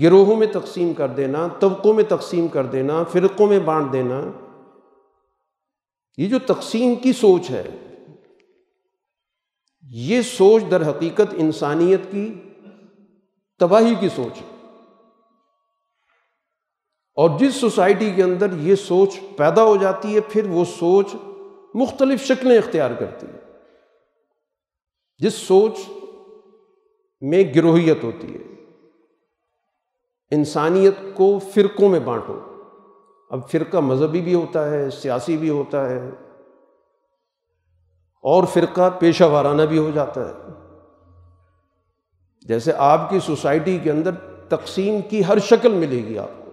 گروہوں 0.00 0.36
میں 0.36 0.46
تقسیم 0.46 0.92
کر 0.92 1.08
دینا، 1.08 1.48
طبقوں 1.60 1.94
میں 1.94 2.04
تقسیم 2.08 2.48
کر 2.48 2.66
دینا، 2.66 3.02
فرقوں 3.02 3.46
میں 3.46 3.58
بانٹ 3.58 3.92
دینا، 3.92 4.30
یہ 6.16 6.28
جو 6.28 6.38
تقسیم 6.38 6.94
کی 6.94 7.12
سوچ 7.12 7.50
ہے، 7.50 7.94
یہ 9.90 10.22
سوچ 10.22 10.62
در 10.70 10.90
حقیقت 10.90 11.34
انسانیت 11.36 12.00
کی 12.10 12.34
تباہی 13.58 13.94
کی 14.00 14.08
سوچ 14.08 14.42
ہے۔ 14.42 14.66
اور 17.14 17.38
جس 17.38 17.54
سوسائٹی 17.54 18.10
کے 18.10 18.22
اندر 18.22 18.46
یہ 18.58 18.74
سوچ 18.74 19.20
پیدا 19.36 19.64
ہو 19.64 19.76
جاتی 19.76 20.14
ہے، 20.14 20.20
پھر 20.20 20.46
وہ 20.46 20.64
سوچ 20.64 21.06
مختلف 21.74 22.24
شکلیں 22.24 22.58
اختیار 22.58 22.90
کرتی 22.90 23.26
ہے۔ 23.26 23.38
جس 25.18 25.34
سوچ 25.34 25.78
میں 27.20 27.44
گروہیت 27.56 28.04
ہوتی 28.04 28.34
ہے۔ 28.34 28.51
انسانیت 30.32 30.94
کو 31.14 31.38
فرقوں 31.54 31.88
میں 31.88 32.00
بانٹو۔ 32.00 32.38
اب 33.30 33.48
فرقہ 33.48 33.76
مذہبی 33.76 34.20
بھی 34.20 34.34
ہوتا 34.34 34.70
ہے، 34.70 34.90
سیاسی 34.90 35.36
بھی 35.36 35.50
ہوتا 35.50 35.90
ہے، 35.90 36.10
اور 38.24 38.44
فرقہ 38.44 38.90
پیشہ 38.98 39.24
وارانہ 39.24 39.62
بھی 39.62 39.78
ہو 39.78 39.90
جاتا 39.94 40.28
ہے۔ 40.28 40.32
جیسے 42.40 42.72
آپ 42.76 43.10
کی 43.10 43.20
سوسائٹی 43.20 43.78
کے 43.78 43.90
اندر 43.90 44.14
تقسیم 44.48 45.00
کی 45.10 45.24
ہر 45.24 45.38
شکل 45.38 45.72
ملے 45.72 45.96
گی 45.96 46.18
آپ 46.18 46.30
کو۔ 46.44 46.50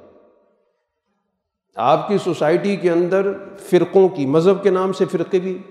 آپ 1.75 2.07
کی 2.07 2.17
سوسائٹی 2.17 2.75
کے 2.75 2.91
اندر 2.91 3.27
فرقوں 3.59 4.09
کی، 4.09 4.25
مذہب 4.25 4.63
کے 4.63 4.69
نام 4.69 4.93
سے 4.93 5.05
فرقے 5.05 5.39
بھی۔ 5.39 5.61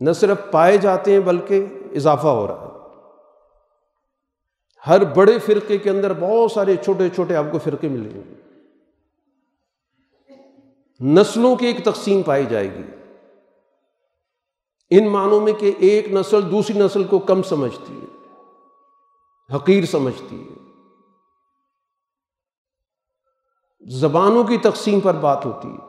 نہ 0.00 0.12
صرف 0.12 0.38
پائے 0.50 0.76
جاتے 0.76 1.12
ہیں 1.12 1.20
بلکہ 1.20 1.66
اضافہ 1.92 2.28
ہو 2.28 2.46
رہا 2.46 2.60
ہے۔ 2.60 2.67
ہر 4.88 5.04
بڑے 5.04 5.38
فرقے 5.38 5.78
کے 5.78 5.90
اندر 5.90 6.12
بہت 6.20 6.52
سارے 6.52 6.76
چھوٹے 6.76 7.08
چھوٹے 7.08 7.36
آپ 7.36 7.44
کو 7.52 7.58
فرقے 7.58 7.88
ملیں 7.88 8.10
گے۔ 8.14 8.34
نسلوں 11.00 11.56
کی 11.56 11.66
ایک 11.66 11.84
تقسیم 11.84 12.22
پائی 12.22 12.46
جائے 12.46 12.72
گی۔ 12.72 12.82
ان 14.90 15.08
معنوں 15.08 15.40
میں 15.40 15.52
کہ 15.52 15.72
ایک 15.78 16.12
نسل 16.12 16.50
دوسری 16.50 16.78
نسل 16.78 17.04
کو 17.04 17.18
کم 17.18 17.42
سمجھتی 17.42 18.00
ہے، 18.00 18.06
حقیر 19.56 19.84
سمجھتی 19.84 20.48
ہے۔ 20.48 20.54
زبانوں 23.80 24.44
کی 24.44 24.56
تقسیم 24.56 25.00
پر 25.00 25.14
بات 25.14 25.46
ہوتی 25.46 25.68
ہے۔ 25.68 25.88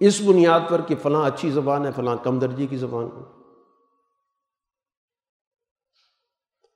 اس 0.00 0.20
بنیاد 0.20 0.60
پر 0.68 0.80
کہ 0.80 0.94
فلاں 1.02 1.26
اچھی 1.26 1.50
زبان 1.50 1.86
ہے، 1.86 1.90
فلاں 1.96 2.16
کم 2.22 2.38
درجے 2.38 2.66
کی 2.66 2.76
زبان 2.76 3.04
ہے۔ 3.04 3.41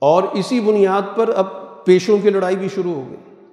اور 0.07 0.23
اسی 0.23 0.61
بنیاد 0.61 1.03
پر 1.17 1.29
اب 1.29 1.47
پیشوں 1.85 2.19
کی 2.19 2.31
لڑائی 2.31 2.57
بھی 2.57 2.69
شروع 2.69 2.95
ہو 2.95 3.11
گئی۔ 3.11 3.45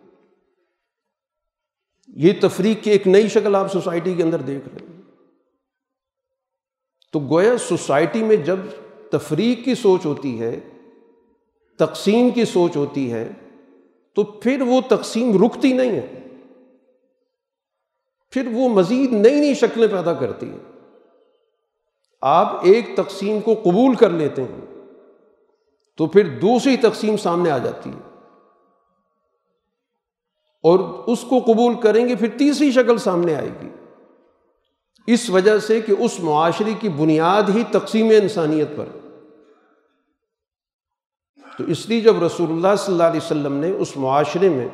یہ 2.08 2.34
تفریق 2.42 2.84
کی 2.84 2.92
ایک 2.92 3.08
نئی 3.08 3.28
شکل 3.28 3.56
آپ 3.56 3.72
سوسائٹی 3.72 4.14
کے 4.14 4.24
اندر 4.24 4.42
دیکھ 4.42 4.70
رہے 4.70 4.86
ہیں۔ 4.86 5.02
تو 7.12 7.20
گویا 7.20 7.58
سوسائٹی 7.58 8.24
میں 8.24 8.36
جب 8.36 8.60
تفریق 9.12 9.66
کی 9.66 9.76
سوچ 9.76 10.06
ہوتی 10.06 10.42
ہے، 10.42 10.60
تقسیم 11.80 12.30
کی 12.30 12.46
سوچ 12.46 12.76
ہوتی 12.76 13.12
ہے، 13.12 13.32
تو 14.16 14.24
پھر 14.24 14.62
وہ 14.62 14.82
تقسیم 14.90 15.46
رکتی 15.46 15.74
نہیں 15.74 15.92
ہے۔ 15.92 16.20
پھر 18.32 18.48
وہ 18.54 18.70
مزید 18.70 19.14
نئی 19.14 19.40
نئی 19.40 19.54
شکلیں 19.54 19.88
پیدا 19.88 20.14
کرتی 20.14 20.50
ہے 20.50 20.58
آپ 22.22 22.60
ایک 22.64 22.88
تقسیم 22.96 23.40
کو 23.40 23.54
قبول 23.54 23.96
کر 23.96 24.10
لیتے 24.10 24.44
ہیں۔ 24.44 24.73
تو 25.98 26.08
پھر 26.08 26.40
دوسری 26.40 26.78
تقسیم 26.78 27.18
سامنے 27.18 27.52
آ 27.52 27.58
جاتی 27.58 27.90
ہے۔ 27.90 28.10
اور 30.64 30.80
اس 31.08 31.26
کو 31.30 31.40
قبول 31.40 31.82
کریں 31.82 32.10
گے، 32.10 32.16
پھر 32.16 32.28
تیسری 32.38 32.72
شکل 32.72 32.98
سامنے 32.98 33.36
آئے 33.36 33.50
گی۔ 33.62 33.70
اس 35.08 35.30
وجہ 35.30 35.60
سے 35.60 35.82
کہ 35.82 35.94
اس 36.00 36.20
معاشرے 36.20 36.74
کی 36.80 36.90
بنیاد 36.90 37.44
ہی 37.56 37.64
تقسیم 37.72 38.10
انسانیت 38.22 38.68
پر 38.78 38.86
تو 41.58 41.64
اس 41.64 41.90
لیے 41.90 42.02
جب 42.02 42.24
رسول 42.24 42.50
اللہ 42.52 42.76
صلی 42.78 42.94
اللہ 42.94 43.04
علیہ 43.04 43.20
وسلم 43.24 43.54
نے 43.54 43.72
اس 43.72 43.98
معاشرے 43.98 44.50
میں 44.50 44.68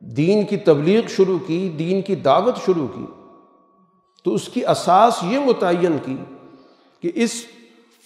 دین 0.00 0.46
کی 0.46 0.56
تبلیغ 0.56 1.06
شروع 1.06 1.38
کی، 1.46 1.68
دین 1.68 2.02
کی 2.02 2.14
دعوت 2.14 2.56
شروع 2.66 2.86
کی، 2.86 3.06
تو 4.24 4.34
اس 4.34 4.48
کی 4.48 4.66
اساس 4.66 5.18
یہ 5.22 5.38
متعین 5.38 5.96
کی 6.04 6.16
کہ 7.00 7.12
اس 7.14 7.46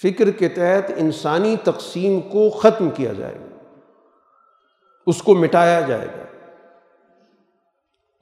فکر 0.02 0.30
کے 0.30 0.48
تحت 0.48 0.92
انسانی 0.96 1.56
تقسیم 1.64 2.20
کو 2.20 2.50
ختم 2.50 2.90
کیا 2.90 3.12
جائے 3.12 3.34
گا۔ 3.34 3.74
اس 5.06 5.22
کو 5.22 5.34
مٹایا 5.34 5.80
جائے 5.80 6.06
گا۔ 6.06 6.22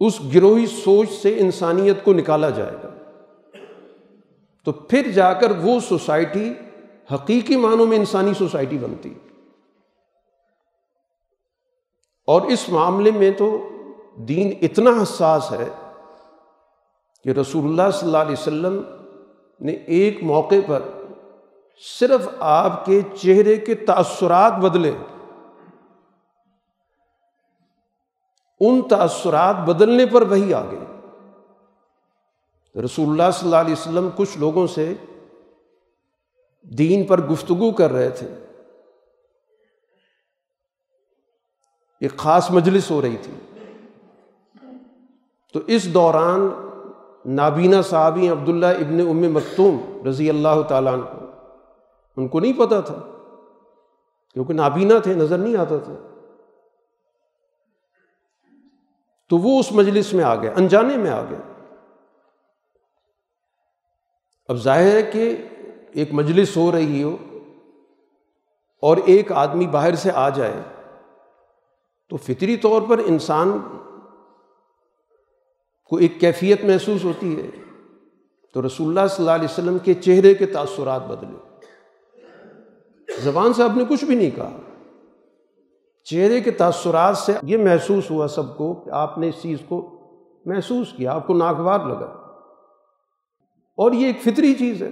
اس 0.00 0.20
گروہی 0.34 0.66
سوچ 0.66 1.10
سے 1.10 1.38
انسانیت 1.38 2.04
کو 2.04 2.12
نکالا 2.12 2.50
جائے 2.50 2.76
گا۔ 2.82 2.94
تو 4.64 4.72
پھر 4.72 5.10
جا 5.10 5.32
کر 5.32 5.50
وہ 5.50 5.80
سوسائٹی 5.80 6.52
حقیقی 7.14 7.56
معنوں 7.56 7.86
میں 7.86 7.98
انسانی 7.98 8.34
سوسائٹی 8.34 8.78
بنتی۔ 8.78 9.14
اور 12.26 12.42
اس 12.42 12.68
معاملے 12.68 13.10
میں 13.10 13.30
تو 13.30 13.68
دین 14.16 14.52
اتنا 14.62 14.90
حساس 15.02 15.52
ہے 15.52 15.68
کہ 17.24 17.30
رسول 17.30 17.64
اللہ 17.64 17.90
صلی 17.92 18.06
اللہ 18.06 18.18
علیہ 18.18 18.32
وسلم 18.32 18.82
نے 19.60 19.72
ایک 19.72 20.22
موقع 20.22 20.54
پر 20.66 20.80
صرف 21.78 22.28
آپ 22.38 22.84
کے 22.84 23.00
چہرے 23.22 23.56
کے 23.56 23.74
تأثرات 23.74 24.52
بدلے۔ 24.52 24.92
ان 28.60 28.88
تأثرات 28.88 29.56
بدلنے 29.56 30.06
پر 30.06 30.22
وہی 30.22 30.54
آ 30.54 30.62
گئے 30.64 30.84
رسول 32.80 33.08
اللہ 33.08 33.30
صلی 33.32 33.48
اللہ 33.48 33.56
علیہ 33.56 33.72
وسلم 33.72 34.08
کچھ 34.16 34.38
لوگوں 34.38 34.66
سے 34.66 34.94
دین 36.62 37.06
پر 37.06 37.20
گفتگو 37.20 37.72
کر 37.72 37.92
رہے 37.92 38.10
تھے۔ 38.10 38.26
ایک 42.00 42.16
خاص 42.16 42.50
مجلس 42.50 42.90
ہو 42.90 43.02
رہی 43.02 43.16
تھی۔ 43.16 43.32
تو 45.52 45.60
اس 45.66 45.94
دوران 45.94 46.48
نابینا 47.26 47.82
صحابی 47.82 48.28
عبداللہ 48.28 48.66
ابن 48.66 49.00
ام 49.00 49.34
مکتوم 49.34 50.02
رضی 50.08 50.28
اللہ 50.28 50.62
تعالیٰ 50.68 50.92
عنہ 50.92 51.25
ان 52.16 52.28
کو 52.28 52.40
نہیں 52.40 52.52
پتا 52.52 52.80
تھا۔ 52.80 53.02
کیونکہ 54.32 54.52
نابینا 54.52 54.98
تھے، 54.98 55.14
نظر 55.14 55.38
نہیں 55.38 55.56
آتا 55.56 55.78
تھا۔ 55.78 55.94
تو 59.30 59.38
وہ 59.38 59.60
اس 59.60 59.72
مجلس 59.72 60.12
میں 60.12 60.24
آ 60.24 60.34
گئے، 60.34 60.50
انجانے 60.56 60.96
میں 60.96 61.10
آ 61.10 61.22
گئے۔ 61.22 61.38
اب 64.48 64.56
ظاہر 64.56 64.96
ہے 64.96 65.02
کہ 65.02 65.36
ایک 65.92 66.08
مجلس 66.12 66.56
ہو 66.56 66.72
رہی 66.72 67.02
ہو 67.02 67.16
اور 68.82 68.96
ایک 68.96 69.32
آدمی 69.32 69.66
باہر 69.66 69.94
سے 69.94 70.10
آ 70.14 70.28
جائے، 70.28 70.62
تو 72.08 72.16
فطری 72.16 72.56
طور 72.56 72.82
پر 72.88 72.98
انسان 72.98 73.78
کو 75.84 75.96
ایک 75.96 76.20
کیفیت 76.20 76.64
محسوس 76.64 77.04
ہوتی 77.04 77.42
ہے۔ 77.42 77.50
تو 78.54 78.66
رسول 78.66 78.98
اللہ 78.98 79.08
صلی 79.08 79.16
اللہ 79.18 79.30
علیہ 79.30 79.44
وسلم 79.44 79.78
کے 79.78 79.94
چہرے 79.94 80.34
کے 80.34 80.46
تاثرات 80.46 81.06
بدلے۔ 81.06 81.55
زبان 83.18 83.52
سے 83.52 83.62
آپ 83.62 83.76
نے 83.76 83.84
کچھ 83.88 84.04
بھی 84.04 84.14
نہیں 84.14 84.30
کہا۔ 84.36 84.56
چہرے 86.04 86.40
کے 86.40 86.50
تاثرات 86.50 87.16
سے 87.16 87.32
یہ 87.42 87.56
محسوس 87.56 88.10
ہوا 88.10 88.28
سب 88.28 88.56
کو 88.56 88.74
کہ 88.74 88.90
آپ 88.90 89.18
نے 89.18 89.28
اس 89.28 89.34
چیز 89.42 89.58
کو 89.68 89.92
محسوس 90.44 90.92
کیا، 90.96 91.12
آپ 91.12 91.26
کو 91.26 91.34
ناگوار 91.34 91.80
لگا۔ 91.80 92.22
اور 93.76 93.92
یہ 93.92 94.06
ایک 94.06 94.22
فطری 94.22 94.54
چیز 94.54 94.82
ہے۔ 94.82 94.90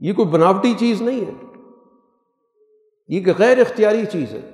یہ 0.00 0.12
کوئی 0.12 0.28
بناوٹی 0.28 0.74
چیز 0.78 1.02
نہیں 1.02 1.20
ہے۔ 1.20 1.32
یہ 3.08 3.18
ایک 3.18 3.38
غیر 3.38 3.58
اختیاری 3.58 4.06
چیز 4.12 4.34
ہے 4.34 4.50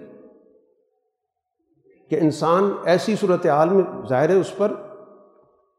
کہ 2.11 2.19
انسان 2.21 2.73
ایسی 2.85 3.17
صورت 3.17 3.47
حال 3.47 3.69
میں 3.69 4.09
ظاہر 4.09 4.29
ہے، 4.29 4.35
اس 4.35 4.57
پر 4.57 4.73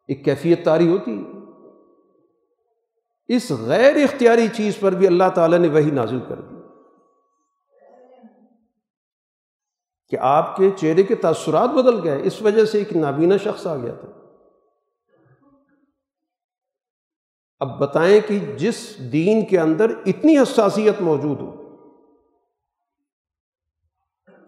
ایک 0.08 0.26
کیفیت 0.26 0.66
تاری 0.66 0.88
ہوتی 0.88 1.18
ہے۔ 1.18 1.41
اس 3.36 3.51
غیر 3.51 3.95
اختیاری 3.95 4.47
چیز 4.47 4.79
پر 4.79 4.91
بھی 4.91 5.07
اللہ 5.07 5.29
تعالیٰ 5.36 5.59
نے 5.59 5.67
وہی 5.67 5.91
نازل 5.91 6.19
کر 6.27 6.41
دی۔ 6.41 6.55
کہ 10.09 10.17
آپ 10.19 10.55
کے 10.55 10.69
چہرے 10.77 11.03
کے 11.03 11.15
تاثرات 11.15 11.69
بدل 11.69 12.03
گئے، 12.03 12.21
اس 12.23 12.41
وجہ 12.41 12.65
سے 12.65 12.77
ایک 12.77 12.93
نابینا 12.93 13.38
شخص 13.38 13.67
آ 13.67 13.75
گیا 13.75 13.93
تھا۔ 13.93 14.07
اب 17.59 17.79
بتائیں 17.79 18.19
کہ 18.27 18.39
جس 18.39 18.95
دین 19.11 19.45
کے 19.45 19.59
اندر 19.59 19.89
اتنی 20.05 20.38
حساسیت 20.38 21.01
موجود 21.01 21.39
ہو 21.41 21.77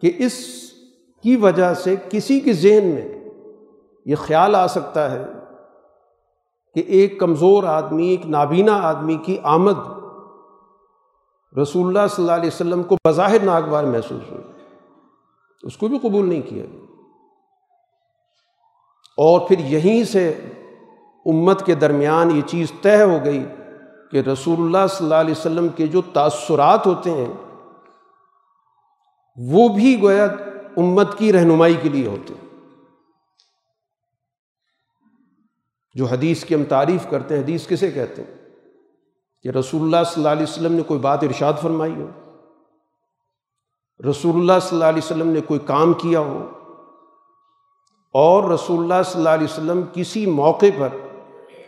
کہ 0.01 0.11
اس 0.17 0.45
کی 1.23 1.35
وجہ 1.35 1.73
سے 1.73 1.95
کسی 2.09 2.39
کے 2.39 2.53
ذہن 2.53 2.85
میں 2.85 3.29
یہ 4.05 4.15
خیال 4.15 4.55
آ 4.55 4.67
سکتا 4.67 5.11
ہے 5.11 5.25
کہ 6.75 6.83
ایک 6.87 7.19
کمزور 7.19 7.63
آدمی، 7.63 8.07
ایک 8.07 8.25
نابینا 8.25 8.79
آدمی 8.81 9.15
کی 9.15 9.37
آمد 9.43 9.79
رسول 11.57 11.87
اللہ 11.87 12.07
صلی 12.09 12.23
اللہ 12.23 12.35
علیہ 12.35 12.47
وسلم 12.47 12.83
کو 12.83 12.97
بظاہر 13.07 13.43
ناگوار 13.43 13.83
محسوس 13.83 14.31
ہوئی۔ 14.31 14.43
اس 15.63 15.77
کو 15.77 15.87
بھی 15.87 15.99
قبول 16.01 16.29
نہیں 16.29 16.41
کیا 16.41 16.63
اور 19.17 19.39
پھر 19.47 19.59
یہیں 19.59 20.03
سے 20.03 20.29
امت 21.25 21.65
کے 21.65 21.75
درمیان 21.75 22.31
یہ 22.31 22.41
چیز 22.41 22.71
طے 22.81 23.03
ہو 23.03 23.17
گئی 23.25 23.43
کہ 24.11 24.17
رسول 24.17 24.59
اللہ 24.59 24.87
صلی 24.89 25.05
اللہ 25.05 25.15
علیہ 25.15 25.31
وسلم 25.31 25.67
کے 25.67 25.87
جو 25.87 26.01
تاثرات 26.13 26.87
ہوتے 26.87 27.11
ہیں، 27.11 27.33
وہ 29.37 29.67
بھی 29.67 30.01
گویا 30.01 30.27
امت 30.77 31.17
کی 31.17 31.33
رہنمائی 31.33 31.75
کے 31.81 31.89
لیے 31.89 32.07
ہوتے 32.07 32.33
ہیں۔ 32.33 32.42
جو 35.93 36.05
حدیث 36.05 36.45
کی 36.45 36.55
ہم 36.55 36.63
تعریف 36.63 37.09
کرتے 37.09 37.35
ہیں، 37.35 37.43
حدیث 37.43 37.67
کسے 37.67 37.91
کہتے 37.91 38.23
ہیں؟ 38.23 38.33
کہ 39.43 39.49
رسول 39.49 39.81
اللہ 39.81 40.03
صلی 40.05 40.13
اللہ 40.15 40.29
علیہ 40.29 40.43
وسلم 40.43 40.73
نے 40.73 40.81
کوئی 40.81 40.99
بات 40.99 41.23
ارشاد 41.23 41.53
فرمائی 41.61 41.93
ہو؟ 41.95 42.07
رسول 44.09 44.35
اللہ 44.35 44.59
صلی 44.61 44.75
اللہ 44.75 44.85
علیہ 44.85 44.97
وسلم 44.97 45.27
نے 45.27 45.41
کوئی 45.41 45.59
کام 45.65 45.93
کیا 45.93 46.19
ہو؟ 46.19 46.49
اور 48.13 48.49
رسول 48.49 48.79
اللہ 48.79 49.03
صلی 49.05 49.17
اللہ 49.17 49.29
علیہ 49.29 49.43
وسلم 49.43 49.81
کسی 49.93 50.25
موقع 50.25 50.65
پر 50.79 50.89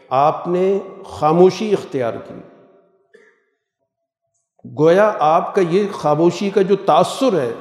آپ 0.10 0.48
نے 0.48 0.80
خاموشی 1.06 1.74
اختیار 1.74 2.14
کی؟ 2.14 2.34
گویا 4.80 5.14
آپ 5.20 5.56
کا 5.56 5.62
یہ 5.70 5.88
خاموشی 5.94 6.50
کا 6.50 6.62
جو 6.62 6.76
تاثر 6.76 7.34
ہے، 7.34 7.54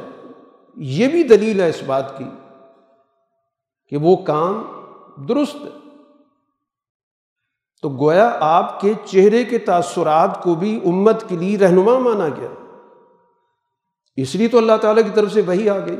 یہ 0.76 1.08
بھی 1.08 1.22
دلیل 1.22 1.60
ہے 1.60 1.68
اس 1.68 1.82
بات 1.86 2.18
کی 2.18 2.24
کہ 3.88 3.96
وہ 3.96 4.16
کام 4.16 4.62
درست 5.28 5.56
ہے۔ 5.56 5.83
تو 7.84 7.90
گویا 7.90 8.36
آپ 8.40 8.80
کے 8.80 8.92
چہرے 9.04 9.44
کے 9.44 9.58
تاثرات 9.58 10.42
کو 10.42 10.54
بھی 10.54 10.80
امت 10.84 11.28
کے 11.28 11.36
لیے 11.36 11.58
رہنما 11.58 11.98
مانا 11.98 12.28
گیا۔ 12.28 12.48
اس 14.16 14.34
لیے 14.34 14.48
تو 14.48 14.58
اللہ 14.58 14.72
تعالیٰ 14.80 15.04
کی 15.04 15.10
طرف 15.14 15.32
سے 15.32 15.42
وہی 15.46 15.68
آ 15.68 15.78
گئی۔ 15.78 15.96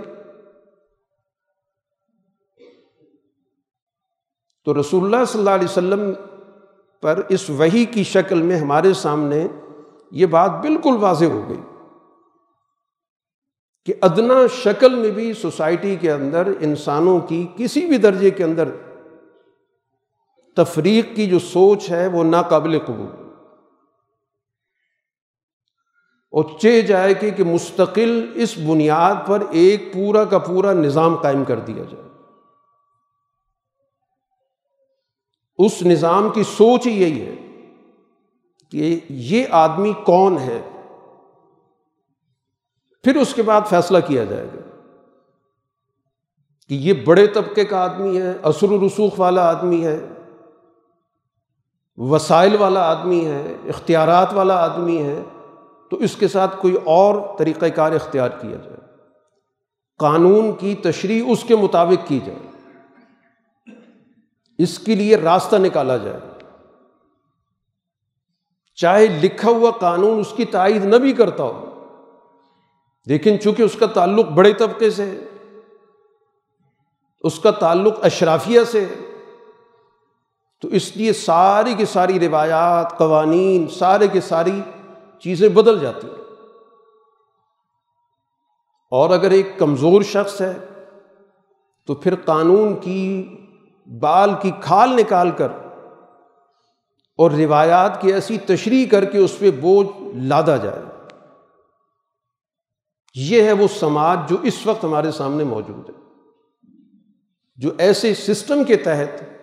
تو 4.64 4.80
رسول 4.80 5.05
اللہ 5.05 5.24
صلی 5.24 5.39
اللہ 5.39 5.51
علیہ 5.51 5.64
وسلم 5.64 6.12
پر 7.03 7.20
اس 7.28 7.51
وہی 7.51 7.85
کی 7.85 8.05
شکل 8.05 8.43
میں 8.43 8.57
ہمارے 8.57 8.93
سامنے 8.93 9.49
یہ 10.11 10.26
بات 10.26 10.51
بالکل 10.51 10.97
واضح 11.01 11.24
ہو 11.24 11.49
گئی 11.49 11.61
کہ 13.85 13.95
ادنا 14.01 14.35
شکل 14.53 14.95
میں 14.95 15.11
بھی 15.11 15.32
سوسائٹی 15.32 15.97
کے 15.97 16.12
اندر 16.12 16.49
انسانوں 16.61 17.20
کی 17.20 17.47
کسی 17.57 17.87
بھی 17.87 17.97
درجے 17.97 18.30
کے 18.30 18.45
اندر 18.45 18.68
تفریق 20.57 21.07
کی 21.14 21.26
جو 21.26 21.38
سوچ 21.38 21.90
ہے 21.90 22.07
وہ 22.07 22.24
ناقابل 22.24 22.78
قبول۔ 22.78 23.24
اور 26.30 26.59
چہ 26.59 26.80
جائے 26.80 27.14
کہ 27.14 27.30
کہ 27.30 27.44
مستقل 27.44 28.32
اس 28.34 28.59
بنیاد 28.59 29.14
پر 29.26 29.42
ایک 29.50 29.92
پورا 29.94 30.24
کا 30.24 30.38
پورا 30.38 30.72
نظام 30.72 31.16
قائم 31.16 31.44
کر 31.44 31.61
دیا 31.61 31.84
جائے۔ 31.90 32.09
اس 35.59 35.82
نظام 35.82 36.30
کی 36.30 36.42
سوچ 36.42 36.86
ہی 36.86 37.02
یہی 37.02 37.20
ہے 37.20 37.34
کہ 38.70 39.00
یہ 39.09 39.44
آدمی 39.50 39.92
کون 40.07 40.38
ہے۔ 40.38 40.62
پھر 43.02 43.16
اس 43.16 43.34
کے 43.34 43.42
بعد 43.42 43.61
فیصلہ 43.70 43.98
کیا 44.07 44.24
جائے 44.24 44.46
گا 44.46 44.90
کہ 46.68 46.74
یہ 46.74 46.92
بڑے 46.92 47.26
طبقے 47.26 47.64
کا 47.64 47.78
آدمی 47.78 48.20
ہے، 48.20 48.32
اثر 48.42 48.70
و 48.70 48.86
رسوخ 48.86 49.20
والا 49.20 49.48
آدمی 49.48 49.84
ہے۔ 49.84 50.07
وسائل 51.97 52.57
والا 52.57 52.80
آدمی 52.80 53.26
ہے، 53.26 53.55
اختیارات 53.68 54.28
والا 54.32 54.55
آدمی 54.55 55.03
ہے، 55.03 55.22
تو 55.90 55.97
اس 55.97 56.16
کے 56.16 56.28
ساتھ 56.28 56.57
کوئی 56.61 56.76
اور 56.84 57.38
طریقۂ 57.38 57.66
کار 57.76 57.92
اختیار 57.92 58.28
کیا 58.28 58.57
جائے۔ 58.64 58.76
قانون 59.99 60.53
کی 60.53 60.74
تشریح 60.74 61.24
اس 61.26 61.45
کے 61.49 61.57
مطابق 61.57 62.09
کی 62.09 62.20
جائے۔ 62.24 62.38
اس 64.59 64.78
کے 64.78 64.95
لیے 64.95 65.16
راستہ 65.16 65.57
نکالا 65.57 65.97
جائے۔ 65.97 66.20
چاہے 68.74 69.07
لکھا 69.07 69.51
ہوا 69.51 69.70
قانون 69.70 70.20
اس 70.20 70.32
کی 70.36 70.45
تائید 70.45 70.84
نہ 70.84 70.97
بھی 70.97 71.12
کرتا 71.12 71.42
ہو، 71.42 71.84
لیکن 73.07 73.40
چونکہ 73.40 73.62
اس 73.62 73.76
کا 73.78 73.86
تعلق 73.86 74.26
بڑے 74.26 74.53
طبقے 74.53 74.90
سے 74.90 75.05
ہے، 75.05 75.18
اس 77.20 77.38
کا 77.38 77.51
تعلق 77.51 77.95
اشرافیہ 78.03 78.61
سے 78.64 78.80
ہے 78.80 79.14
تو 80.65 80.71
اس 80.71 80.97
لیے 80.97 81.12
ساری 81.12 81.75
کی 81.75 81.85
ساری 81.85 82.21
روایات، 82.21 82.99
قوانین، 82.99 83.69
سارے 83.69 84.09
کی 84.09 84.21
ساری 84.21 84.61
چیزیں 85.19 85.49
بدل 85.49 85.81
جاتی 85.81 86.07
ہیں۔ 86.07 86.25
اور 88.91 89.11
اگر 89.11 89.31
ایک 89.31 89.59
کمزور 89.59 90.03
شخص 90.03 90.41
ہے، 90.41 90.59
تو 91.87 91.95
پھر 91.95 92.15
قانون 92.15 92.81
کی 92.81 93.37
بال 94.01 94.31
کی 94.43 94.51
کھال 94.61 94.91
نکال 94.91 95.31
کر 95.31 95.49
اور 97.19 97.31
روایات 97.31 98.01
کی 98.01 98.12
ایسی 98.12 98.39
تشریح 98.39 98.87
کر 98.91 99.05
کے 99.05 99.19
اس 99.19 99.39
پہ 99.39 99.51
بوجھ 99.51 99.89
لادا 100.17 100.57
جائے۔ 100.57 100.83
یہ 103.15 103.43
ہے 103.43 103.53
وہ 103.53 103.69
سماج 103.69 104.19
جو 104.29 104.37
اس 104.43 104.67
وقت 104.67 104.85
ہمارے 104.85 105.11
سامنے 105.11 105.45
موجود 105.45 105.91
ہے، 105.91 105.95
جو 107.57 107.71
ایسے 107.79 108.15
سسٹم 108.15 108.65
کے 108.65 108.77
تحت 108.77 109.34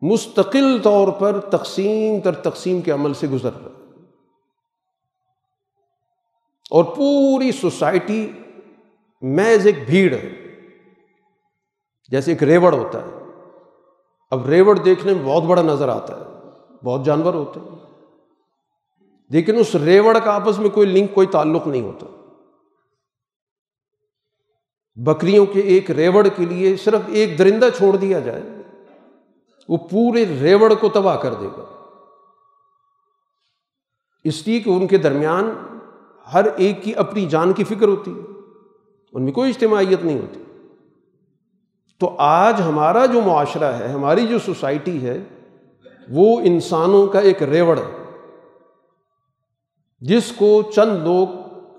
مستقل 0.00 0.82
طور 0.82 1.08
پر 1.08 1.40
تقسیم 1.40 2.20
تر 2.20 2.34
تقسیم 2.34 2.80
کے 2.80 2.90
عمل 2.90 3.14
سے 3.14 3.26
گزر 3.26 3.50
رہا 3.52 3.68
اور 6.70 6.84
پوری 6.84 7.52
سوسائٹی 7.52 8.32
محض 9.22 9.66
ایک 9.66 9.84
بھیڑ 9.86 10.12
ہے۔ 10.12 10.28
جیسے 12.08 12.32
ایک 12.32 12.42
ریوڑ 12.42 12.74
ہوتا 12.74 12.98
ہے۔ 12.98 13.24
اب 14.30 14.48
ریوڑ 14.48 14.78
دیکھنے 14.78 15.14
میں 15.14 15.24
بہت 15.24 15.42
بڑا 15.42 15.62
نظر 15.62 15.88
آتا 15.88 16.20
ہے۔ 16.20 16.24
بہت 16.84 17.04
جانور 17.04 17.34
ہوتے 17.34 17.60
ہیں۔ 17.60 17.78
لیکن 19.30 19.58
اس 19.58 19.74
ریوڑ 19.74 20.18
کا 20.18 20.34
آپس 20.34 20.58
میں 20.58 20.70
کوئی 20.70 20.88
لنک، 20.88 21.14
کوئی 21.14 21.26
تعلق 21.26 21.66
نہیں 21.66 21.82
ہوتا۔ 21.82 22.06
بکریوں 24.94 25.46
کے 25.46 25.60
ایک 25.60 25.90
ریوڑ 25.90 26.28
کے 26.36 26.46
لیے 26.46 26.76
صرف 26.76 27.00
ایک 27.06 27.38
درندہ 27.38 27.68
چھوڑ 27.76 27.96
دیا 27.96 28.20
جائے۔ 28.20 28.42
وہ 29.68 29.76
پورے 29.76 30.24
ریوڑ 30.40 30.74
کو 30.74 30.88
تباہ 30.88 31.16
کر 31.16 31.34
دے 31.34 31.46
گا۔ 31.46 31.64
اس 34.24 34.46
لیے 34.46 34.60
کہ 34.60 34.70
ان 34.70 34.86
کے 34.86 34.98
درمیان 34.98 35.52
ہر 36.34 36.44
ایک 36.56 36.82
کی 36.82 36.94
اپنی 36.94 37.26
جان 37.26 37.52
کی 37.52 37.64
فکر 37.64 37.88
ہوتی 37.88 38.10
ہے، 38.10 38.20
ان 39.12 39.24
میں 39.24 39.32
کوئی 39.32 39.50
اجتماعیت 39.50 40.04
نہیں 40.04 40.18
ہوتی۔ 40.18 40.44
تو 41.98 42.14
آج 42.18 42.62
ہمارا 42.62 43.06
جو 43.06 43.20
معاشرہ 43.20 43.72
ہے، 43.72 43.88
ہماری 43.88 44.26
جو 44.26 44.38
سوسائٹی 44.38 45.06
ہے، 45.06 45.24
وہ 46.08 46.40
انسانوں 46.40 47.06
کا 47.06 47.18
ایک 47.18 47.42
ریوڑ 47.42 47.78
ہے۔ 47.78 48.04
جس 50.00 50.32
کو 50.36 50.62
چند 50.74 51.02
لوگ 51.02 51.28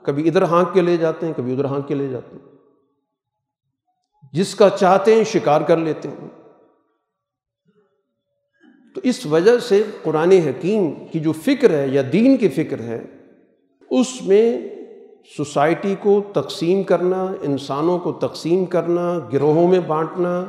کبھی 0.04 0.28
ادھر 0.28 0.42
ہانک 0.42 0.74
کے 0.74 0.82
لے 0.82 0.98
جاتے 0.98 1.26
ہیں، 1.26 1.34
کبھی 1.38 1.52
ادھر 1.52 1.66
ہانک 1.66 1.88
کے 1.88 1.96
لے 1.96 2.08
جاتے 2.08 2.36
ہیں۔ 2.36 2.58
جس 4.34 4.56
کا 4.56 4.70
چاہتے 4.70 5.16
ہیں 5.16 5.24
شکار 5.24 5.62
کر 5.62 5.78
لیتے 5.78 6.10
ہیں۔ 6.10 6.39
تو 8.96 9.02
اس 9.04 9.26
وجہ 9.26 9.58
سے 9.58 9.84
قرآن 10.04 10.32
حکیم 10.32 10.94
کی 11.12 11.20
جو 11.20 11.32
فکر 11.32 11.70
ہے 11.70 11.88
یا 11.88 12.02
دین 12.14 12.38
کی 12.38 12.50
فکر 12.50 12.80
ہے، 12.80 13.04
اس 13.90 14.22
میں 14.22 14.70
سوسائٹی 15.38 15.96
کو 16.00 16.22
تقسیم 16.34 16.84
کرنا، 16.84 17.34
انسانوں 17.42 18.00
کو 18.00 18.12
تقسیم 18.12 18.66
کرنا، 18.66 19.20
گروہوں 19.34 19.68
میں 19.68 19.80
بانٹنا، 19.80 20.46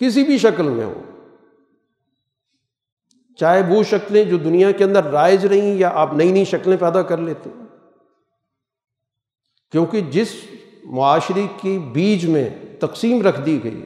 کسی 0.00 0.24
بھی 0.24 0.38
شکل 0.38 0.62
میں 0.62 0.84
ہو۔ 0.84 1.00
چاہے 3.36 3.62
وہ 3.68 3.82
شکلیں 3.82 4.24
جو 4.24 4.36
دنیا 4.36 4.70
کے 4.70 4.84
اندر 4.84 5.04
رائج 5.04 5.46
رہیں 5.46 5.74
یا 5.74 5.90
آپ 5.94 6.14
نئی 6.14 6.32
نئی 6.32 6.44
شکلیں 6.44 6.76
پیدا 6.76 7.02
کر 7.02 7.18
لیتے 7.18 7.50
ہیں۔ 7.56 7.66
کیونکہ 9.72 10.00
جس 10.00 10.28
معاشرے 10.84 11.46
کی 11.56 11.78
بیج 11.78 12.26
میں 12.26 12.50
تقسیم 12.80 13.22
رکھ 13.22 13.40
دی 13.40 13.64
گئی 13.64 13.82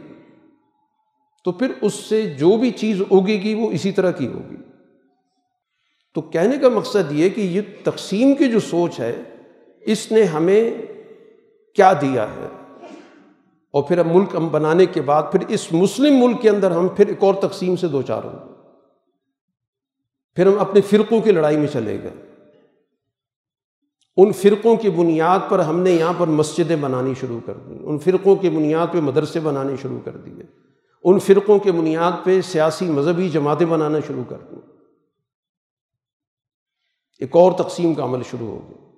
تو 1.44 1.52
پھر 1.52 1.72
اس 1.80 1.94
سے 1.94 2.22
جو 2.22 2.56
بھی 2.56 2.70
چیز 2.70 3.02
اگے 3.10 3.42
گی 3.42 3.54
وہ 3.54 3.70
اسی 3.70 3.92
طرح 3.92 4.10
کی 4.10 4.26
ہوگی۔ 4.26 4.56
تو 6.14 6.20
کہنے 6.20 6.58
کا 6.58 6.68
مقصد 6.68 7.12
یہ 7.12 7.28
کہ 7.28 7.40
یہ 7.40 7.60
تقسیم 7.84 8.34
کی 8.34 8.50
جو 8.50 8.60
سوچ 8.60 9.00
ہے، 9.00 9.22
اس 9.80 10.12
نے 10.12 10.22
ہمیں 10.22 10.70
کیا 11.74 11.92
دیا 11.92 12.26
ہے؟ 12.32 12.48
اور 13.72 13.82
پھر 13.82 13.98
اب 13.98 14.06
ملک 14.06 14.34
ہم 14.34 14.48
بنانے 14.48 14.86
کے 14.86 15.02
بعد 15.02 15.22
پھر 15.32 15.40
اس 15.48 15.72
مسلم 15.72 16.24
ملک 16.24 16.42
کے 16.42 16.50
اندر 16.50 16.70
ہم 16.70 16.88
پھر 16.88 17.08
ایک 17.08 17.22
اور 17.22 17.34
تقسیم 17.34 17.76
سے 17.76 17.88
دو 17.88 18.02
چار 18.02 18.24
ہوں 18.24 18.48
گے 18.48 18.54
پھر 20.34 20.46
ہم 20.46 20.58
اپنے 20.58 20.80
فرقوں 20.80 21.20
کی 21.20 21.32
لڑائی 21.32 21.56
میں 21.56 21.66
چلے 21.66 22.02
گئے۔ 22.02 22.34
ان 24.16 24.32
فرقوں 24.32 24.76
کی 24.76 24.90
بنیاد 24.90 25.38
پر 25.48 25.58
ہم 25.58 25.80
نے 25.80 25.90
یہاں 25.90 26.12
پر 26.18 26.26
مسجدیں 26.26 26.76
بنانی 26.76 27.12
شروع 27.20 27.40
کر 27.46 27.54
دی۔ 27.54 27.74
ان 27.82 27.98
فرقوں 27.98 28.36
کی 28.36 28.50
بنیاد 28.50 28.86
پہ 28.92 29.00
مدرسے 29.00 29.40
بنانے 29.40 29.74
شروع 29.82 30.00
کر 30.04 30.16
دیے۔ 30.16 30.63
ان 31.04 31.18
فرقوں 31.18 31.58
کے 31.58 31.72
بنیاد 31.72 32.12
پہ 32.24 32.40
سیاسی 32.40 32.84
مذہبی 32.84 33.28
جماعتیں 33.28 33.66
بنانا 33.66 33.98
شروع 34.06 34.24
کر 34.28 34.38
دیں۔ 34.38 34.58
ایک 37.18 37.36
اور 37.36 37.52
تقسیم 37.52 37.94
کا 37.94 38.04
عمل 38.04 38.22
شروع 38.30 38.46
ہو 38.46 38.60
گیا۔ 38.68 38.88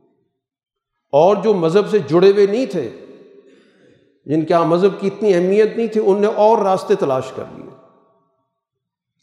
اور 1.11 1.37
جو 1.37 1.55
مذہب 1.55 1.91
سے 1.91 1.99
جڑے 1.99 2.33
ہوئے 2.33 2.47
نہیں 2.47 2.67
تھے، 2.67 3.07
جن 4.27 4.45
کے 4.45 4.55
یہاں 4.55 4.65
مذہب 4.65 5.01
کی 5.01 5.07
اتنی 5.07 5.35
اہمیت 5.35 5.77
نہیں 5.77 5.87
تھی، 5.87 6.01
ان 6.07 6.21
نے 6.21 6.27
اور 6.27 6.59
راستے 6.59 6.95
تلاش 6.95 7.33
کر 7.37 7.45
لیے۔ 7.55 7.67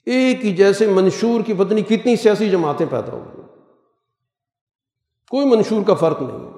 ایک 0.05 0.45
ہی 0.45 0.55
جیسے 0.55 0.88
منشور 0.88 1.41
کی 1.41 1.53
پتنی 1.53 1.81
کتنی 1.81 2.15
سیاسی 2.15 2.49
جماعتیں 2.49 2.86
پیدا 2.89 3.11
ہو 3.11 3.23
گئی 3.34 3.41
کوئی 5.29 5.45
منشور 5.45 5.84
کا 5.88 5.93
فرق 5.93 6.21
نہیں 6.21 6.53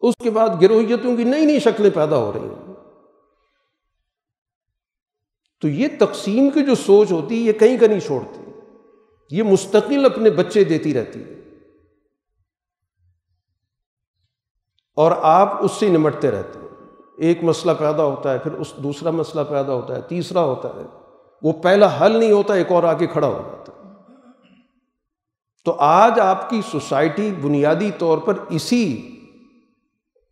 اس 0.00 0.14
کے 0.22 0.30
بعد 0.30 0.48
گروہیتوں 0.62 1.16
کی 1.16 1.24
نئی 1.24 1.44
نئی 1.44 1.60
شکلیں 1.60 1.90
پیدا 1.94 2.16
ہو 2.16 2.32
رہی 2.32 2.40
ہیں۔ 2.40 2.65
تو 5.60 5.68
یہ 5.68 5.88
تقسیم 6.00 6.50
کی 6.50 6.64
جو 6.64 6.74
سوچ 6.74 7.12
ہوتی 7.12 7.34
ہے، 7.34 7.40
یہ 7.40 7.52
کہیں 7.52 7.76
کا 7.80 7.86
نہیں 7.86 8.00
چھوڑتی۔ 8.00 8.50
یہ 9.30 9.42
مستقل 9.42 10.04
اپنے 10.04 10.30
بچے 10.30 10.64
دیتی 10.64 10.94
رہتی 10.94 11.20
ہے۔ 11.20 11.40
اور 14.96 15.12
آپ 15.22 15.64
اس 15.64 15.72
سے 15.72 15.88
نمٹتے 15.88 16.30
رہتے 16.30 16.58
ہیں۔ 16.58 16.68
ایک 17.18 17.44
مسئلہ 17.44 17.72
پیدا 17.78 18.04
ہوتا 18.04 18.32
ہے، 18.32 18.38
پھر 18.38 18.52
اس 18.52 18.72
دوسرا 18.76 19.10
مسئلہ 19.10 19.42
پیدا 19.48 19.72
ہوتا 19.74 19.96
ہے، 19.96 20.00
تیسرا 20.00 20.40
ہوتا 20.40 20.68
ہے۔ 20.68 20.86
وہ 21.42 21.52
پہلا 21.52 21.98
حل 22.00 22.16
نہیں 22.16 22.32
ہوتا، 22.32 22.54
ایک 22.54 22.72
اور 22.72 22.82
آ 22.82 22.92
کے 22.92 23.06
کھڑا 23.06 23.26
ہو 23.26 23.42
جاتا 23.46 23.72
ہے۔ 23.72 23.88
تو 25.64 25.76
آج 25.78 26.20
آپ 26.20 26.50
کی 26.50 26.60
سوسائٹی 26.70 27.30
بنیادی 27.42 27.90
طور 27.98 28.18
پر 28.18 28.34
اسی 28.48 29.10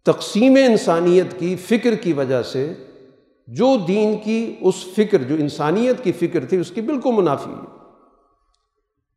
تقسیم 0.05 0.57
انسانیت 0.67 1.39
کی، 1.39 1.57
فکر 1.57 1.95
کی 1.95 2.13
وجہ 2.13 2.43
سے 2.43 2.75
جو 3.47 3.77
دین 3.89 4.17
کی 4.25 4.57
اس 4.61 4.75
فکر، 4.97 5.23
جو 5.23 5.35
انسانیت 5.35 6.05
کی 6.05 6.13
فکر 6.13 6.45
تھی، 6.45 6.57
اس 6.57 6.71
کی 6.71 6.81
بالکل 6.81 7.11
منافی 7.13 7.51
ہے۔ 7.51 7.75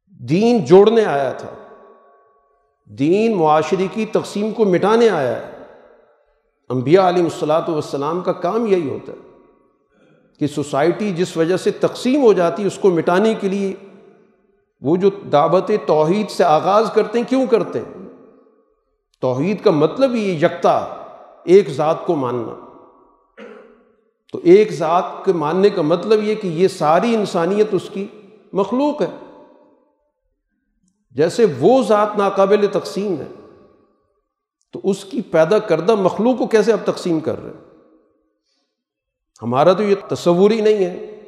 دین 0.10 0.66
جوڑنے 0.66 1.06
آیا 1.06 1.32
تھا۔ 1.32 1.50
دین 2.86 3.38
معاشرے 3.38 3.88
کی 3.94 4.06
تقسیم 4.06 4.52
کو 4.52 4.66
مٹانے 4.66 5.10
آیا 5.10 5.48
ہے۔ 5.48 5.52
انبیاء 6.70 7.10
علیہ 7.10 7.24
الصلاۃ 7.24 7.70
والسلام 7.70 8.22
کا 8.22 8.32
کام 8.32 8.66
یہی 8.66 8.90
ہوتا 8.90 9.12
ہے 9.12 9.18
کہ 10.40 10.48
سوسائٹی 10.48 11.12
جس 11.12 11.38
وجہ 11.38 11.58
سے 11.58 11.72
تقسیم 11.72 12.22
ہو 12.22 12.34
جاتی 12.34 12.62
ہے 12.62 12.68
اس 12.68 12.78
کو 12.78 12.90
مٹانے 12.90 13.34
کے 13.34 13.50
لیے 13.50 13.74
وہ 14.82 14.98
جو 14.98 15.10
دعوت 15.10 15.72
توحید 15.86 16.30
سے 16.30 16.44
آغاز 16.44 16.92
کرتے 16.94 17.20
ہیں، 17.20 17.30
کیوں 17.30 17.46
کرتے 17.46 17.80
ہیں؟ 17.80 17.94
توحید 19.22 19.64
کا 19.64 19.72
مطلب 19.72 20.16
یہ 20.16 20.46
یکتا، 20.46 20.78
ایک 21.44 21.70
ذات 21.70 22.06
کو 22.06 22.16
ماننا۔ 22.16 22.67
تو 24.38 24.42
ایک 24.44 24.72
ذات 24.72 25.04
کے 25.26 25.34
ماننے 25.34 25.70
کا 25.70 25.82
مطلب 25.82 26.24
یہ 26.24 26.36
کہ 26.36 26.48
یہ 26.48 26.68
ساری 26.68 27.16
انسانیت 27.16 27.68
اس 27.72 27.90
کی 27.94 28.08
مخلوق 28.54 29.02
ہے۔ 29.02 29.08
جیسے 31.12 31.46
وہ 31.60 31.84
ذات 31.84 32.18
ناقابل 32.18 32.68
تقسیم 32.72 33.16
ہے، 33.20 33.26
تو 34.72 34.80
اس 34.84 35.06
کی 35.06 35.22
پیدا 35.22 35.60
کردہ 35.60 35.96
مخلوق 35.96 36.38
کو 36.38 36.48
کیسے 36.48 36.74
آپ 36.74 36.86
تقسیم 36.86 37.20
کر 37.20 37.44
رہے 37.44 37.50
ہیں؟ 37.50 37.66
ہمارا 39.42 39.74
تو 39.74 39.84
یہ 39.84 39.96
تصور 40.08 40.52
ہی 40.52 40.62
نہیں 40.62 40.86
ہے 40.86 41.20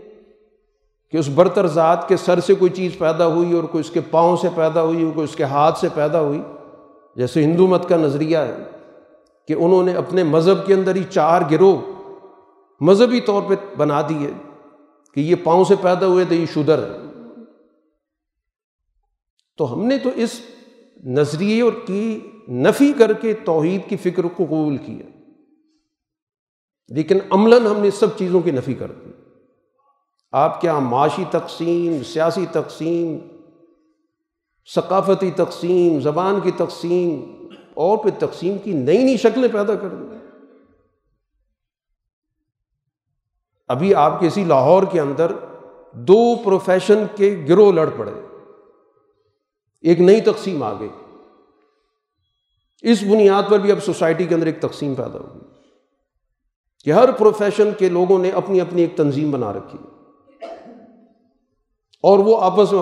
کہ 1.12 1.18
اس 1.18 1.30
برتر 1.30 1.68
ذات 1.68 2.08
کے 2.08 2.18
سر 2.18 2.40
سے 2.40 2.56
کوئی 2.56 2.72
چیز 2.72 2.98
پیدا 2.98 3.26
ہوئی 3.26 3.54
اور 3.54 3.64
کوئی 3.64 3.82
اس 3.82 3.90
کے 3.90 4.00
پاؤں 4.12 4.38
سے 4.38 4.48
پیدا 4.56 4.84
ہوئی 4.84 5.04
اور 5.04 5.12
کوئی 5.12 5.24
اس 5.24 5.36
کے 5.36 5.44
ہاتھ 5.44 5.80
سے 5.80 5.88
پیدا 5.94 6.22
ہوئی۔ 6.22 6.42
جیسے 7.16 7.44
ہندو 7.44 7.68
مت 7.68 7.90
کا 7.90 7.98
نظریہ 7.98 8.38
ہے 8.38 8.56
کہ 9.48 9.54
انہوں 9.54 9.84
نے 9.84 9.94
اپنے 9.94 10.24
مذہب 10.24 10.66
کے 10.66 10.74
اندر 10.74 10.96
ہی 10.96 11.04
چار 11.04 11.42
گروہ 11.52 11.78
مذہبی 12.82 13.22
طور 13.22 13.42
پہ 13.48 13.54
بنا 13.78 14.02
دیے 14.02 14.32
کہ 15.14 15.20
یہ 15.20 15.36
پاؤں 15.44 15.64
سے 15.64 15.76
پیدا 15.82 16.06
ہوئے 16.06 16.26
تو 16.26 16.34
یہ 16.34 16.46
شدر 16.46 16.92
ہے۔ 16.92 16.98
تو 19.58 19.74
ہم 19.74 19.86
نے 19.86 19.98
تو 19.98 20.10
اس 20.16 20.42
نظریے 21.04 21.62
اور 21.62 21.74
کی 21.86 22.20
نفی 22.50 22.94
کر 22.98 23.14
کے 23.14 23.34
توحید 23.34 23.90
کی 23.90 23.98
فکر 23.98 24.24
کو 24.24 24.46
قبول 24.46 24.78
کیا۔ 24.78 25.20
لیکن 26.88 27.18
عملاً 27.30 27.66
ہم 27.66 27.80
نے 27.80 27.92
سب 27.92 28.18
چیزوں 28.18 28.42
کی 28.42 28.52
نفی 28.52 28.74
کر 28.74 28.92
دی۔ 28.92 29.12
آپ 30.32 30.62
کے 30.62 30.68
یہاں 30.68 30.82
معاشی 30.82 31.24
تقسیم، 31.32 32.04
سیاسی 32.04 32.46
تقسیم، 32.52 33.18
ثقافتی 34.76 35.32
تقسیم، 35.32 36.00
زبان 36.00 36.40
کی 36.40 36.52
تقسیم، 36.52 37.36
اور 37.74 37.98
پھر 37.98 38.12
تقسیم 38.20 38.58
کی 38.58 38.74
نئی 38.74 39.04
نئی 39.04 39.18
شکلیں 39.18 39.50
پیدا 39.52 39.76
کر 39.76 39.88
دیں 39.88 40.19
ابھی 43.70 43.96
آپ 43.96 44.22
کسی 44.22 44.44
لاہور 44.44 44.84
کے 44.92 45.00
اندر 45.00 45.32
دو 45.92 46.36
پروفیشن 46.46 47.04
کے 47.16 47.46
گروہ 47.50 47.72
لڑ 47.72 47.90
پڑے۔ 47.98 48.12
ایک 49.82 50.00
نئی 50.00 50.22
تقسیم 50.22 50.64
آ 50.64 50.74
گئی۔ 50.80 50.90
اس 52.82 53.04
بنیاد 53.04 53.44
پر 53.50 53.60
بھی 53.60 53.72
اب 53.72 53.84
سوسائٹی 53.84 54.26
کے 54.26 54.36
اندر 54.36 54.46
ایک 54.46 54.62
تقسیم 54.62 54.96
پیدا 54.96 55.20
ہوگی 55.20 55.40
کہ 56.84 56.92
ہر 56.92 57.12
پروفیشن 57.12 57.70
کے 57.78 57.90
لوگوں 57.90 58.20
نے 58.20 58.32
اپنی 58.32 58.62
اپنی 58.62 58.82
ایک 58.82 58.98
تنظیم 58.98 59.32
بنا 59.32 59.54
رکھی۔ 59.54 59.80
اور 62.04 62.20
وہ 62.20 62.42
آپس 62.42 62.72
میں 62.72 62.78